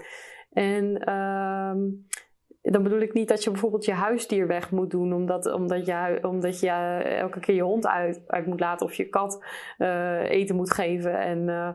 En 0.53 1.03
uh, 1.09 1.75
dan 2.63 2.83
bedoel 2.83 3.01
ik 3.01 3.13
niet 3.13 3.29
dat 3.29 3.45
je 3.45 3.51
bijvoorbeeld 3.51 3.85
je 3.85 3.93
huisdier 3.93 4.47
weg 4.47 4.71
moet 4.71 4.91
doen, 4.91 5.13
omdat, 5.13 5.53
omdat, 5.53 5.87
je, 5.87 6.19
omdat 6.23 6.61
je 6.61 6.71
elke 7.21 7.41
keer 7.41 7.55
je 7.55 7.63
hond 7.63 7.87
uit, 7.87 8.23
uit 8.27 8.47
moet 8.47 8.61
laten 8.61 8.87
of 8.87 8.95
je 8.95 9.09
kat 9.09 9.45
uh, 9.79 10.31
eten 10.31 10.57
moet 10.57 10.73
geven. 10.73 11.21
En 11.21 11.39
uh, 11.49 11.69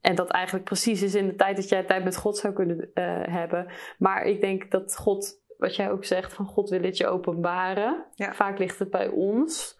en 0.00 0.14
dat 0.14 0.30
eigenlijk 0.30 0.64
precies 0.64 1.02
is 1.02 1.14
in 1.14 1.26
de 1.26 1.34
tijd 1.34 1.56
dat 1.56 1.68
jij 1.68 1.84
tijd 1.84 2.04
met 2.04 2.16
God 2.16 2.36
zou 2.36 2.54
kunnen 2.54 2.76
uh, 2.76 3.22
hebben. 3.22 3.66
Maar 3.98 4.24
ik 4.24 4.40
denk 4.40 4.70
dat 4.70 4.96
God, 4.96 5.42
wat 5.58 5.76
jij 5.76 5.90
ook 5.90 6.04
zegt, 6.04 6.32
van 6.32 6.46
God 6.46 6.70
wil 6.70 6.82
het 6.82 6.96
je 6.96 7.06
openbaren. 7.06 8.04
Vaak 8.16 8.58
ligt 8.58 8.78
het 8.78 8.90
bij 8.90 9.08
ons. 9.08 9.78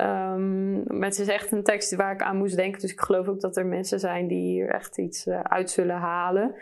Um, 0.00 0.82
maar 0.98 1.08
het 1.08 1.18
is 1.18 1.28
echt 1.28 1.52
een 1.52 1.62
tekst 1.62 1.94
waar 1.94 2.12
ik 2.12 2.22
aan 2.22 2.36
moest 2.36 2.56
denken. 2.56 2.80
Dus 2.80 2.92
ik 2.92 3.00
geloof 3.00 3.28
ook 3.28 3.40
dat 3.40 3.56
er 3.56 3.66
mensen 3.66 4.00
zijn 4.00 4.26
die 4.26 4.50
hier 4.50 4.68
echt 4.68 4.98
iets 4.98 5.26
uh, 5.26 5.40
uit 5.40 5.70
zullen 5.70 5.96
halen. 5.96 6.54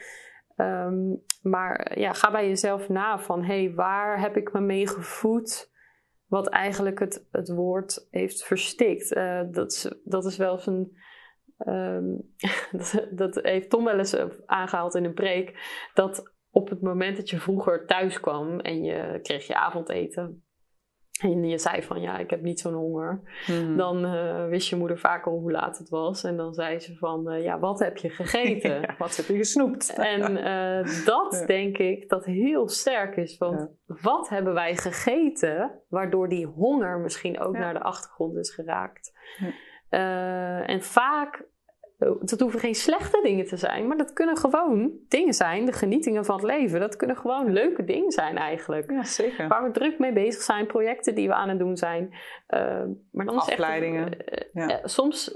Um, 0.56 1.22
maar 1.42 1.98
ja, 1.98 2.12
ga 2.12 2.30
bij 2.30 2.48
jezelf 2.48 2.88
na 2.88 3.18
van, 3.18 3.44
hé, 3.44 3.64
hey, 3.64 3.74
waar 3.74 4.20
heb 4.20 4.36
ik 4.36 4.52
me 4.52 4.60
mee 4.60 4.86
gevoed? 4.86 5.70
Wat 6.26 6.48
eigenlijk 6.48 6.98
het, 6.98 7.26
het 7.30 7.48
woord 7.48 8.06
heeft 8.10 8.44
verstikt. 8.44 9.16
Uh, 9.16 9.40
dat, 9.50 9.72
is, 9.72 9.94
dat 10.04 10.24
is 10.24 10.36
wel 10.36 10.52
eens 10.52 10.66
een 10.66 10.96
Um, 11.66 12.34
dat, 12.72 13.06
dat, 13.10 13.38
heeft 13.42 13.70
Tom 13.70 13.84
wel 13.84 13.98
eens 13.98 14.12
eh, 14.12 14.24
aangehaald 14.46 14.94
in 14.94 15.04
een 15.04 15.14
preek. 15.14 15.58
Dat 15.94 16.32
op 16.50 16.68
het 16.68 16.82
moment 16.82 17.16
dat 17.16 17.30
je 17.30 17.38
vroeger 17.38 17.86
thuis 17.86 18.20
kwam 18.20 18.60
en 18.60 18.84
je 18.84 19.18
kreeg 19.22 19.46
je 19.46 19.56
avondeten. 19.56 20.42
En 21.18 21.44
je 21.48 21.58
zei 21.58 21.82
van 21.82 22.00
ja, 22.00 22.18
ik 22.18 22.30
heb 22.30 22.42
niet 22.42 22.60
zo'n 22.60 22.74
honger. 22.74 23.20
Mhm. 23.46 23.76
Dan 23.76 24.04
uh, 24.04 24.46
wist 24.46 24.68
je 24.68 24.76
moeder 24.76 24.98
vaak 24.98 25.26
al 25.26 25.38
hoe 25.38 25.52
laat 25.52 25.78
het 25.78 25.88
was. 25.88 26.24
En 26.24 26.36
dan 26.36 26.54
zei 26.54 26.78
ze 26.78 26.96
van 26.96 27.32
uh, 27.32 27.42
ja, 27.42 27.58
wat 27.58 27.78
heb 27.78 27.96
je 27.96 28.10
gegeten? 28.10 28.80
wat 28.98 29.16
heb 29.16 29.26
je 29.26 29.36
gesnoept? 29.36 29.94
En 29.98 30.36
uh, 30.36 31.04
dat 31.04 31.44
denk 31.46 31.78
ik 31.78 32.08
dat 32.08 32.24
heel 32.24 32.68
sterk 32.68 33.16
is. 33.16 33.38
Want 33.38 33.68
wat 33.86 34.28
hebben 34.28 34.54
wij 34.54 34.76
gegeten 34.76 35.82
waardoor 35.88 36.28
die 36.28 36.46
honger 36.46 36.98
misschien 36.98 37.40
ook 37.40 37.56
naar 37.56 37.74
de 37.74 37.82
achtergrond 37.82 38.36
is 38.36 38.54
geraakt? 38.54 39.12
Uh, 39.90 40.68
en 40.68 40.82
vaak, 40.82 41.42
dat 41.98 42.32
eh, 42.32 42.38
hoeven 42.38 42.60
geen 42.60 42.74
slechte 42.74 43.20
dingen 43.22 43.46
te 43.46 43.56
zijn, 43.56 43.86
maar 43.86 43.96
dat 43.96 44.12
kunnen 44.12 44.36
gewoon 44.36 44.90
dingen 45.08 45.34
zijn, 45.34 45.64
de 45.64 45.72
genietingen 45.72 46.24
van 46.24 46.36
het 46.36 46.44
leven. 46.44 46.80
Dat 46.80 46.96
kunnen 46.96 47.16
gewoon 47.16 47.52
leuke 47.52 47.84
dingen 47.84 48.10
zijn 48.10 48.36
eigenlijk. 48.36 48.90
Ja, 48.90 49.04
zeker. 49.04 49.48
Waar 49.48 49.64
we 49.64 49.70
druk 49.70 49.98
mee 49.98 50.12
bezig 50.12 50.42
zijn, 50.42 50.66
projecten 50.66 51.14
die 51.14 51.28
we 51.28 51.34
aan 51.34 51.48
het 51.48 51.58
doen 51.58 51.76
zijn. 51.76 52.14
Uh, 52.48 52.84
maar 53.12 53.26
dan 53.26 53.38
Afleidingen. 53.38 54.08
Is 54.08 54.24
echt, 54.24 54.48
ja. 54.52 54.80
soms 54.84 55.34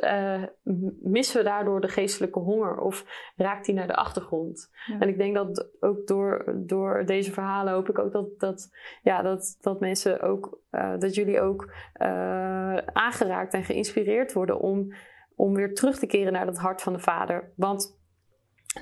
missen 1.03 1.39
we 1.39 1.45
daardoor 1.45 1.81
de 1.81 1.89
geestelijke 1.89 2.39
honger 2.39 2.79
of 2.79 3.05
raakt 3.37 3.67
die 3.67 3.75
naar 3.75 3.87
de 3.87 3.97
achtergrond. 3.97 4.71
En 4.99 5.09
ik 5.09 5.19
denk 5.19 5.35
dat 5.35 5.69
ook 5.81 6.07
door, 6.07 6.55
door 6.57 7.05
deze 7.07 7.33
verhalen 7.33 7.73
hoop 7.73 7.89
ik 7.89 7.99
ook 7.99 8.13
dat, 8.13 8.39
dat, 8.39 8.71
ja, 9.03 9.23
dat, 9.23 9.59
dat 9.61 9.81
mensen 9.81 10.21
ook, 10.21 10.61
dat 10.99 11.15
jullie 11.15 11.41
ook 11.41 11.73
aangeraakt 12.93 13.55
en 13.55 13.65
geïnspireerd 13.65 14.33
worden 14.33 14.61
om, 14.61 14.93
om 15.37 15.55
weer 15.55 15.75
terug 15.75 15.99
te 15.99 16.07
keren 16.07 16.33
naar 16.33 16.47
dat 16.47 16.59
hart 16.59 16.83
van 16.83 16.93
de 16.93 16.99
Vader. 16.99 17.53
Want 17.57 18.01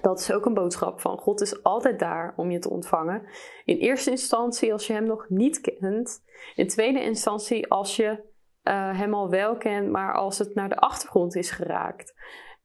dat 0.03 0.21
is 0.21 0.33
ook 0.33 0.47
een 0.47 0.55
boodschap 0.55 1.01
van 1.01 1.19
God 1.19 1.41
is 1.41 1.63
altijd 1.63 1.99
daar 1.99 2.33
om 2.37 2.51
je 2.51 2.59
te 2.59 2.71
ontvangen. 2.71 3.23
In 3.65 3.77
eerste 3.77 4.11
instantie 4.11 4.73
als 4.73 4.87
je 4.87 4.93
hem 4.93 5.07
nog 5.07 5.29
niet 5.29 5.61
kent. 5.61 6.23
In 6.55 6.69
tweede 6.69 7.03
instantie 7.03 7.71
als 7.71 7.97
je 7.97 8.29
uh, 8.65 8.99
hem 8.99 9.15
al 9.15 9.31
wel 9.31 9.57
kent, 9.57 9.91
maar 9.91 10.15
als 10.15 10.39
het 10.39 10.55
naar 10.55 10.69
de 10.69 10.77
achtergrond 10.77 11.37
is 11.37 11.51
geraakt. 11.51 12.15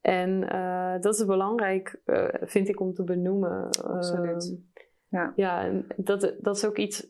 En 0.01 0.43
uh, 0.55 1.01
dat 1.01 1.15
is 1.15 1.25
belangrijk, 1.25 2.01
uh, 2.05 2.27
vind 2.41 2.69
ik, 2.69 2.79
om 2.79 2.93
te 2.93 3.03
benoemen. 3.03 3.69
Absoluut. 3.83 4.57
Ja, 5.09 5.33
ja 5.35 5.71
dat, 5.95 6.35
dat 6.39 6.55
is 6.55 6.65
ook 6.65 6.77
iets. 6.77 7.07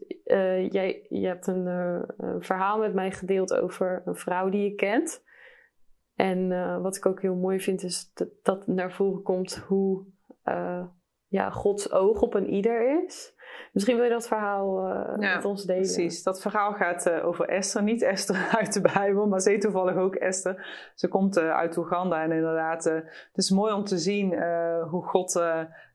Jij, 0.69 1.05
je 1.09 1.27
hebt 1.27 1.47
een, 1.47 1.65
een, 1.65 2.43
verhaal 2.43 2.79
met 2.79 2.93
mij 2.93 3.11
gedeeld 3.11 3.53
over 3.53 4.01
een 4.05 4.15
vrouw 4.15 4.49
die 4.49 4.63
je 4.63 4.75
kent. 4.75 5.23
En 6.15 6.51
uh, 6.51 6.81
wat 6.81 6.95
ik 6.95 7.05
ook 7.05 7.21
heel 7.21 7.35
mooi 7.35 7.59
vind, 7.59 7.83
is 7.83 8.11
dat, 8.13 8.27
dat 8.43 8.67
naar 8.67 8.91
voren 8.91 9.21
komt 9.21 9.55
hoe 9.67 10.03
ja, 11.27 11.49
Gods 11.49 11.91
oog 11.91 12.21
op 12.21 12.33
een 12.33 12.49
ieder 12.49 13.03
is. 13.03 13.33
Misschien 13.71 13.95
wil 13.95 14.05
je 14.05 14.11
dat 14.11 14.27
verhaal 14.27 14.87
ja, 15.19 15.35
met 15.35 15.45
ons 15.45 15.65
delen. 15.65 15.81
Precies, 15.81 16.23
dat 16.23 16.41
verhaal 16.41 16.73
gaat 16.73 17.11
over 17.11 17.47
Esther. 17.47 17.83
Niet 17.83 18.01
Esther 18.01 18.49
uit 18.59 18.73
de 18.73 18.81
Bijbel, 18.81 19.27
maar 19.27 19.39
ze 19.39 19.57
toevallig 19.57 19.95
ook 19.95 20.15
Esther. 20.15 20.91
Ze 20.95 21.07
komt 21.07 21.37
uit 21.37 21.77
Oeganda 21.77 22.23
en 22.23 22.31
inderdaad, 22.31 22.83
het 22.83 23.31
is 23.33 23.49
mooi 23.49 23.73
om 23.73 23.83
te 23.83 23.97
zien 23.97 24.33
hoe 24.89 25.03
God 25.03 25.41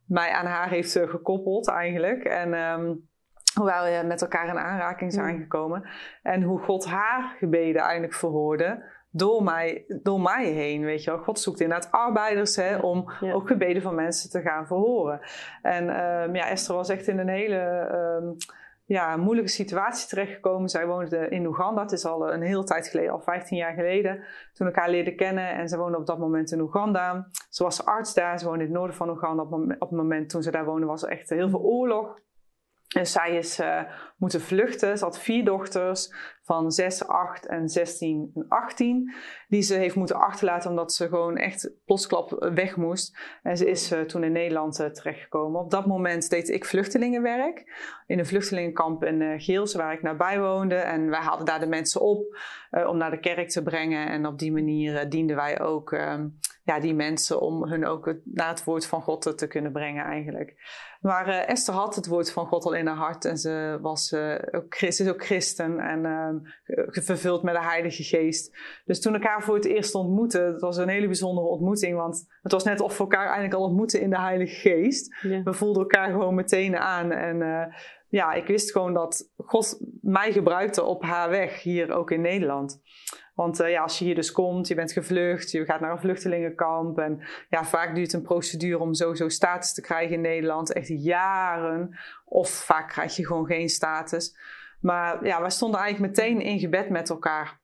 mij 0.06 0.30
aan 0.30 0.46
haar 0.46 0.68
heeft 0.68 0.92
gekoppeld 0.92 1.68
eigenlijk. 1.68 2.24
En 2.24 2.54
um, 2.54 3.08
hoe 3.54 3.64
wij 3.64 4.04
met 4.04 4.22
elkaar 4.22 4.48
in 4.48 4.58
aanraking 4.58 5.12
zijn 5.12 5.34
mm. 5.34 5.40
gekomen. 5.40 5.88
En 6.22 6.42
hoe 6.42 6.58
God 6.58 6.86
haar 6.86 7.36
gebeden 7.38 7.82
eigenlijk 7.82 8.14
verhoorde 8.14 8.84
door 9.10 9.42
mij, 9.42 9.84
door 10.02 10.20
mij 10.20 10.46
heen, 10.46 10.84
weet 10.84 11.04
je 11.04 11.10
wel. 11.10 11.20
God 11.20 11.40
zoekt 11.40 11.60
inderdaad 11.60 11.92
arbeiders 11.92 12.56
hè, 12.56 12.76
om 12.76 13.12
ook 13.20 13.46
gebeden 13.46 13.82
van 13.82 13.94
mensen 13.94 14.30
te 14.30 14.40
gaan 14.40 14.66
verhoren. 14.66 15.20
En 15.62 15.82
um, 16.04 16.34
ja, 16.34 16.48
Esther 16.48 16.74
was 16.74 16.88
echt 16.88 17.08
in 17.08 17.18
een 17.18 17.28
hele 17.28 17.88
um, 18.22 18.36
ja, 18.84 19.16
moeilijke 19.16 19.50
situatie 19.50 20.08
terechtgekomen. 20.08 20.68
Zij 20.68 20.86
woonde 20.86 21.28
in 21.28 21.46
Oeganda. 21.46 21.82
Het 21.82 21.92
is 21.92 22.04
al 22.04 22.32
een 22.32 22.42
hele 22.42 22.64
tijd 22.64 22.88
geleden, 22.88 23.12
al 23.12 23.20
15 23.20 23.56
jaar 23.56 23.72
geleden, 23.72 24.24
toen 24.52 24.68
ik 24.68 24.74
haar 24.74 24.90
leerde 24.90 25.14
kennen. 25.14 25.48
En 25.48 25.68
ze 25.68 25.76
woonde 25.76 25.98
op 25.98 26.06
dat 26.06 26.18
moment 26.18 26.52
in 26.52 26.60
Oeganda. 26.60 27.28
Ze 27.48 27.62
was 27.62 27.84
arts 27.84 28.14
daar. 28.14 28.38
Ze 28.38 28.44
woonde 28.44 28.60
in 28.60 28.68
het 28.68 28.78
noorden 28.78 28.96
van 28.96 29.10
Oeganda. 29.10 29.42
Op, 29.42 29.68
het 29.78 29.90
moment 29.90 30.28
toen 30.28 30.42
ze 30.42 30.50
daar 30.50 30.64
woonde 30.64 30.86
was 30.86 31.02
er 31.02 31.10
echt 31.10 31.28
heel 31.28 31.48
veel 31.48 31.60
oorlog. 31.60 32.18
En 32.96 33.06
zij 33.06 33.36
is 33.36 33.60
uh, 33.60 33.82
moeten 34.16 34.40
vluchten. 34.40 34.98
Ze 34.98 35.04
had 35.04 35.18
vier 35.18 35.44
dochters 35.44 36.14
van 36.42 36.70
6, 36.70 37.06
8 37.06 37.46
en 37.46 37.68
16 37.68 38.30
en 38.34 38.48
18. 38.48 39.14
Die 39.48 39.62
ze 39.62 39.74
heeft 39.74 39.94
moeten 39.94 40.16
achterlaten 40.16 40.70
omdat 40.70 40.92
ze 40.92 41.08
gewoon 41.08 41.36
echt 41.36 41.72
plotsklap 41.84 42.50
weg 42.54 42.76
moest. 42.76 43.18
En 43.42 43.56
ze 43.56 43.70
is 43.70 43.92
uh, 43.92 44.00
toen 44.00 44.24
in 44.24 44.32
Nederland 44.32 44.74
terechtgekomen. 44.74 45.60
Op 45.60 45.70
dat 45.70 45.86
moment 45.86 46.30
deed 46.30 46.48
ik 46.48 46.64
vluchtelingenwerk 46.64 47.64
in 48.06 48.18
een 48.18 48.26
vluchtelingenkamp 48.26 49.04
in 49.04 49.40
Geels 49.40 49.74
waar 49.74 49.92
ik 49.92 50.02
nabij 50.02 50.40
woonde. 50.40 50.74
En 50.74 51.10
wij 51.10 51.22
hadden 51.22 51.46
daar 51.46 51.60
de 51.60 51.66
mensen 51.66 52.00
op 52.00 52.38
om 52.70 52.96
naar 52.96 53.10
de 53.10 53.20
kerk 53.20 53.48
te 53.48 53.62
brengen. 53.62 54.08
En 54.08 54.26
op 54.26 54.38
die 54.38 54.52
manier 54.52 55.08
dienden 55.08 55.36
wij 55.36 55.60
ook 55.60 55.92
ehm, 55.92 56.28
ja, 56.64 56.80
die 56.80 56.94
mensen 56.94 57.40
om 57.40 57.64
hun 57.64 57.86
ook 57.86 58.14
naar 58.24 58.48
het 58.48 58.64
woord 58.64 58.86
van 58.86 59.02
God 59.02 59.38
te 59.38 59.46
kunnen 59.46 59.72
brengen 59.72 60.04
eigenlijk. 60.04 60.54
Maar 61.00 61.28
uh, 61.28 61.48
Esther 61.48 61.74
had 61.74 61.94
het 61.94 62.06
woord 62.06 62.32
van 62.32 62.46
God 62.46 62.64
al 62.64 62.74
in 62.74 62.86
haar 62.86 62.96
hart 62.96 63.24
en 63.24 63.36
ze 63.36 63.78
was, 63.80 64.12
uh, 64.12 64.34
ook, 64.50 64.74
is 64.74 65.08
ook 65.08 65.24
christen 65.24 65.78
en 65.78 66.04
uh, 66.04 66.52
vervuld 66.90 67.42
met 67.42 67.54
de 67.54 67.62
Heilige 67.62 68.02
Geest. 68.02 68.56
Dus 68.84 69.00
toen 69.00 69.14
ik 69.14 69.24
haar 69.24 69.42
voor 69.42 69.54
het 69.54 69.64
eerst 69.64 69.94
ontmoette, 69.94 70.38
het 70.38 70.60
was 70.60 70.76
een 70.76 70.88
hele 70.88 71.06
bijzondere 71.06 71.46
ontmoeting, 71.46 71.96
want 71.96 72.26
het 72.42 72.52
was 72.52 72.64
net 72.64 72.80
of 72.80 72.92
we 72.96 73.02
elkaar 73.02 73.24
eigenlijk 73.24 73.54
al 73.54 73.62
ontmoeten 73.62 74.00
in 74.00 74.10
de 74.10 74.20
Heilige 74.20 74.54
Geest. 74.54 75.16
We 75.44 75.52
voelden 75.52 75.82
elkaar 75.82 76.10
gewoon 76.10 76.34
meteen 76.34 76.76
aan 76.76 77.12
en 77.12 77.70
ja, 78.08 78.32
ik 78.32 78.46
wist 78.46 78.72
gewoon 78.72 78.94
dat 78.94 79.30
God 79.36 79.80
mij 80.02 80.32
gebruikte 80.32 80.82
op 80.82 81.02
haar 81.02 81.30
weg 81.30 81.62
hier 81.62 81.92
ook 81.92 82.10
in 82.10 82.20
Nederland. 82.20 82.80
Want 83.40 83.60
uh, 83.60 83.70
ja, 83.70 83.82
als 83.82 83.98
je 83.98 84.04
hier 84.04 84.14
dus 84.14 84.32
komt, 84.32 84.68
je 84.68 84.74
bent 84.74 84.92
gevlucht, 84.92 85.50
je 85.50 85.64
gaat 85.64 85.80
naar 85.80 85.90
een 85.90 85.98
vluchtelingenkamp. 85.98 86.98
En 86.98 87.20
ja, 87.48 87.64
vaak 87.64 87.94
duurt 87.94 88.12
een 88.12 88.22
procedure 88.22 88.78
om 88.78 88.94
sowieso 88.94 89.28
status 89.28 89.74
te 89.74 89.80
krijgen 89.80 90.14
in 90.14 90.20
Nederland 90.20 90.72
echt 90.72 90.88
jaren. 90.88 91.98
Of 92.24 92.50
vaak 92.50 92.88
krijg 92.88 93.16
je 93.16 93.26
gewoon 93.26 93.46
geen 93.46 93.68
status. 93.68 94.36
Maar 94.80 95.26
ja, 95.26 95.40
wij 95.40 95.50
stonden 95.50 95.80
eigenlijk 95.80 96.16
meteen 96.16 96.40
in 96.40 96.58
gebed 96.58 96.90
met 96.90 97.10
elkaar. 97.10 97.60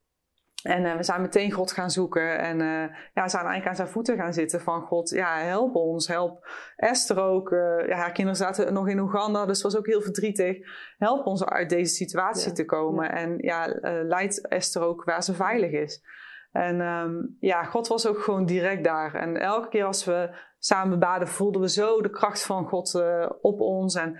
En 0.67 0.85
uh, 0.85 0.97
we 0.97 1.03
zijn 1.03 1.21
meteen 1.21 1.53
God 1.53 1.73
gaan 1.73 1.91
zoeken. 1.91 2.39
En 2.39 2.61
uh, 2.61 2.83
ja, 3.14 3.23
we 3.23 3.29
zijn 3.29 3.45
eigenlijk 3.45 3.67
aan 3.67 3.75
zijn 3.75 3.89
voeten 3.89 4.17
gaan 4.17 4.33
zitten 4.33 4.61
van 4.61 4.83
God, 4.83 5.11
ja, 5.11 5.39
help 5.39 5.75
ons. 5.75 6.09
Help 6.09 6.49
Esther 6.77 7.21
ook. 7.21 7.51
Uh, 7.51 7.89
ja, 7.89 7.97
haar 7.97 8.12
kinderen 8.12 8.37
zaten 8.37 8.73
nog 8.73 8.89
in 8.89 8.99
Oeganda, 8.99 9.47
dus 9.47 9.62
het 9.62 9.73
was 9.73 9.77
ook 9.77 9.87
heel 9.87 10.01
verdrietig. 10.01 10.57
Help 10.99 11.27
ons 11.27 11.45
uit 11.45 11.71
deze 11.71 11.95
situatie 11.95 12.49
ja. 12.49 12.55
te 12.55 12.64
komen. 12.64 13.05
Ja. 13.05 13.11
En 13.11 13.39
ja, 13.39 13.79
leid 14.03 14.49
Esther 14.49 14.83
ook 14.83 15.05
waar 15.05 15.23
ze 15.23 15.35
veilig 15.35 15.71
is. 15.71 16.05
En 16.53 16.81
um, 16.81 17.37
ja, 17.41 17.62
God 17.64 17.89
was 17.89 18.07
ook 18.07 18.19
gewoon 18.19 18.47
direct 18.47 18.85
daar. 18.85 19.14
En 19.14 19.37
elke 19.37 19.69
keer 19.69 19.85
als 19.85 20.05
we 20.05 20.37
samen 20.59 20.99
baden, 20.99 21.29
voelden 21.29 21.61
we 21.61 21.69
zo 21.69 22.03
de 22.03 22.11
kracht 22.11 22.43
van 22.43 22.67
God 22.67 23.03
op 23.41 23.61
ons. 23.61 23.95
En 23.95 24.19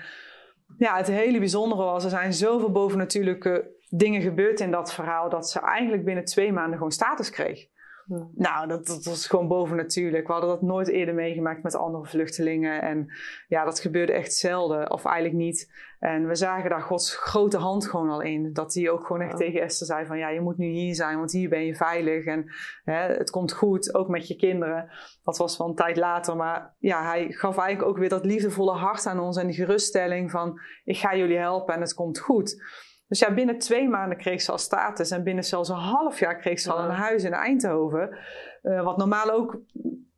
ja, 0.79 0.97
het 0.97 1.07
hele 1.07 1.39
bijzondere 1.39 1.83
was, 1.83 2.05
er 2.05 2.11
zijn 2.11 2.33
zoveel 2.33 2.73
bovennatuurlijke 2.73 3.76
dingen 3.89 4.21
gebeurd 4.21 4.61
in 4.61 4.71
dat 4.71 4.93
verhaal 4.93 5.29
dat 5.29 5.51
ze 5.51 5.61
eigenlijk 5.61 6.05
binnen 6.05 6.25
twee 6.25 6.53
maanden 6.53 6.77
gewoon 6.77 6.93
status 6.93 7.31
kreeg. 7.31 7.69
Ja. 8.07 8.27
Nou, 8.35 8.69
dat, 8.69 8.87
dat 8.87 9.05
was 9.05 9.27
gewoon 9.27 9.49
bovennatuurlijk. 9.49 10.27
We 10.27 10.33
hadden 10.33 10.51
dat 10.51 10.63
nooit 10.63 10.89
eerder 10.89 11.15
meegemaakt 11.15 11.63
met 11.63 11.77
andere 11.77 12.05
vluchtelingen. 12.05 12.83
En 12.83 13.13
ja, 13.49 13.65
dat 13.65 13.81
gebeurde 13.81 14.13
echt 14.13 14.33
zelden, 14.33 14.91
of 14.91 15.05
eigenlijk 15.05 15.37
niet. 15.37 15.73
En 15.99 16.27
we 16.29 16.35
zagen 16.35 16.71
daar 16.71 16.83
Gods 16.83 17.17
grote 17.17 17.57
hand 17.59 17.87
gewoon 17.87 18.11
al 18.11 18.21
in. 18.21 18.53
Dat 18.53 18.75
hij 18.75 18.91
ook 18.91 19.07
gewoon 19.07 19.23
echt 19.23 19.31
ja. 19.31 19.37
tegen 19.39 19.61
Esther 19.61 19.87
zei 19.87 20.07
van... 20.07 20.19
ja, 20.19 20.29
je 20.29 20.41
moet 20.41 20.57
nu 20.57 20.67
hier 20.67 20.95
zijn, 20.95 21.19
want 21.19 21.33
hier 21.33 21.49
ben 21.49 21.65
je 21.65 21.77
veilig. 21.77 22.25
En 22.25 22.53
hè, 22.85 23.15
het 23.15 23.31
komt 23.31 23.53
goed, 23.53 23.95
ook 23.95 24.09
met 24.09 24.29
je 24.29 24.37
kinderen. 24.37 24.91
Dat 25.25 25.37
was 25.37 25.57
wel 25.57 25.69
een 25.69 25.75
tijd 25.75 25.97
later. 25.97 26.37
Maar 26.37 26.75
ja, 26.79 27.05
hij 27.05 27.27
gaf 27.29 27.59
eigenlijk 27.59 27.89
ook 27.89 27.99
weer 27.99 28.09
dat 28.09 28.25
liefdevolle 28.25 28.73
hart 28.73 29.07
aan 29.07 29.21
ons... 29.21 29.37
en 29.37 29.47
die 29.47 29.57
geruststelling 29.57 30.31
van... 30.31 30.61
ik 30.85 30.97
ga 30.97 31.17
jullie 31.17 31.39
helpen 31.39 31.75
en 31.75 31.81
het 31.81 31.95
komt 31.95 32.19
goed. 32.19 32.63
Dus 33.09 33.19
ja, 33.19 33.35
binnen 33.35 33.59
twee 33.59 33.89
maanden 33.89 34.19
kreeg 34.19 34.41
ze 34.41 34.53
al 34.53 34.59
status. 34.59 35.11
En 35.11 35.23
binnen 35.23 35.45
zelfs 35.45 35.69
een 35.69 35.77
half 35.77 36.19
jaar 36.19 36.37
kreeg 36.37 36.61
ze 36.61 36.73
al 36.73 36.85
een 36.85 36.95
huis 36.95 37.25
in 37.25 37.33
Eindhoven. 37.33 38.19
Uh, 38.63 38.85
wat 38.85 38.97
normaal 38.97 39.31
ook 39.31 39.59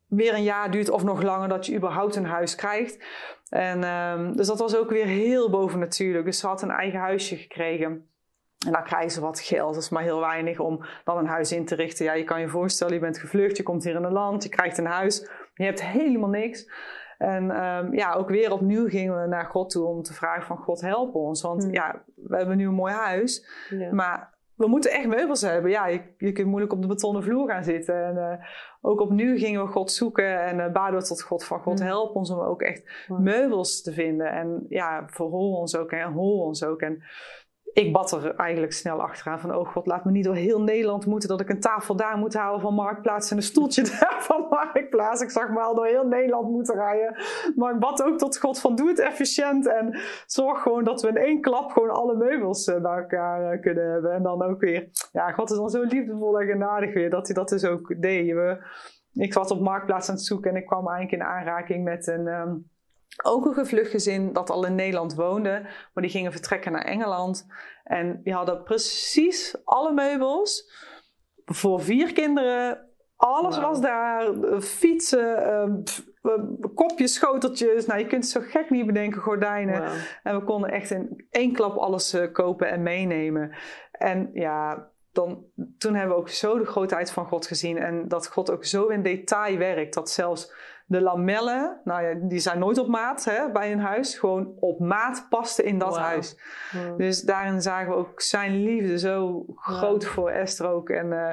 weer 0.07 0.33
een 0.33 0.43
jaar 0.43 0.71
duurt 0.71 0.89
of 0.89 1.03
nog 1.03 1.21
langer 1.21 1.49
dat 1.49 1.65
je 1.65 1.75
überhaupt 1.75 2.15
een 2.15 2.25
huis 2.25 2.55
krijgt. 2.55 3.03
En, 3.49 3.83
um, 3.83 4.35
dus 4.35 4.47
dat 4.47 4.59
was 4.59 4.75
ook 4.75 4.89
weer 4.89 5.05
heel 5.05 5.49
bovennatuurlijk. 5.49 6.25
Dus 6.25 6.39
ze 6.39 6.47
had 6.47 6.61
een 6.61 6.71
eigen 6.71 6.99
huisje 6.99 7.35
gekregen. 7.35 8.07
En 8.65 8.71
dan 8.71 8.83
krijgen 8.83 9.11
ze 9.11 9.21
wat 9.21 9.39
geld, 9.39 9.73
dat 9.73 9.83
is 9.83 9.89
maar 9.89 10.03
heel 10.03 10.19
weinig 10.19 10.59
om 10.59 10.85
dan 11.03 11.17
een 11.17 11.27
huis 11.27 11.51
in 11.51 11.65
te 11.65 11.75
richten. 11.75 12.05
Ja, 12.05 12.13
je 12.13 12.23
kan 12.23 12.41
je 12.41 12.47
voorstellen, 12.47 12.93
je 12.93 12.99
bent 12.99 13.17
gevlucht, 13.17 13.57
je 13.57 13.63
komt 13.63 13.83
hier 13.83 13.95
in 13.95 14.03
een 14.03 14.11
land, 14.11 14.43
je 14.43 14.49
krijgt 14.49 14.77
een 14.77 14.85
huis. 14.85 15.29
Je 15.53 15.63
hebt 15.63 15.83
helemaal 15.83 16.29
niks. 16.29 16.69
En 17.19 17.63
um, 17.63 17.93
ja, 17.93 18.13
ook 18.13 18.29
weer 18.29 18.51
opnieuw 18.51 18.87
gingen 18.87 19.21
we 19.21 19.27
naar 19.27 19.45
God 19.45 19.69
toe 19.69 19.85
om 19.85 20.01
te 20.01 20.13
vragen 20.13 20.43
van 20.43 20.57
God 20.57 20.81
help 20.81 21.15
ons. 21.15 21.41
Want 21.41 21.63
hmm. 21.63 21.73
ja, 21.73 22.03
we 22.15 22.37
hebben 22.37 22.57
nu 22.57 22.67
een 22.67 22.73
mooi 22.73 22.93
huis, 22.93 23.47
ja. 23.69 23.93
maar 23.93 24.37
we 24.55 24.67
moeten 24.67 24.91
echt 24.91 25.07
meubels 25.07 25.41
hebben. 25.41 25.71
Ja, 25.71 25.87
je, 25.87 26.01
je 26.17 26.31
kunt 26.31 26.47
moeilijk 26.47 26.73
op 26.73 26.81
de 26.81 26.87
betonnen 26.87 27.23
vloer 27.23 27.49
gaan 27.49 27.63
zitten. 27.63 28.05
En 28.05 28.15
uh, 28.15 28.45
ook 28.81 29.01
opnieuw 29.01 29.37
gingen 29.37 29.61
we 29.61 29.71
God 29.71 29.91
zoeken 29.91 30.43
en 30.43 30.57
uh, 30.57 30.71
baden 30.71 30.99
we 30.99 31.05
tot 31.05 31.21
God 31.21 31.45
van 31.45 31.59
God 31.59 31.79
help 31.79 32.15
ons 32.15 32.31
om 32.31 32.39
ook 32.39 32.61
echt 32.61 33.05
wow. 33.07 33.19
meubels 33.19 33.81
te 33.81 33.93
vinden. 33.93 34.31
En 34.31 34.65
ja, 34.69 35.03
verhoor 35.07 35.57
ons 35.57 35.77
ook 35.77 35.91
en 35.91 36.11
hoor 36.11 36.45
ons 36.45 36.63
ook. 36.63 36.81
En 36.81 37.03
ik 37.73 37.93
bad 37.93 38.11
er 38.11 38.35
eigenlijk 38.35 38.73
snel 38.73 39.01
achteraan 39.01 39.39
van, 39.39 39.55
oh 39.55 39.67
god, 39.67 39.85
laat 39.85 40.05
me 40.05 40.11
niet 40.11 40.23
door 40.23 40.35
heel 40.35 40.61
Nederland 40.61 41.05
moeten 41.05 41.29
dat 41.29 41.41
ik 41.41 41.49
een 41.49 41.59
tafel 41.59 41.95
daar 41.95 42.17
moet 42.17 42.33
halen 42.33 42.61
van 42.61 42.73
Marktplaats 42.73 43.31
en 43.31 43.37
een 43.37 43.43
stoeltje 43.43 43.83
daar 43.99 44.17
van 44.19 44.47
Marktplaats. 44.49 45.21
Ik 45.21 45.29
zag 45.29 45.49
me 45.49 45.59
al 45.59 45.75
door 45.75 45.85
heel 45.85 46.07
Nederland 46.07 46.49
moeten 46.49 46.75
rijden. 46.75 47.15
Maar 47.55 47.73
ik 47.73 47.79
bad 47.79 48.03
ook 48.03 48.17
tot 48.17 48.39
God 48.39 48.59
van, 48.59 48.75
doe 48.75 48.87
het 48.87 48.99
efficiënt 48.99 49.67
en 49.67 49.99
zorg 50.25 50.61
gewoon 50.61 50.83
dat 50.83 51.01
we 51.01 51.07
in 51.07 51.17
één 51.17 51.41
klap 51.41 51.71
gewoon 51.71 51.89
alle 51.89 52.15
meubels 52.15 52.67
uh, 52.67 52.81
bij 52.81 52.97
elkaar 52.97 53.53
uh, 53.53 53.61
kunnen 53.61 53.91
hebben. 53.91 54.11
En 54.11 54.23
dan 54.23 54.43
ook 54.43 54.59
weer, 54.59 54.89
ja, 55.11 55.31
God 55.31 55.51
is 55.51 55.57
dan 55.57 55.69
zo 55.69 55.81
liefdevol 55.81 56.39
en 56.39 56.47
genadig 56.47 56.93
weer 56.93 57.09
dat 57.09 57.25
hij 57.25 57.35
dat 57.35 57.49
dus 57.49 57.65
ook 57.65 58.01
deed. 58.01 58.35
Ik 59.13 59.33
was 59.33 59.51
op 59.51 59.59
Marktplaats 59.59 60.09
aan 60.09 60.15
het 60.15 60.23
zoeken 60.23 60.51
en 60.51 60.57
ik 60.57 60.65
kwam 60.65 60.87
eigenlijk 60.87 61.21
in 61.21 61.29
aanraking 61.29 61.83
met 61.83 62.07
een... 62.07 62.27
Um, 62.27 62.69
ook 63.23 63.45
een 63.45 63.53
gevlucht 63.53 63.89
gezin 63.89 64.33
dat 64.33 64.49
al 64.49 64.65
in 64.65 64.75
Nederland 64.75 65.15
woonde, 65.15 65.61
maar 65.93 66.03
die 66.03 66.11
gingen 66.11 66.31
vertrekken 66.31 66.71
naar 66.71 66.85
Engeland. 66.85 67.47
En 67.83 68.21
die 68.23 68.33
hadden 68.33 68.63
precies 68.63 69.55
alle 69.63 69.93
meubels 69.93 70.71
voor 71.45 71.81
vier 71.81 72.13
kinderen. 72.13 72.87
Alles 73.15 73.55
wow. 73.55 73.65
was 73.65 73.81
daar. 73.81 74.33
Fietsen, 74.61 75.83
uh, 76.23 76.33
kopjes, 76.75 77.13
schoteltjes. 77.13 77.85
Nou, 77.85 77.99
je 77.99 78.07
kunt 78.07 78.23
het 78.23 78.31
zo 78.31 78.41
gek 78.43 78.69
niet 78.69 78.85
bedenken, 78.85 79.21
gordijnen. 79.21 79.81
Wow. 79.81 79.91
En 80.23 80.35
we 80.35 80.43
konden 80.43 80.71
echt 80.71 80.91
in 80.91 81.27
één 81.29 81.53
klap 81.53 81.77
alles 81.77 82.13
uh, 82.13 82.31
kopen 82.31 82.69
en 82.69 82.83
meenemen. 82.83 83.55
En 83.91 84.29
ja, 84.33 84.89
dan, 85.11 85.45
toen 85.77 85.95
hebben 85.95 86.15
we 86.15 86.21
ook 86.21 86.29
zo 86.29 86.57
de 86.57 86.65
grootheid 86.65 87.11
van 87.11 87.25
God 87.25 87.47
gezien. 87.47 87.77
En 87.77 88.07
dat 88.07 88.27
God 88.27 88.51
ook 88.51 88.65
zo 88.65 88.87
in 88.87 89.03
detail 89.03 89.57
werkt. 89.57 89.93
Dat 89.93 90.09
zelfs 90.09 90.53
de 90.89 91.01
lamellen, 91.01 91.81
nou 91.83 92.03
ja, 92.03 92.27
die 92.27 92.39
zijn 92.39 92.59
nooit 92.59 92.77
op 92.77 92.87
maat 92.87 93.25
hè, 93.25 93.51
bij 93.51 93.71
een 93.71 93.79
huis. 93.79 94.17
Gewoon 94.17 94.53
op 94.59 94.79
maat 94.79 95.25
pasten 95.29 95.65
in 95.65 95.79
dat 95.79 95.89
wow. 95.95 95.97
huis. 95.97 96.37
Dus 96.97 97.21
daarin 97.21 97.61
zagen 97.61 97.89
we 97.89 97.95
ook 97.95 98.21
zijn 98.21 98.63
liefde 98.63 98.99
zo 98.99 99.45
groot 99.55 100.03
wow. 100.03 100.13
voor 100.13 100.29
Esther 100.29 100.69
ook. 100.69 100.89
En 100.89 101.05
uh, 101.11 101.31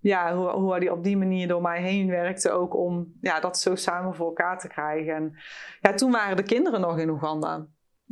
ja, 0.00 0.34
hoe, 0.34 0.48
hoe 0.50 0.74
hij 0.74 0.90
op 0.90 1.04
die 1.04 1.16
manier 1.16 1.48
door 1.48 1.62
mij 1.62 1.82
heen 1.82 2.08
werkte 2.08 2.50
ook 2.50 2.76
om 2.76 3.12
ja, 3.20 3.40
dat 3.40 3.58
zo 3.58 3.74
samen 3.74 4.14
voor 4.14 4.26
elkaar 4.26 4.58
te 4.58 4.68
krijgen. 4.68 5.14
En 5.14 5.36
ja, 5.80 5.94
toen 5.94 6.10
waren 6.10 6.36
de 6.36 6.42
kinderen 6.42 6.80
nog 6.80 6.98
in 6.98 7.10
Oeganda. 7.10 7.66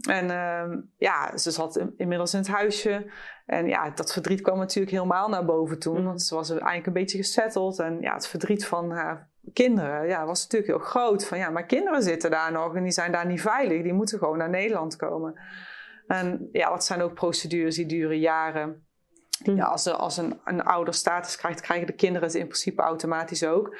En 0.08 0.24
uh, 0.24 0.78
ja, 0.96 1.36
ze 1.36 1.50
zat 1.50 1.76
in, 1.76 1.94
inmiddels 1.96 2.32
in 2.32 2.38
het 2.38 2.48
huisje. 2.48 3.10
En 3.46 3.66
ja, 3.66 3.90
dat 3.90 4.12
verdriet 4.12 4.40
kwam 4.40 4.58
natuurlijk 4.58 4.96
helemaal 4.96 5.28
naar 5.28 5.44
boven 5.44 5.78
toen. 5.78 6.00
Mm. 6.00 6.04
Want 6.04 6.22
ze 6.22 6.34
was 6.34 6.50
eigenlijk 6.50 6.86
een 6.86 6.92
beetje 6.92 7.18
gesetteld. 7.18 7.78
En 7.78 8.00
ja, 8.00 8.14
het 8.14 8.28
verdriet 8.28 8.66
van 8.66 8.90
haar 8.90 9.30
kinderen 9.52 10.06
ja, 10.08 10.26
was 10.26 10.42
natuurlijk 10.42 10.70
heel 10.70 10.88
groot. 10.88 11.26
Van 11.26 11.38
ja, 11.38 11.50
maar 11.50 11.66
kinderen 11.66 12.02
zitten 12.02 12.30
daar 12.30 12.52
nog 12.52 12.74
en 12.74 12.82
die 12.82 12.92
zijn 12.92 13.12
daar 13.12 13.26
niet 13.26 13.40
veilig. 13.40 13.82
Die 13.82 13.92
moeten 13.92 14.18
gewoon 14.18 14.38
naar 14.38 14.50
Nederland 14.50 14.96
komen. 14.96 15.40
En 16.06 16.48
ja, 16.52 16.70
dat 16.70 16.84
zijn 16.84 17.02
ook 17.02 17.14
procedures 17.14 17.76
die 17.76 17.86
duren 17.86 18.18
jaren. 18.18 18.86
Ja, 19.42 19.64
als, 19.64 19.86
er, 19.86 19.92
als 19.92 20.16
een, 20.16 20.40
een 20.44 20.62
ouder 20.62 20.94
status 20.94 21.36
krijgt, 21.36 21.60
krijgen 21.60 21.86
de 21.86 21.92
kinderen 21.92 22.28
het 22.28 22.36
in 22.36 22.46
principe 22.46 22.82
automatisch 22.82 23.44
ook. 23.44 23.76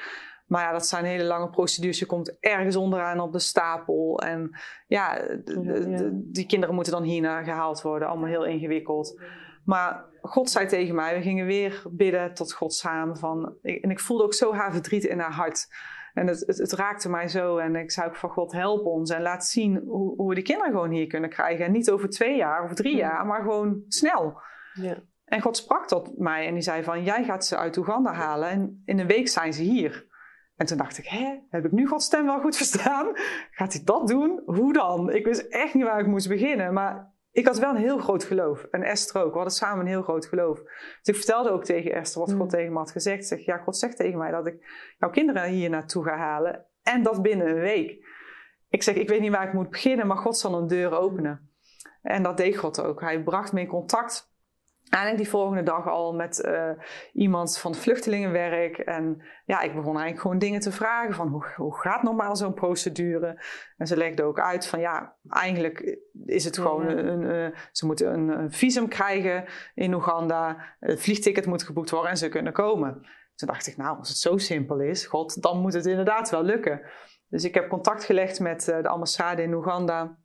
Maar 0.47 0.63
ja, 0.63 0.71
dat 0.71 0.87
zijn 0.87 1.05
hele 1.05 1.23
lange 1.23 1.49
procedures. 1.49 1.99
Je 1.99 2.05
komt 2.05 2.39
ergens 2.39 2.75
onderaan 2.75 3.19
op 3.19 3.31
de 3.31 3.39
stapel. 3.39 4.19
En 4.19 4.59
ja, 4.87 5.15
de, 5.43 6.09
die 6.31 6.45
kinderen 6.45 6.75
moeten 6.75 6.93
dan 6.93 7.03
hierna 7.03 7.43
gehaald 7.43 7.81
worden. 7.81 8.07
Allemaal 8.07 8.29
heel 8.29 8.45
ingewikkeld. 8.45 9.21
Maar 9.67 10.05
God 10.21 10.49
zei 10.49 10.67
tegen 10.67 10.95
mij, 10.95 11.15
we 11.15 11.21
gingen 11.21 11.45
weer 11.45 11.83
bidden 11.89 12.33
tot 12.33 12.53
God 12.53 12.73
samen. 12.73 13.17
Van, 13.17 13.55
en 13.61 13.89
ik 13.89 13.99
voelde 13.99 14.23
ook 14.23 14.33
zo 14.33 14.53
haar 14.53 14.71
verdriet 14.71 15.03
in 15.03 15.19
haar 15.19 15.31
hart. 15.31 15.67
En 16.13 16.27
het, 16.27 16.43
het, 16.45 16.57
het, 16.57 16.71
raakte 16.71 17.09
mij 17.09 17.27
zo. 17.27 17.57
En 17.57 17.75
ik 17.75 17.91
zei 17.91 18.07
ook 18.07 18.15
van 18.15 18.29
God, 18.29 18.51
help 18.51 18.85
ons. 18.85 19.09
En 19.09 19.21
laat 19.21 19.45
zien 19.45 19.77
hoe, 19.85 20.15
hoe 20.15 20.29
we 20.29 20.35
die 20.35 20.43
kinderen 20.43 20.71
gewoon 20.71 20.91
hier 20.91 21.07
kunnen 21.07 21.29
krijgen. 21.29 21.65
En 21.65 21.71
niet 21.71 21.91
over 21.91 22.09
twee 22.09 22.37
jaar 22.37 22.63
of 22.63 22.73
drie 22.73 22.95
jaar, 22.95 23.25
maar 23.25 23.41
gewoon 23.41 23.83
snel. 23.87 24.41
Ja. 24.73 24.97
En 25.25 25.41
God 25.41 25.57
sprak 25.57 25.87
tot 25.87 26.17
mij 26.17 26.47
en 26.47 26.53
die 26.53 26.63
zei 26.63 26.83
van, 26.83 27.03
jij 27.03 27.23
gaat 27.23 27.45
ze 27.45 27.57
uit 27.57 27.77
Oeganda 27.77 28.13
halen. 28.13 28.49
En 28.49 28.81
in 28.85 28.99
een 28.99 29.07
week 29.07 29.27
zijn 29.27 29.53
ze 29.53 29.63
hier. 29.63 30.07
En 30.55 30.65
toen 30.65 30.77
dacht 30.77 30.97
ik, 30.97 31.07
hè, 31.07 31.39
heb 31.49 31.65
ik 31.65 31.71
nu 31.71 31.87
Gods 31.87 32.05
stem 32.05 32.25
wel 32.25 32.39
goed 32.39 32.57
verstaan? 32.63 33.11
Gaat 33.51 33.73
hij 33.73 33.81
dat 33.83 34.07
doen? 34.07 34.41
Hoe 34.45 34.73
dan? 34.73 35.11
Ik 35.11 35.25
wist 35.25 35.41
echt 35.41 35.73
niet 35.73 35.83
waar 35.83 35.99
ik 35.99 36.07
moest 36.07 36.27
beginnen. 36.27 36.73
Maar 36.73 37.15
ik 37.37 37.45
had 37.45 37.59
wel 37.59 37.69
een 37.69 37.81
heel 37.81 37.97
groot 37.97 38.23
geloof. 38.23 38.63
En 38.63 38.83
Esther 38.83 39.21
ook. 39.21 39.29
We 39.29 39.35
hadden 39.35 39.53
samen 39.53 39.79
een 39.79 39.91
heel 39.91 40.01
groot 40.01 40.25
geloof. 40.25 40.61
Dus 40.61 41.15
ik 41.15 41.15
vertelde 41.15 41.49
ook 41.49 41.63
tegen 41.63 41.93
Esther 41.93 42.21
wat 42.21 42.31
God 42.31 42.41
mm. 42.41 42.47
tegen 42.47 42.71
me 42.71 42.77
had 42.77 42.91
gezegd. 42.91 43.17
Ik 43.17 43.27
zeg, 43.27 43.45
ja, 43.45 43.57
God 43.57 43.77
zegt 43.77 43.97
tegen 43.97 44.17
mij 44.17 44.31
dat 44.31 44.47
ik 44.47 44.93
jouw 44.97 45.09
kinderen 45.09 45.49
hier 45.49 45.69
naartoe 45.69 46.03
ga 46.03 46.17
halen. 46.17 46.65
En 46.83 47.03
dat 47.03 47.21
binnen 47.21 47.47
een 47.47 47.59
week. 47.59 48.05
Ik 48.69 48.83
zeg, 48.83 48.95
ik 48.95 49.09
weet 49.09 49.19
niet 49.19 49.31
waar 49.31 49.47
ik 49.47 49.53
moet 49.53 49.69
beginnen, 49.69 50.07
maar 50.07 50.17
God 50.17 50.37
zal 50.37 50.53
een 50.53 50.67
deur 50.67 50.91
openen. 50.91 51.51
En 52.01 52.23
dat 52.23 52.37
deed 52.37 52.57
God 52.57 52.81
ook. 52.81 53.01
Hij 53.01 53.23
bracht 53.23 53.53
me 53.53 53.59
in 53.59 53.67
contact 53.67 54.26
Eigenlijk 54.89 55.23
die 55.23 55.31
volgende 55.31 55.63
dag 55.63 55.87
al 55.87 56.13
met 56.13 56.43
uh, 56.45 56.69
iemand 57.13 57.57
van 57.57 57.71
het 57.71 57.79
vluchtelingenwerk. 57.79 58.77
En 58.77 59.21
ja, 59.45 59.61
ik 59.61 59.73
begon 59.73 59.91
eigenlijk 59.91 60.21
gewoon 60.21 60.39
dingen 60.39 60.59
te 60.59 60.71
vragen 60.71 61.13
van 61.13 61.27
hoe, 61.27 61.45
hoe 61.55 61.77
gaat 61.77 62.03
normaal 62.03 62.35
zo'n 62.35 62.53
procedure? 62.53 63.43
En 63.77 63.87
ze 63.87 63.97
legde 63.97 64.23
ook 64.23 64.39
uit 64.39 64.67
van 64.67 64.79
ja, 64.79 65.15
eigenlijk 65.29 65.97
is 66.25 66.45
het 66.45 66.57
gewoon 66.57 66.87
een, 66.87 67.07
een, 67.07 67.51
uh, 67.51 67.57
ze 67.71 67.85
moeten 67.85 68.13
een, 68.13 68.27
een, 68.27 68.51
visum 68.51 68.87
krijgen 68.87 69.45
in 69.73 69.93
Oeganda. 69.93 70.57
Het 70.79 71.01
vliegticket 71.01 71.45
moet 71.45 71.63
geboekt 71.63 71.89
worden 71.89 72.11
en 72.11 72.17
ze 72.17 72.29
kunnen 72.29 72.53
komen. 72.53 72.93
Toen 73.35 73.47
dacht 73.47 73.67
ik 73.67 73.77
nou, 73.77 73.97
als 73.97 74.09
het 74.09 74.17
zo 74.17 74.37
simpel 74.37 74.79
is, 74.79 75.05
god, 75.05 75.41
dan 75.41 75.59
moet 75.59 75.73
het 75.73 75.85
inderdaad 75.85 76.29
wel 76.29 76.43
lukken. 76.43 76.81
Dus 77.29 77.43
ik 77.43 77.53
heb 77.53 77.69
contact 77.69 78.03
gelegd 78.03 78.39
met 78.39 78.67
uh, 78.67 78.81
de 78.81 78.87
ambassade 78.87 79.41
in 79.41 79.53
Oeganda 79.53 80.17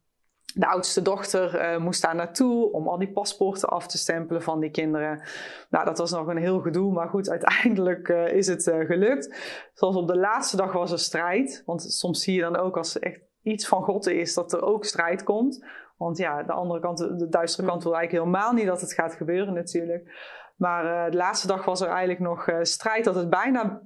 de 0.55 0.67
oudste 0.67 1.03
dochter 1.03 1.75
uh, 1.75 1.79
moest 1.79 2.03
daar 2.03 2.15
naartoe 2.15 2.73
om 2.73 2.89
al 2.89 2.99
die 2.99 3.13
paspoorten 3.13 3.69
af 3.69 3.87
te 3.87 3.99
stempelen 3.99 4.43
van 4.43 4.61
die 4.61 4.71
kinderen. 4.71 5.23
Nou, 5.71 5.85
dat 5.85 5.99
was 5.99 6.11
nog 6.11 6.27
een 6.27 6.37
heel 6.37 6.61
gedoe, 6.61 6.93
maar 6.93 7.09
goed, 7.09 7.31
uiteindelijk 7.31 8.09
uh, 8.09 8.33
is 8.33 8.47
het 8.47 8.67
uh, 8.67 8.87
gelukt. 8.87 9.37
Zoals 9.75 9.97
op 9.97 10.09
de 10.09 10.17
laatste 10.17 10.57
dag 10.57 10.73
was 10.73 10.93
er 10.93 10.99
strijd, 10.99 11.63
want 11.67 11.83
soms 11.83 12.23
zie 12.23 12.35
je 12.35 12.41
dan 12.41 12.57
ook 12.57 12.77
als 12.77 12.95
er 12.95 13.03
echt 13.03 13.21
iets 13.43 13.69
van 13.69 13.83
God 13.83 14.07
is, 14.07 14.35
dat 14.35 14.53
er 14.53 14.63
ook 14.63 14.85
strijd 14.85 15.23
komt. 15.23 15.65
Want 15.97 16.19
ja, 16.19 16.43
de 16.43 16.53
andere 16.53 16.81
kant, 16.81 16.99
de 16.99 17.29
duistere 17.29 17.67
kant 17.67 17.83
wil 17.83 17.95
eigenlijk 17.95 18.25
helemaal 18.25 18.53
niet 18.53 18.67
dat 18.67 18.81
het 18.81 18.93
gaat 18.93 19.15
gebeuren 19.15 19.55
natuurlijk. 19.55 20.11
Maar 20.57 21.11
de 21.11 21.17
laatste 21.17 21.47
dag 21.47 21.65
was 21.65 21.81
er 21.81 21.89
eigenlijk 21.89 22.21
nog 22.21 22.49
strijd 22.63 23.05
dat 23.05 23.15
het 23.15 23.31
bijna 23.31 23.83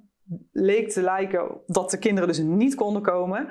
leek 0.53 0.91
te 0.91 1.03
lijken 1.03 1.61
dat 1.67 1.91
de 1.91 1.99
kinderen 1.99 2.29
dus 2.29 2.39
niet 2.39 2.75
konden 2.75 3.03
komen. 3.03 3.49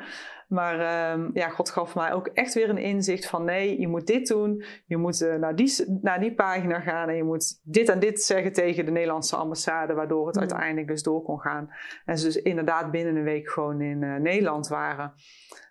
Maar 0.47 0.75
uh, 0.75 1.25
ja, 1.33 1.49
God 1.49 1.69
gaf 1.69 1.95
mij 1.95 2.13
ook 2.13 2.27
echt 2.27 2.53
weer 2.53 2.69
een 2.69 2.77
inzicht 2.77 3.25
van 3.25 3.43
nee, 3.43 3.79
je 3.79 3.87
moet 3.87 4.07
dit 4.07 4.27
doen. 4.27 4.63
Je 4.85 4.97
moet 4.97 5.21
uh, 5.21 5.35
naar, 5.35 5.55
die, 5.55 5.99
naar 6.01 6.19
die 6.19 6.33
pagina 6.33 6.79
gaan 6.79 7.09
en 7.09 7.15
je 7.15 7.23
moet 7.23 7.59
dit 7.63 7.89
en 7.89 7.99
dit 7.99 8.21
zeggen 8.21 8.53
tegen 8.53 8.85
de 8.85 8.91
Nederlandse 8.91 9.35
ambassade, 9.35 9.93
waardoor 9.93 10.27
het 10.27 10.37
uiteindelijk 10.37 10.87
dus 10.87 11.03
door 11.03 11.21
kon 11.21 11.39
gaan. 11.39 11.69
En 12.05 12.17
ze 12.17 12.25
dus 12.25 12.41
inderdaad 12.41 12.91
binnen 12.91 13.15
een 13.15 13.23
week 13.23 13.49
gewoon 13.49 13.81
in 13.81 14.01
uh, 14.01 14.15
Nederland 14.15 14.67
waren. 14.67 15.13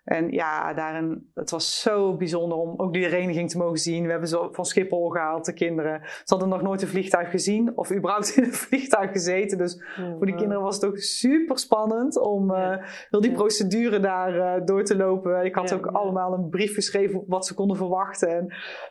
En 0.05 0.31
ja, 0.31 0.73
daarin, 0.73 1.31
het 1.33 1.49
was 1.49 1.81
zo 1.81 2.15
bijzonder 2.15 2.57
om 2.57 2.73
ook 2.77 2.93
die 2.93 3.03
hereniging 3.03 3.49
te 3.49 3.57
mogen 3.57 3.77
zien. 3.77 4.03
We 4.03 4.09
hebben 4.09 4.29
ze 4.29 4.47
van 4.51 4.65
Schiphol 4.65 5.09
gehaald, 5.09 5.45
de 5.45 5.53
kinderen. 5.53 6.01
Ze 6.03 6.23
hadden 6.25 6.49
nog 6.49 6.61
nooit 6.61 6.81
een 6.81 6.87
vliegtuig 6.87 7.29
gezien 7.29 7.77
of 7.77 7.91
überhaupt 7.91 8.37
in 8.37 8.43
een 8.43 8.53
vliegtuig 8.67 9.11
gezeten. 9.11 9.57
Dus 9.57 9.83
voor 10.17 10.25
die 10.25 10.35
kinderen 10.35 10.63
was 10.63 10.75
het 10.75 10.85
ook 10.85 10.97
super 10.97 11.59
spannend 11.59 12.19
om 12.19 12.51
uh, 12.51 12.77
heel 13.09 13.21
die 13.21 13.31
procedure 13.31 13.99
daar 13.99 14.35
uh, 14.35 14.65
door 14.65 14.83
te 14.83 14.95
lopen. 14.95 15.45
Ik 15.45 15.55
had 15.55 15.73
ook 15.73 15.85
allemaal 15.85 16.33
een 16.33 16.49
brief 16.49 16.73
geschreven 16.73 17.23
wat 17.27 17.45
ze 17.45 17.53
konden 17.53 17.77
verwachten. 17.77 18.29
En 18.29 18.47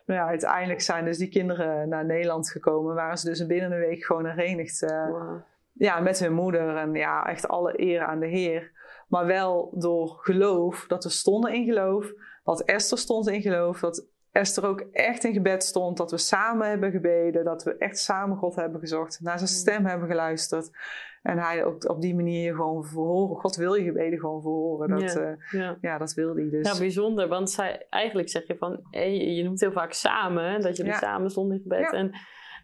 nou 0.07 0.21
ja, 0.21 0.27
uiteindelijk 0.27 0.81
zijn 0.81 1.05
dus 1.05 1.19
die 1.19 1.29
kinderen 1.29 1.89
naar 1.89 2.05
Nederland 2.05 2.51
gekomen. 2.51 2.95
Waren 2.95 3.19
ze 3.19 3.29
dus 3.29 3.47
binnen 3.47 3.73
een 3.73 3.79
week 3.79 4.05
gewoon 4.05 4.27
herenigd. 4.27 4.83
Uh, 4.83 5.09
wow. 5.09 5.41
Ja, 5.73 6.01
met 6.01 6.19
hun 6.19 6.33
moeder. 6.33 6.77
En 6.77 6.95
ja, 6.95 7.27
echt 7.27 7.49
alle 7.49 7.81
eer 7.81 8.05
aan 8.05 8.21
de 8.21 8.27
Heer 8.27 8.73
maar 9.09 9.27
wel 9.27 9.71
door 9.75 10.19
geloof, 10.21 10.85
dat 10.87 11.05
we 11.05 11.11
stonden 11.11 11.53
in 11.53 11.65
geloof, 11.65 12.13
dat 12.45 12.63
Esther 12.63 12.99
stond 12.99 13.29
in 13.29 13.43
geloof, 13.43 13.81
dat 13.81 14.07
Esther 14.33 14.67
ook 14.67 14.81
echt 14.93 15.25
in 15.25 15.33
gebed 15.33 15.65
stond, 15.65 15.97
dat 15.97 16.11
we 16.11 16.19
samen 16.19 16.69
hebben 16.69 16.91
gebeden, 16.91 17.45
dat 17.45 17.63
we 17.63 17.77
echt 17.77 17.99
samen 17.99 18.37
God 18.37 18.55
hebben 18.55 18.81
gezocht, 18.81 19.21
naar 19.23 19.39
zijn 19.39 19.51
stem 19.51 19.87
hebben 19.87 20.09
geluisterd. 20.09 20.71
En 21.23 21.39
hij 21.39 21.65
ook 21.65 21.89
op 21.89 22.01
die 22.01 22.15
manier 22.15 22.55
gewoon 22.55 22.85
verhoren. 22.85 23.37
God 23.37 23.57
wil 23.57 23.75
je 23.75 23.85
gebeden 23.85 24.19
gewoon 24.19 24.41
verhoren. 24.41 24.89
Dat, 24.89 25.13
ja, 25.13 25.21
uh, 25.21 25.61
ja. 25.61 25.79
ja, 25.81 25.99
dat 25.99 26.15
wil 26.15 26.35
hij 26.35 26.49
dus. 26.51 26.73
Ja, 26.73 26.79
bijzonder. 26.79 27.29
Want 27.29 27.51
zij, 27.51 27.87
eigenlijk 27.91 28.29
zeg 28.29 28.47
je 28.47 28.57
van, 28.57 28.81
hey, 28.91 29.35
je 29.35 29.43
noemt 29.43 29.61
heel 29.61 29.73
vaak 29.73 29.93
samen, 29.93 30.61
dat 30.61 30.77
jullie 30.77 30.93
ja. 30.93 30.99
samen 30.99 31.31
stonden 31.31 31.57
in 31.57 31.63
gebed. 31.63 31.93
En 31.93 32.13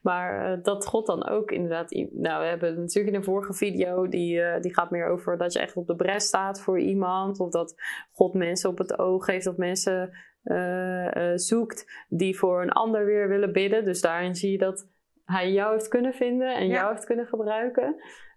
maar 0.01 0.59
uh, 0.59 0.63
dat 0.63 0.87
God 0.87 1.07
dan 1.07 1.29
ook 1.29 1.51
inderdaad. 1.51 1.91
Nou, 2.13 2.43
we 2.43 2.49
hebben 2.49 2.81
natuurlijk 2.81 3.15
in 3.15 3.21
de 3.21 3.27
vorige 3.27 3.55
video, 3.55 4.09
die, 4.09 4.39
uh, 4.39 4.61
die 4.61 4.75
gaat 4.75 4.91
meer 4.91 5.07
over 5.07 5.39
dat 5.39 5.53
je 5.53 5.59
echt 5.59 5.77
op 5.77 5.87
de 5.87 5.97
bres 5.97 6.27
staat 6.27 6.61
voor 6.61 6.79
iemand. 6.79 7.41
Of 7.41 7.51
dat 7.51 7.75
God 8.13 8.35
mensen 8.35 8.71
op 8.71 8.79
het 8.79 8.99
oog 8.99 9.27
heeft, 9.27 9.47
of 9.47 9.57
mensen 9.57 10.11
uh, 10.45 11.33
zoekt 11.35 12.07
die 12.09 12.39
voor 12.39 12.63
een 12.63 12.73
ander 12.73 13.05
weer 13.05 13.29
willen 13.29 13.53
bidden. 13.53 13.85
Dus 13.85 14.01
daarin 14.01 14.35
zie 14.35 14.53
je 14.53 14.59
dat 14.59 14.89
hij 15.25 15.53
jou 15.53 15.73
heeft 15.73 15.89
kunnen 15.89 16.15
vinden 16.15 16.55
en 16.55 16.67
ja. 16.67 16.75
jou 16.75 16.93
heeft 16.93 17.07
kunnen 17.07 17.27
gebruiken. 17.27 17.95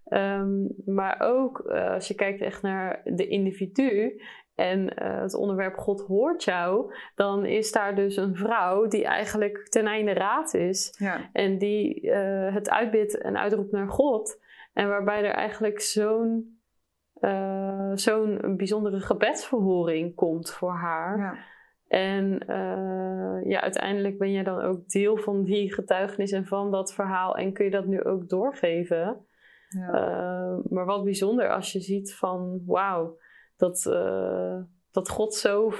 Um, 0.09 0.73
maar 0.85 1.19
ook 1.19 1.59
als 1.67 2.07
je 2.07 2.15
kijkt 2.15 2.41
echt 2.41 2.61
naar 2.61 3.01
de 3.03 3.27
individu, 3.27 4.21
en 4.55 4.79
uh, 4.79 5.21
het 5.21 5.33
onderwerp 5.33 5.75
God 5.75 6.01
hoort 6.01 6.43
jou, 6.43 6.93
dan 7.15 7.45
is 7.45 7.71
daar 7.71 7.95
dus 7.95 8.17
een 8.17 8.35
vrouw 8.35 8.87
die 8.87 9.05
eigenlijk 9.05 9.67
ten 9.69 9.85
einde 9.85 10.13
raad 10.13 10.53
is. 10.53 10.95
Ja. 10.97 11.29
En 11.31 11.57
die 11.57 12.01
uh, 12.01 12.53
het 12.53 12.69
uitbidt 12.69 13.17
en 13.17 13.37
uitroept 13.37 13.71
naar 13.71 13.89
God. 13.89 14.41
En 14.73 14.87
waarbij 14.87 15.23
er 15.23 15.33
eigenlijk 15.33 15.81
zo'n 15.81 16.57
uh, 17.19 17.91
zo'n 17.93 18.53
bijzondere 18.57 18.99
gebedsverhoring 18.99 20.15
komt 20.15 20.51
voor 20.51 20.73
haar. 20.73 21.17
Ja. 21.17 21.37
En 21.87 22.43
ja, 23.45 23.61
uiteindelijk 23.61 24.17
ben 24.17 24.31
je 24.31 24.43
dan 24.43 24.61
ook 24.61 24.87
deel 24.87 25.17
van 25.17 25.43
die 25.43 25.73
getuigenis 25.73 26.31
en 26.31 26.45
van 26.45 26.71
dat 26.71 26.93
verhaal. 26.93 27.37
En 27.37 27.53
kun 27.53 27.65
je 27.65 27.71
dat 27.71 27.85
nu 27.85 28.03
ook 28.03 28.29
doorgeven. 28.29 29.25
Ja. 29.69 30.61
maar 30.69 30.85
wat 30.85 31.03
bijzonder 31.03 31.49
als 31.49 31.71
je 31.71 31.79
ziet 31.79 32.15
van 32.15 32.61
wauw 32.65 33.17
dat, 33.63 33.85
uh, 33.87 34.57
dat 34.91 35.09
God 35.09 35.35
zo 35.35 35.73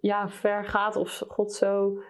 ja, 0.00 0.28
ver 0.28 0.64
gaat 0.64 0.96
of 0.96 1.22
God 1.28 1.52
zo 1.52 2.02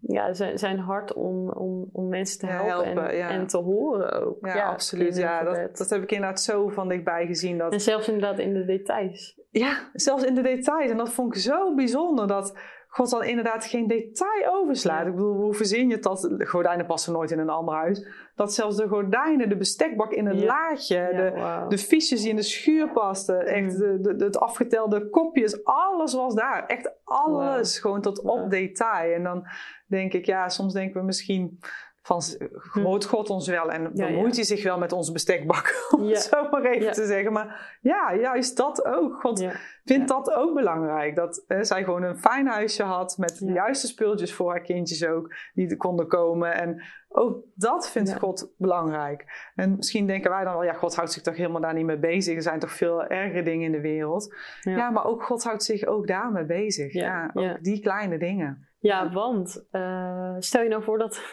ja, 0.00 0.32
zijn, 0.32 0.58
zijn 0.58 0.78
hart 0.78 1.12
om, 1.12 1.50
om, 1.50 1.88
om 1.92 2.08
mensen 2.08 2.38
te 2.38 2.46
helpen, 2.46 3.08
en, 3.08 3.16
ja. 3.16 3.30
en, 3.30 3.46
te 3.46 3.58
horen 3.58 4.26
ook. 4.26 4.46
Ja, 4.46 4.68
absoluut. 4.68 5.16
Ja, 5.16 5.42
dat, 5.44 5.76
dat 5.76 5.90
heb 5.90 6.02
ik 6.02 6.12
inderdaad 6.12 6.40
zo 6.40 6.68
van 6.68 6.88
dichtbij 6.88 7.26
gezien. 7.26 7.58
Dat... 7.58 7.72
En 7.72 7.80
zelfs 7.80 8.08
inderdaad 8.08 8.38
in 8.38 8.54
de 8.54 8.64
details. 8.64 9.40
Ja, 9.50 9.90
zelfs 9.92 10.24
in 10.24 10.34
de 10.34 10.42
details. 10.42 10.90
En 10.90 10.96
dat 10.96 11.10
vond 11.10 11.34
ik 11.34 11.40
zo 11.40 11.74
bijzonder 11.74 12.26
dat 12.26 12.58
God 12.94 13.10
dan 13.10 13.24
inderdaad 13.24 13.64
geen 13.64 13.86
detail 13.86 14.54
overslaat. 14.54 15.06
Ik 15.06 15.14
bedoel, 15.14 15.34
hoe 15.34 15.54
verzin 15.54 15.88
je 15.88 15.98
dat 15.98 16.20
de 16.20 16.46
gordijnen 16.46 16.86
passen 16.86 17.12
nooit 17.12 17.30
in 17.30 17.38
een 17.38 17.48
ander 17.48 17.74
huis? 17.74 18.06
Dat 18.34 18.54
zelfs 18.54 18.76
de 18.76 18.88
gordijnen, 18.88 19.48
de 19.48 19.56
bestekbak 19.56 20.12
in 20.12 20.26
een 20.26 20.38
ja. 20.38 20.44
laadje, 20.44 21.08
de, 21.14 21.64
de 21.68 21.78
fiches 21.78 22.20
die 22.20 22.30
in 22.30 22.36
de 22.36 22.42
schuur 22.42 22.88
pasten, 22.90 23.46
echt 23.46 23.72
mm. 23.72 24.02
de, 24.02 24.16
de, 24.16 24.24
het 24.24 24.38
afgetelde 24.38 25.10
kopjes, 25.10 25.64
alles 25.64 26.14
was 26.14 26.34
daar. 26.34 26.66
Echt 26.66 26.92
alles, 27.04 27.78
gewoon 27.78 28.00
tot 28.00 28.22
op 28.22 28.50
detail. 28.50 29.14
En 29.14 29.22
dan 29.22 29.46
denk 29.86 30.12
ik, 30.12 30.26
ja, 30.26 30.48
soms 30.48 30.72
denken 30.72 31.00
we 31.00 31.06
misschien 31.06 31.58
van 32.02 32.22
groot 32.56 33.04
God 33.04 33.30
ons 33.30 33.48
wel 33.48 33.70
en 33.70 33.92
bemoeit 33.92 34.34
hij 34.34 34.44
zich 34.44 34.62
wel 34.62 34.78
met 34.78 34.92
onze 34.92 35.12
bestekbak, 35.12 35.74
om 35.96 36.06
het 36.06 36.22
zo 36.22 36.48
maar 36.50 36.64
even 36.64 36.92
te 36.92 37.06
zeggen. 37.06 37.32
Maar 37.32 37.78
ja, 37.80 38.14
juist 38.14 38.56
dat 38.56 38.84
ook. 38.84 39.20
God 39.20 39.46
vindt 39.84 40.08
dat 40.08 40.32
ook 40.32 40.54
belangrijk. 40.54 41.16
Dat 41.16 41.44
hè, 41.46 41.64
zij 41.64 41.84
gewoon 41.84 42.02
een 42.02 42.18
fijn 42.18 42.46
huisje 42.46 42.82
had 42.82 43.16
met 43.18 43.38
de 43.38 43.52
juiste 43.52 43.86
spulletjes 43.86 44.34
voor 44.34 44.50
haar 44.50 44.60
kindjes 44.60 45.06
ook, 45.06 45.34
die 45.54 45.76
konden 45.76 46.06
komen. 46.06 46.54
En 46.54 46.82
ook 47.08 47.44
dat 47.54 47.90
vindt 47.90 48.18
God 48.18 48.52
belangrijk. 48.58 49.50
En 49.54 49.76
misschien 49.76 50.06
denken 50.06 50.30
wij 50.30 50.44
dan 50.44 50.52
wel, 50.52 50.64
ja, 50.64 50.72
God 50.72 50.96
houdt 50.96 51.12
zich 51.12 51.22
toch 51.22 51.36
helemaal 51.36 51.60
daar 51.60 51.74
niet 51.74 51.84
mee 51.84 51.98
bezig. 51.98 52.34
Er 52.34 52.42
zijn 52.42 52.58
toch 52.58 52.72
veel 52.72 53.04
ergere 53.04 53.42
dingen 53.42 53.66
in 53.66 53.72
de 53.72 53.80
wereld. 53.80 54.34
Ja, 54.60 54.90
maar 54.90 55.04
ook 55.04 55.22
God 55.22 55.44
houdt 55.44 55.64
zich 55.64 55.84
ook 55.84 56.06
daarmee 56.06 56.44
bezig. 56.44 56.92
Ja, 56.92 57.30
ook 57.34 57.62
die 57.62 57.80
kleine 57.80 58.18
dingen. 58.18 58.66
Ja, 58.78 59.12
want 59.12 59.66
uh, 59.72 60.36
stel 60.38 60.62
je 60.62 60.68
nou 60.68 60.82
voor 60.82 60.98
dat 60.98 61.32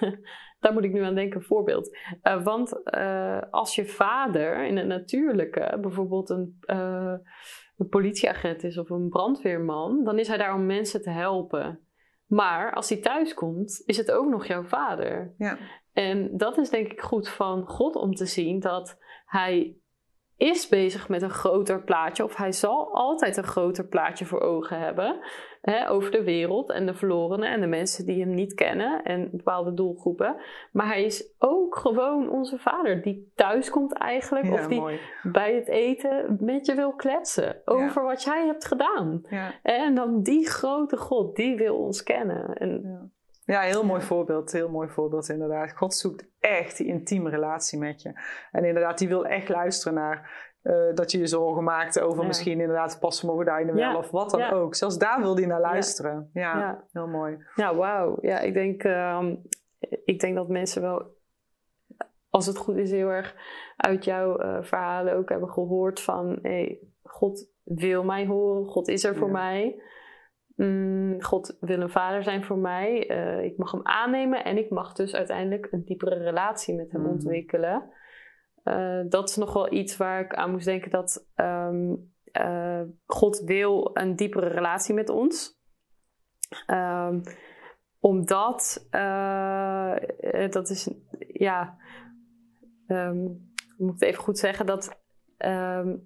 Daar 0.60 0.74
moet 0.74 0.84
ik 0.84 0.92
nu 0.92 1.04
aan 1.04 1.16
denken, 1.16 1.44
voorbeeld. 1.44 1.98
Uh, 2.24 2.44
want 2.44 2.82
uh, 2.84 3.42
als 3.50 3.76
je 3.76 3.86
vader 3.86 4.66
in 4.66 4.78
het 4.78 4.88
natuurlijke 4.88 5.78
bijvoorbeeld 5.82 6.30
een, 6.30 6.60
uh, 6.66 7.14
een 7.78 7.88
politieagent 7.90 8.64
is 8.64 8.78
of 8.78 8.90
een 8.90 9.10
brandweerman, 9.10 10.04
dan 10.04 10.20
is 10.20 10.28
hij 10.28 10.38
daar 10.38 10.54
om 10.54 10.66
mensen 10.66 11.02
te 11.02 11.10
helpen. 11.10 11.80
Maar 12.26 12.74
als 12.74 12.90
hij 12.90 12.98
thuis 12.98 13.34
komt, 13.34 13.84
is 13.86 13.98
het 13.98 14.12
ook 14.12 14.30
nog 14.30 14.46
jouw 14.46 14.64
vader. 14.64 15.34
Ja. 15.38 15.58
En 15.94 16.38
dat 16.38 16.58
is 16.58 16.70
denk 16.70 16.92
ik 16.92 17.02
goed 17.02 17.30
van 17.30 17.68
God 17.68 17.96
om 17.96 18.14
te 18.14 18.26
zien 18.26 18.60
dat 18.60 18.98
hij 19.26 19.76
is 20.38 20.68
bezig 20.68 21.10
met 21.10 21.22
een 21.22 21.30
groter 21.30 21.84
plaatje, 21.84 22.24
of 22.24 22.36
hij 22.36 22.52
zal 22.52 22.94
altijd 22.94 23.38
een 23.38 23.44
groter 23.44 23.88
plaatje 23.88 24.26
voor 24.26 24.42
ogen 24.42 24.80
hebben 24.80 25.20
hè, 25.62 25.90
over 25.90 26.12
de 26.12 26.24
wereld 26.24 26.70
en 26.70 26.86
de 26.86 26.94
verlorenen 26.94 27.52
en 27.52 27.62
de 27.62 27.68
mensen 27.68 28.06
die 28.06 28.20
hem 28.22 28.34
niet 28.34 28.54
kennen 28.54 29.04
en 29.04 29.30
bepaalde 29.32 29.74
doelgroepen. 29.74 30.36
Maar 30.72 30.88
hij 30.88 31.04
is 31.04 31.34
ook 31.40 31.76
gewoon 31.78 32.30
onze 32.30 32.58
vader 32.58 33.02
die 33.02 33.32
thuis 33.36 33.70
komt 33.70 33.94
eigenlijk, 33.94 34.52
of 34.52 34.68
die 34.68 35.00
bij 35.24 35.56
het 35.56 35.68
eten 35.68 36.38
met 36.40 36.66
je 36.66 36.76
wil 36.76 36.94
kletsen 36.94 37.62
over 37.66 38.04
wat 38.04 38.24
jij 38.24 38.46
hebt 38.46 38.66
gedaan. 38.66 39.22
Ja. 39.30 39.52
En 39.64 39.96
dan 39.96 40.22
die 40.22 40.50
grote 40.50 40.98
God, 40.98 41.36
die 41.36 41.58
wil 41.58 41.78
ons 41.78 42.04
kennen. 42.04 42.54
En, 42.54 43.12
ja, 43.46 43.62
heel 43.62 43.86
mooi 43.86 44.02
voorbeeld. 44.02 44.52
Heel 44.52 44.70
mooi 44.70 44.90
voorbeeld 44.90 45.30
inderdaad. 45.30 45.78
God 45.78 45.94
zoekt 45.94 46.26
echt 46.40 46.78
die 46.78 46.88
intieme 46.88 47.30
relatie 47.30 47.80
met 47.80 48.02
je. 48.02 48.14
En 48.52 48.66
inderdaad, 48.66 48.98
die 48.98 49.08
wil 49.08 49.26
echt 49.26 49.50
luisteren 49.50 49.94
naar 49.94 50.49
uh, 50.64 50.94
dat 50.94 51.12
je 51.12 51.18
je 51.18 51.28
zorgen 51.28 51.64
maakt 51.64 52.00
over 52.00 52.26
misschien 52.26 52.60
inderdaad 52.60 53.00
passen 53.00 53.30
gordijnen 53.30 53.76
wel 53.76 53.98
of 53.98 54.12
wat 54.12 54.30
dan 54.30 54.44
ook. 54.50 54.76
Zelfs 54.76 54.98
daar 54.98 55.22
wil 55.22 55.36
hij 55.36 55.46
naar 55.46 55.62
luisteren. 55.62 56.30
Ja, 56.34 56.84
heel 56.92 57.08
mooi. 57.08 57.38
Ja, 57.56 57.76
wauw. 57.76 58.18
Ja, 58.22 58.40
ik 58.40 58.54
denk, 58.54 58.84
uh, 58.84 59.24
ik 60.06 60.20
denk 60.20 60.36
dat 60.36 60.48
mensen 60.48 60.82
wel, 60.82 61.16
als 62.30 62.46
het 62.46 62.58
goed 62.58 62.78
is, 62.78 62.92
heel 62.92 63.10
erg 63.10 63.36
uit 63.78 64.06
jouw 64.06 64.42
uh, 64.42 64.58
verhalen 64.62 65.16
ook 65.16 65.30
hebben 65.30 65.50
gehoord 65.50 66.02
van... 66.02 66.40
Hey, 66.42 66.80
God 67.04 67.50
wil 67.64 68.04
mij 68.04 68.26
horen, 68.26 68.66
God 68.66 68.88
is 68.88 69.04
er 69.04 69.16
voor 69.16 69.32
mij. 69.32 69.82
Mm, 70.56 71.22
God 71.22 71.58
wil 71.60 71.82
een 71.82 71.90
vader 71.90 72.24
zijn 72.24 72.44
voor 72.44 72.58
mij. 72.58 73.10
Uh, 73.12 73.44
ik 73.44 73.58
mag 73.58 73.72
hem 73.72 73.86
aannemen 73.86 74.44
en 74.44 74.58
ik 74.58 74.70
mag 74.70 74.94
dus 74.94 75.16
uiteindelijk 75.16 75.68
een 75.72 75.84
diepere 75.86 76.16
relatie 76.16 76.76
met 76.76 76.92
hem 76.92 77.02
mm. 77.02 77.10
ontwikkelen. 77.10 77.90
Uh, 78.70 79.02
dat 79.10 79.30
is 79.30 79.36
nog 79.36 79.54
wel 79.54 79.74
iets 79.74 79.98
waar 79.98 80.20
ik 80.20 80.34
aan 80.34 80.52
moest 80.52 80.66
denken 80.66 80.92
dat 80.92 81.28
um, 81.36 82.12
uh, 82.42 82.82
God 83.06 83.40
wil 83.40 83.90
een 83.94 84.16
diepere 84.16 84.48
relatie 84.48 84.94
met 84.94 85.10
ons. 85.10 85.60
Um, 86.68 87.22
omdat, 88.00 88.88
uh, 88.92 89.96
dat 90.50 90.70
is, 90.70 90.94
ja, 91.20 91.78
um, 92.88 93.52
moet 93.78 94.02
ik 94.02 94.08
even 94.08 94.24
goed 94.24 94.38
zeggen, 94.38 94.66
dat 94.66 94.98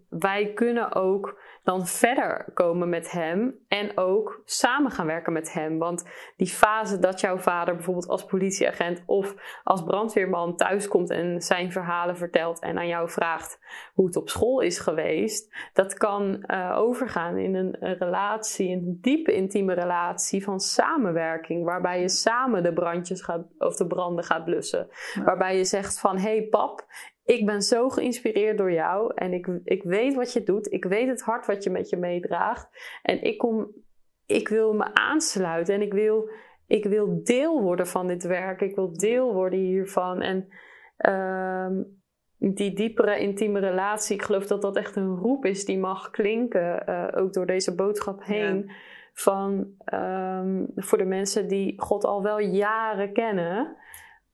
wij 0.09 0.53
kunnen 0.53 0.93
ook 0.95 1.41
dan 1.64 1.88
verder 1.88 2.45
komen 2.53 2.89
met 2.89 3.11
hem 3.11 3.55
en 3.68 3.97
ook 3.97 4.41
samen 4.45 4.91
gaan 4.91 5.05
werken 5.05 5.34
met 5.34 5.53
hem. 5.53 5.78
Want 5.78 6.09
die 6.38 6.47
fase 6.47 6.99
dat 6.99 7.20
jouw 7.20 7.38
vader 7.38 7.76
bijvoorbeeld 7.76 8.07
als 8.07 8.26
politieagent 8.26 9.03
of 9.05 9.36
als 9.64 9.84
brandweerman 9.84 10.55
thuiskomt 10.55 11.09
en 11.09 11.41
zijn 11.41 11.72
verhalen 11.72 12.18
vertelt 12.18 12.59
en 12.59 12.78
aan 12.78 12.88
jou 12.88 13.09
vraagt 13.09 13.59
hoe 13.93 14.05
het 14.05 14.16
op 14.16 14.30
school 14.30 14.59
is 14.59 14.80
geweest, 14.80 15.55
dat 15.74 15.93
kan 15.93 16.43
uh, 16.47 16.76
overgaan 16.78 17.38
in 17.38 17.55
een, 17.55 17.76
een 17.80 17.97
relatie, 17.97 18.70
een 18.70 18.97
diepe 19.01 19.34
intieme 19.34 19.74
relatie 19.74 20.43
van 20.43 20.59
samenwerking, 20.59 21.66
waarbij 21.66 22.01
je 22.01 22.09
samen 22.09 22.64
de 22.64 22.74
brandjes 22.74 23.22
gaat 23.22 23.45
of 23.57 23.76
de 23.76 23.88
branden 23.88 24.24
gaat 24.24 24.45
blussen. 24.45 24.88
Waarbij 25.26 25.57
je 25.57 25.64
zegt 25.64 25.99
van 25.99 26.18
hé 26.18 26.22
hey 26.38 26.47
pap, 26.49 26.86
ik 27.26 27.45
ben 27.45 27.61
zo 27.61 27.89
geïnspireerd 27.89 28.57
door 28.57 28.71
jou 28.71 29.11
en 29.15 29.34
ik, 29.34 29.47
ik 29.63 29.84
weet 29.84 30.15
wat 30.15 30.34
je 30.34 30.43
doet. 30.43 30.71
Ik 30.71 30.86
weet 30.86 31.07
het 31.07 31.21
hart 31.21 31.45
wat 31.45 31.63
je 31.63 31.69
met 31.69 31.89
je 31.89 31.97
meedraagt. 31.97 32.99
En 33.01 33.24
ik, 33.24 33.38
kom, 33.38 33.71
ik 34.26 34.47
wil 34.47 34.74
me 34.74 34.93
aansluiten 34.93 35.76
en 35.76 35.82
ik 35.82 35.93
wil, 35.93 36.30
ik 36.67 36.86
wil 36.86 37.24
deel 37.24 37.61
worden 37.61 37.88
van 37.88 38.07
dit 38.07 38.24
werk. 38.24 38.61
Ik 38.61 38.76
wil 38.76 38.97
deel 38.97 39.34
worden 39.34 39.59
hiervan. 39.59 40.21
En 40.21 40.47
uh, 40.97 41.84
die 42.38 42.74
diepere, 42.74 43.19
intieme 43.19 43.59
relatie, 43.59 44.15
ik 44.15 44.21
geloof 44.21 44.47
dat 44.47 44.61
dat 44.61 44.78
echt 44.78 44.95
een 44.95 45.15
roep 45.15 45.45
is 45.45 45.65
die 45.65 45.80
mag 45.80 46.09
klinken, 46.09 46.84
uh, 46.89 47.07
ook 47.15 47.34
door 47.34 47.45
deze 47.45 47.76
boodschap 47.76 48.24
heen. 48.24 48.71
Van 49.13 49.67
um, 49.93 50.71
voor 50.76 50.97
de 50.97 51.05
mensen 51.05 51.47
die 51.47 51.82
God 51.82 52.03
al 52.03 52.24
wel 52.24 52.39
jaren 52.39 53.13
kennen, 53.13 53.78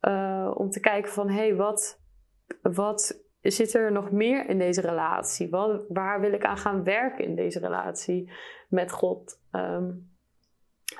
uh, 0.01 0.51
om 0.53 0.69
te 0.69 0.79
kijken 0.79 1.11
van 1.11 1.29
hé, 1.29 1.35
hey, 1.35 1.55
wat 1.55 1.98
wat 2.61 3.27
zit 3.41 3.73
er 3.73 3.91
nog 3.91 4.11
meer 4.11 4.49
in 4.49 4.57
deze 4.57 4.81
relatie? 4.81 5.49
Wat, 5.49 5.85
waar 5.87 6.19
wil 6.19 6.33
ik 6.33 6.45
aan 6.45 6.57
gaan 6.57 6.83
werken 6.83 7.25
in 7.25 7.35
deze 7.35 7.59
relatie 7.59 8.31
met 8.69 8.91
God? 8.91 9.41
Um, 9.51 10.09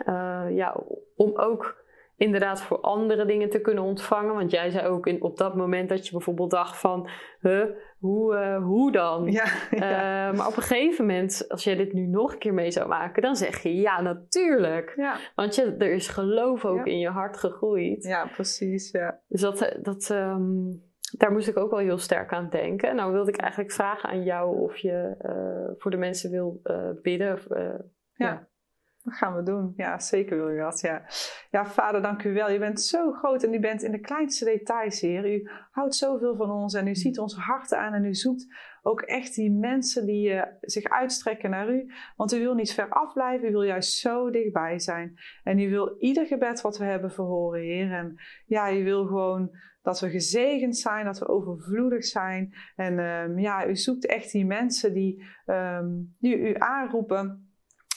uh, 0.08 0.46
ja, 0.50 0.84
om 1.16 1.38
ook 1.38 1.88
inderdaad 2.20 2.62
voor 2.62 2.80
andere 2.80 3.26
dingen 3.26 3.50
te 3.50 3.62
kunnen 3.62 3.84
ontvangen. 3.84 4.36
Want 4.36 4.52
jij 4.52 4.70
zei 4.70 4.88
ook 4.88 5.08
in, 5.08 5.22
op 5.22 5.38
dat 5.38 5.56
moment 5.56 5.90
dat 5.90 6.06
je 6.06 6.12
bijvoorbeeld 6.12 6.52
dacht 6.52 6.78
van, 6.78 7.10
huh, 7.42 7.66
hoe, 8.00 8.36
uh, 8.36 8.64
hoe 8.64 8.92
dan? 8.92 9.32
Ja, 9.32 9.46
ja. 9.72 10.30
Uh, 10.30 10.38
maar 10.38 10.48
op 10.48 10.56
een 10.56 10.64
gegeven 10.64 11.06
moment, 11.06 11.46
als 11.50 11.64
jij 11.64 11.76
dit 11.76 11.94
nu 11.94 12.06
nog 12.06 12.34
een 12.34 12.40
keer 12.40 12.54
mee 12.54 12.72
zou 12.72 12.88
maken, 12.88 13.22
dan 13.22 13.36
zeg 13.36 13.64
je 13.64 13.76
ja, 13.76 14.02
natuurlijk. 14.02 14.94
Ja. 14.96 15.16
Want 15.36 15.56
je, 15.56 15.76
er 15.78 15.94
is 15.94 16.08
geloof 16.08 16.66
ook 16.66 16.86
in 16.86 17.00
je 17.00 17.10
hart 17.10 17.38
gegroeid. 17.38 18.04
Ja, 18.04 18.26
precies. 18.26 18.92
Ja. 18.92 19.20
Dus 19.28 19.42
dat, 19.42 19.78
dat 19.82 20.10
um, 20.10 20.89
daar 21.18 21.32
moest 21.32 21.48
ik 21.48 21.58
ook 21.58 21.72
wel 21.72 21.80
heel 21.80 21.98
sterk 21.98 22.34
aan 22.34 22.50
denken. 22.50 22.96
Nou 22.96 23.12
wilde 23.12 23.32
ik 23.32 23.38
eigenlijk 23.38 23.72
vragen 23.72 24.10
aan 24.10 24.24
jou 24.24 24.60
of 24.60 24.78
je 24.78 25.16
uh, 25.22 25.76
voor 25.78 25.92
de 25.92 25.98
mensen 25.98 26.32
wil 26.32 26.60
uh, 26.64 26.90
bidden. 27.02 27.40
Uh, 27.50 27.58
ja. 28.14 28.28
ja. 28.28 28.48
Dat 29.04 29.14
gaan 29.14 29.36
we 29.36 29.44
doen. 29.44 29.74
Ja, 29.76 30.00
zeker 30.00 30.38
wil 30.38 30.50
je 30.50 30.60
dat. 30.60 30.80
Ja. 30.80 31.02
ja, 31.52 31.66
vader, 31.66 32.02
dank 32.02 32.24
u 32.24 32.34
wel. 32.34 32.50
Je 32.50 32.60
bent 32.60 32.82
zo 32.82 33.12
groot 33.12 33.44
en 33.44 33.54
u 33.54 33.60
bent 33.60 33.84
in 33.84 33.92
de 33.92 34.00
kleinste 34.00 34.46
details, 34.46 35.02
Heer. 35.02 35.34
U 35.34 35.50
houdt 35.72 35.96
zoveel 35.96 36.36
van 36.36 36.52
ons 36.52 36.74
en 36.74 36.88
u 36.88 36.96
ziet 36.96 37.20
ons 37.20 37.36
harten 37.36 37.80
aan 37.80 37.94
en 37.94 38.06
u 38.06 38.14
zoekt 38.14 38.48
ook 38.82 39.02
echt 39.02 39.36
die 39.36 39.52
mensen 39.52 40.06
die 40.06 40.30
uh, 40.30 40.44
zich 40.62 40.84
uitstrekken 40.84 41.50
naar 41.50 41.70
u. 41.70 41.92
Want 42.16 42.34
u 42.34 42.40
wil 42.40 42.54
niet 42.54 42.74
ver 42.74 42.90
afblijven, 42.90 43.48
u 43.48 43.52
wil 43.52 43.64
juist 43.64 43.98
zo 43.98 44.30
dichtbij 44.30 44.80
zijn. 44.80 45.14
En 45.44 45.60
u 45.60 45.70
wil 45.70 45.96
ieder 46.00 46.26
gebed 46.26 46.62
wat 46.62 46.78
we 46.78 46.84
hebben 46.84 47.12
verhoren, 47.12 47.62
Heer. 47.62 47.92
En 47.92 48.16
ja, 48.46 48.74
u 48.74 48.84
wil 48.84 49.06
gewoon 49.06 49.52
dat 49.82 50.00
we 50.00 50.10
gezegend 50.10 50.78
zijn, 50.78 51.06
dat 51.06 51.20
we 51.20 51.28
overvloedig 51.28 52.06
zijn. 52.06 52.54
En 52.76 53.00
um, 53.00 53.40
ja, 53.40 53.68
u 53.68 53.76
zoekt 53.76 54.06
echt 54.06 54.32
die 54.32 54.46
mensen 54.46 54.94
die, 54.94 55.24
um, 55.46 56.16
die 56.20 56.38
u 56.38 56.56
aanroepen. 56.58 57.49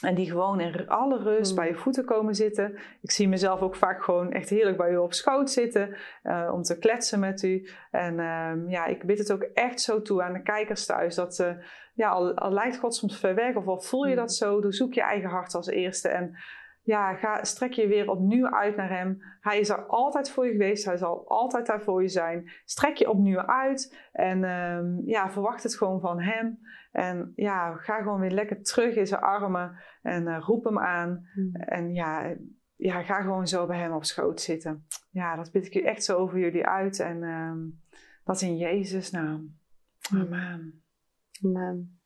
En 0.03 0.15
die 0.15 0.29
gewoon 0.29 0.59
in 0.59 0.87
alle 0.87 1.17
rust 1.17 1.47
hmm. 1.51 1.55
bij 1.59 1.67
je 1.67 1.75
voeten 1.75 2.05
komen 2.05 2.35
zitten. 2.35 2.77
Ik 3.01 3.11
zie 3.11 3.27
mezelf 3.27 3.61
ook 3.61 3.75
vaak 3.75 4.03
gewoon 4.03 4.31
echt 4.31 4.49
heerlijk 4.49 4.77
bij 4.77 4.91
u 4.91 4.97
op 4.97 5.13
schoot 5.13 5.51
zitten. 5.51 5.95
Uh, 6.23 6.49
om 6.53 6.61
te 6.61 6.77
kletsen 6.77 7.19
met 7.19 7.43
u. 7.43 7.69
En 7.91 8.19
um, 8.19 8.69
ja, 8.69 8.85
ik 8.85 9.03
bid 9.03 9.17
het 9.17 9.31
ook 9.31 9.41
echt 9.41 9.81
zo 9.81 10.01
toe 10.01 10.23
aan 10.23 10.33
de 10.33 10.41
kijkers 10.41 10.85
thuis. 10.85 11.15
Dat 11.15 11.39
uh, 11.39 11.51
ja, 11.93 12.09
al, 12.09 12.33
al 12.33 12.51
lijkt 12.51 12.79
God 12.79 12.95
soms 12.95 13.19
ver 13.19 13.35
weg. 13.35 13.55
Of 13.55 13.67
al 13.67 13.81
voel 13.81 14.03
je 14.03 14.13
hmm. 14.13 14.21
dat 14.21 14.33
zo. 14.33 14.61
Dan 14.61 14.71
zoek 14.71 14.93
je 14.93 15.01
eigen 15.01 15.29
hart 15.29 15.55
als 15.55 15.67
eerste. 15.67 16.07
En 16.07 16.35
ja, 16.83 17.13
ga, 17.13 17.43
strek 17.43 17.73
je 17.73 17.87
weer 17.87 18.09
opnieuw 18.09 18.47
uit 18.49 18.75
naar 18.75 18.89
Hem. 18.89 19.21
Hij 19.41 19.59
is 19.59 19.69
er 19.69 19.85
altijd 19.85 20.29
voor 20.29 20.45
je 20.45 20.51
geweest. 20.51 20.85
Hij 20.85 20.97
zal 20.97 21.27
altijd 21.27 21.65
daar 21.65 21.81
voor 21.81 22.01
je 22.01 22.07
zijn. 22.07 22.51
Strek 22.65 22.97
je 22.97 23.09
opnieuw 23.09 23.39
uit 23.39 24.09
en 24.11 24.43
um, 24.43 25.01
ja, 25.05 25.29
verwacht 25.29 25.63
het 25.63 25.75
gewoon 25.75 25.99
van 25.99 26.19
Hem. 26.19 26.59
En 26.93 27.31
ja, 27.35 27.75
ga 27.75 27.97
gewoon 27.97 28.19
weer 28.19 28.31
lekker 28.31 28.63
terug 28.63 28.95
in 28.95 29.07
zijn 29.07 29.21
armen 29.21 29.79
en 30.01 30.27
uh, 30.27 30.39
roep 30.39 30.63
Hem 30.63 30.79
aan. 30.79 31.27
Hmm. 31.33 31.55
En 31.55 31.93
ja, 31.93 32.35
ja, 32.75 33.03
ga 33.03 33.21
gewoon 33.21 33.47
zo 33.47 33.65
bij 33.65 33.79
Hem 33.79 33.91
op 33.91 34.03
schoot 34.03 34.41
zitten. 34.41 34.85
Ja, 35.09 35.35
dat 35.35 35.51
bid 35.51 35.65
ik 35.65 35.75
u 35.75 35.81
echt 35.81 36.03
zo 36.03 36.17
over 36.17 36.39
jullie 36.39 36.65
uit. 36.65 36.99
En 36.99 37.23
um, 37.23 37.81
dat 38.23 38.41
in 38.41 38.57
Jezus' 38.57 39.11
naam. 39.11 39.57
Amen. 40.11 40.83
Amen. 41.43 41.99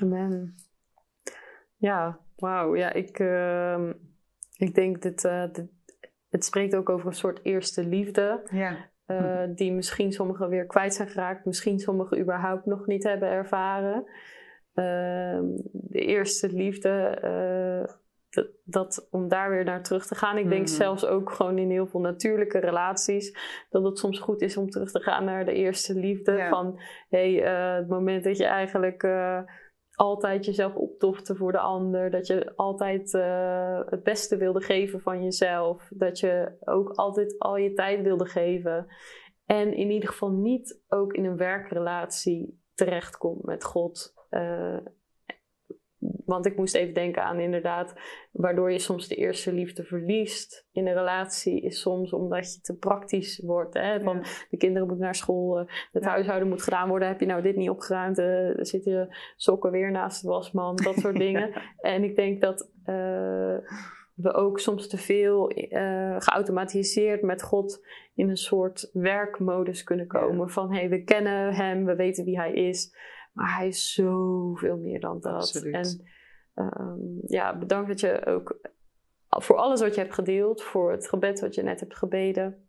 Amen. 0.00 0.54
Ja, 1.76 2.20
Wauw, 2.40 2.76
ja, 2.76 2.92
ik, 2.92 3.18
uh, 3.18 3.90
ik 4.56 4.74
denk 4.74 5.02
dat 5.02 5.24
uh, 5.24 5.64
het 6.28 6.44
spreekt 6.44 6.74
ook 6.76 6.88
over 6.88 7.06
een 7.06 7.14
soort 7.14 7.44
eerste 7.44 7.86
liefde. 7.86 8.42
Ja. 8.50 8.90
Uh, 9.10 9.42
die 9.54 9.72
misschien 9.72 10.12
sommigen 10.12 10.48
weer 10.48 10.66
kwijt 10.66 10.94
zijn 10.94 11.08
geraakt, 11.08 11.44
misschien 11.44 11.78
sommigen 11.78 12.20
überhaupt 12.20 12.66
nog 12.66 12.86
niet 12.86 13.04
hebben 13.04 13.28
ervaren. 13.28 14.04
Ehm, 14.74 15.44
de 15.72 16.00
eerste 16.00 16.52
liefde, 16.52 16.88
eh, 17.22 17.94
dat, 18.30 18.48
dat, 18.64 19.08
om 19.10 19.28
daar 19.28 19.50
weer 19.50 19.64
naar 19.64 19.82
terug 19.82 20.06
te 20.06 20.14
gaan. 20.14 20.38
Ik 20.38 20.48
denk 20.48 20.60
mm. 20.60 20.66
zelfs 20.66 21.06
ook 21.06 21.30
gewoon 21.30 21.58
in 21.58 21.70
heel 21.70 21.86
veel 21.86 22.00
natuurlijke 22.00 22.58
relaties, 22.58 23.38
dat 23.70 23.84
het 23.84 23.98
soms 23.98 24.18
goed 24.18 24.40
is 24.40 24.56
om 24.56 24.70
terug 24.70 24.90
te 24.90 25.00
gaan 25.00 25.24
naar 25.24 25.44
de 25.44 25.52
eerste 25.52 25.94
liefde. 25.94 26.46
Van 26.50 26.80
hey, 27.08 27.32
het 27.76 27.88
moment 27.88 28.24
dat 28.24 28.36
je 28.36 28.44
eigenlijk 28.44 29.02
altijd 30.00 30.44
jezelf 30.44 30.74
optofte 30.74 31.36
voor 31.36 31.52
de 31.52 31.58
ander. 31.58 32.10
Dat 32.10 32.26
je 32.26 32.52
altijd 32.56 33.14
uh, 33.14 33.80
het 33.86 34.02
beste 34.02 34.36
wilde 34.36 34.60
geven 34.60 35.00
van 35.00 35.22
jezelf. 35.22 35.90
Dat 35.94 36.18
je 36.18 36.56
ook 36.60 36.90
altijd 36.90 37.38
al 37.38 37.56
je 37.56 37.72
tijd 37.72 38.02
wilde 38.02 38.26
geven. 38.26 38.86
En 39.46 39.74
in 39.74 39.90
ieder 39.90 40.08
geval 40.08 40.30
niet 40.30 40.82
ook 40.88 41.12
in 41.12 41.24
een 41.24 41.36
werkrelatie 41.36 42.60
terechtkomt 42.74 43.44
met 43.44 43.64
God. 43.64 44.14
Uh, 44.30 44.76
want 46.30 46.46
ik 46.46 46.56
moest 46.56 46.74
even 46.74 46.94
denken 46.94 47.22
aan 47.22 47.40
inderdaad, 47.40 47.94
waardoor 48.32 48.72
je 48.72 48.78
soms 48.78 49.08
de 49.08 49.14
eerste 49.14 49.52
liefde 49.52 49.84
verliest 49.84 50.66
in 50.72 50.86
een 50.86 50.94
relatie, 50.94 51.60
is 51.60 51.80
soms 51.80 52.12
omdat 52.12 52.54
je 52.54 52.60
te 52.60 52.76
praktisch 52.76 53.42
wordt. 53.44 53.74
Hè? 53.74 54.00
Van 54.00 54.24
de 54.50 54.56
kinderen 54.56 54.86
moeten 54.86 55.04
naar 55.04 55.14
school, 55.14 55.58
eh, 55.58 55.64
het 55.92 56.04
huishouden 56.04 56.48
moet 56.48 56.62
gedaan 56.62 56.88
worden. 56.88 57.08
Heb 57.08 57.20
je 57.20 57.26
nou 57.26 57.42
dit 57.42 57.56
niet 57.56 57.70
opgeruimd? 57.70 58.18
Uh, 58.18 58.50
zitten 58.54 58.92
je 58.92 59.16
sokken 59.36 59.70
weer 59.70 59.90
naast 59.90 60.22
de 60.22 60.28
wasman? 60.28 60.76
Dat 60.76 60.98
soort 60.98 61.18
dingen. 61.26 61.52
En 61.80 62.04
ik 62.04 62.16
denk 62.16 62.40
dat 62.40 62.70
uh, 62.86 63.56
we 64.14 64.32
ook 64.32 64.60
soms 64.60 64.88
te 64.88 64.98
veel 64.98 65.56
uh, 65.56 66.16
geautomatiseerd 66.18 67.22
met 67.22 67.42
God 67.42 67.86
in 68.14 68.28
een 68.28 68.36
soort 68.36 68.90
werkmodus 68.92 69.84
kunnen 69.84 70.06
komen. 70.06 70.50
Van 70.50 70.72
hé, 70.72 70.78
hey, 70.78 70.88
we 70.88 71.02
kennen 71.02 71.54
hem, 71.54 71.84
we 71.84 71.94
weten 71.94 72.24
wie 72.24 72.38
hij 72.38 72.52
is. 72.52 72.94
Maar 73.32 73.56
hij 73.56 73.66
is 73.66 73.92
zoveel 73.92 74.76
meer 74.76 75.00
dan 75.00 75.20
dat. 75.20 75.32
Absoluut. 75.32 75.74
En 75.74 76.08
um, 76.54 77.20
ja, 77.26 77.58
bedankt 77.58 77.88
dat 77.88 78.00
je 78.00 78.26
ook 78.26 78.58
voor 79.28 79.56
alles 79.56 79.80
wat 79.80 79.94
je 79.94 80.00
hebt 80.00 80.14
gedeeld, 80.14 80.62
voor 80.62 80.90
het 80.90 81.08
gebed 81.08 81.40
wat 81.40 81.54
je 81.54 81.62
net 81.62 81.80
hebt 81.80 81.96
gebeden. 81.96 82.68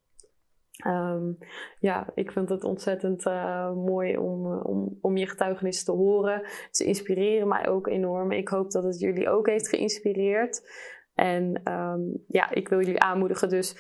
Um, 0.87 1.37
ja, 1.79 2.11
ik 2.15 2.31
vind 2.31 2.49
het 2.49 2.63
ontzettend 2.63 3.25
uh, 3.25 3.73
mooi 3.73 4.17
om, 4.17 4.53
om, 4.53 4.97
om 5.01 5.17
je 5.17 5.27
getuigenis 5.27 5.83
te 5.83 5.91
horen. 5.91 6.41
Ze 6.71 6.85
inspireren 6.85 7.47
mij 7.47 7.67
ook 7.67 7.87
enorm. 7.87 8.31
Ik 8.31 8.47
hoop 8.47 8.71
dat 8.71 8.83
het 8.83 8.99
jullie 8.99 9.29
ook 9.29 9.47
heeft 9.47 9.67
geïnspireerd. 9.67 10.69
En 11.15 11.71
um, 11.71 12.23
ja, 12.27 12.51
ik 12.51 12.69
wil 12.69 12.79
jullie 12.79 13.01
aanmoedigen. 13.01 13.49
Dus 13.49 13.77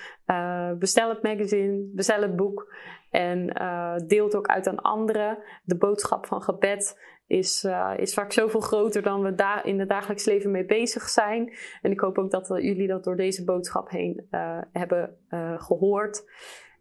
bestel 0.79 1.09
het 1.09 1.23
magazine, 1.23 1.89
bestel 1.93 2.21
het 2.21 2.35
boek. 2.35 2.73
En 3.09 3.61
uh, 3.61 3.95
deel 4.07 4.33
ook 4.33 4.47
uit 4.47 4.67
aan 4.67 4.81
anderen. 4.81 5.37
De 5.63 5.77
boodschap 5.77 6.25
van 6.25 6.41
gebed 6.41 6.99
is, 7.31 7.63
uh, 7.63 7.93
is 7.97 8.13
vaak 8.13 8.31
zoveel 8.31 8.59
groter 8.59 9.01
dan 9.01 9.21
we 9.21 9.35
daar 9.35 9.65
in 9.65 9.79
het 9.79 9.89
dagelijks 9.89 10.25
leven 10.25 10.51
mee 10.51 10.65
bezig 10.65 11.09
zijn. 11.09 11.53
En 11.81 11.91
ik 11.91 11.99
hoop 11.99 12.17
ook 12.17 12.31
dat 12.31 12.47
jullie 12.47 12.87
dat 12.87 13.03
door 13.03 13.15
deze 13.15 13.43
boodschap 13.43 13.89
heen 13.89 14.27
hebben 14.71 15.17
gehoord. 15.57 16.23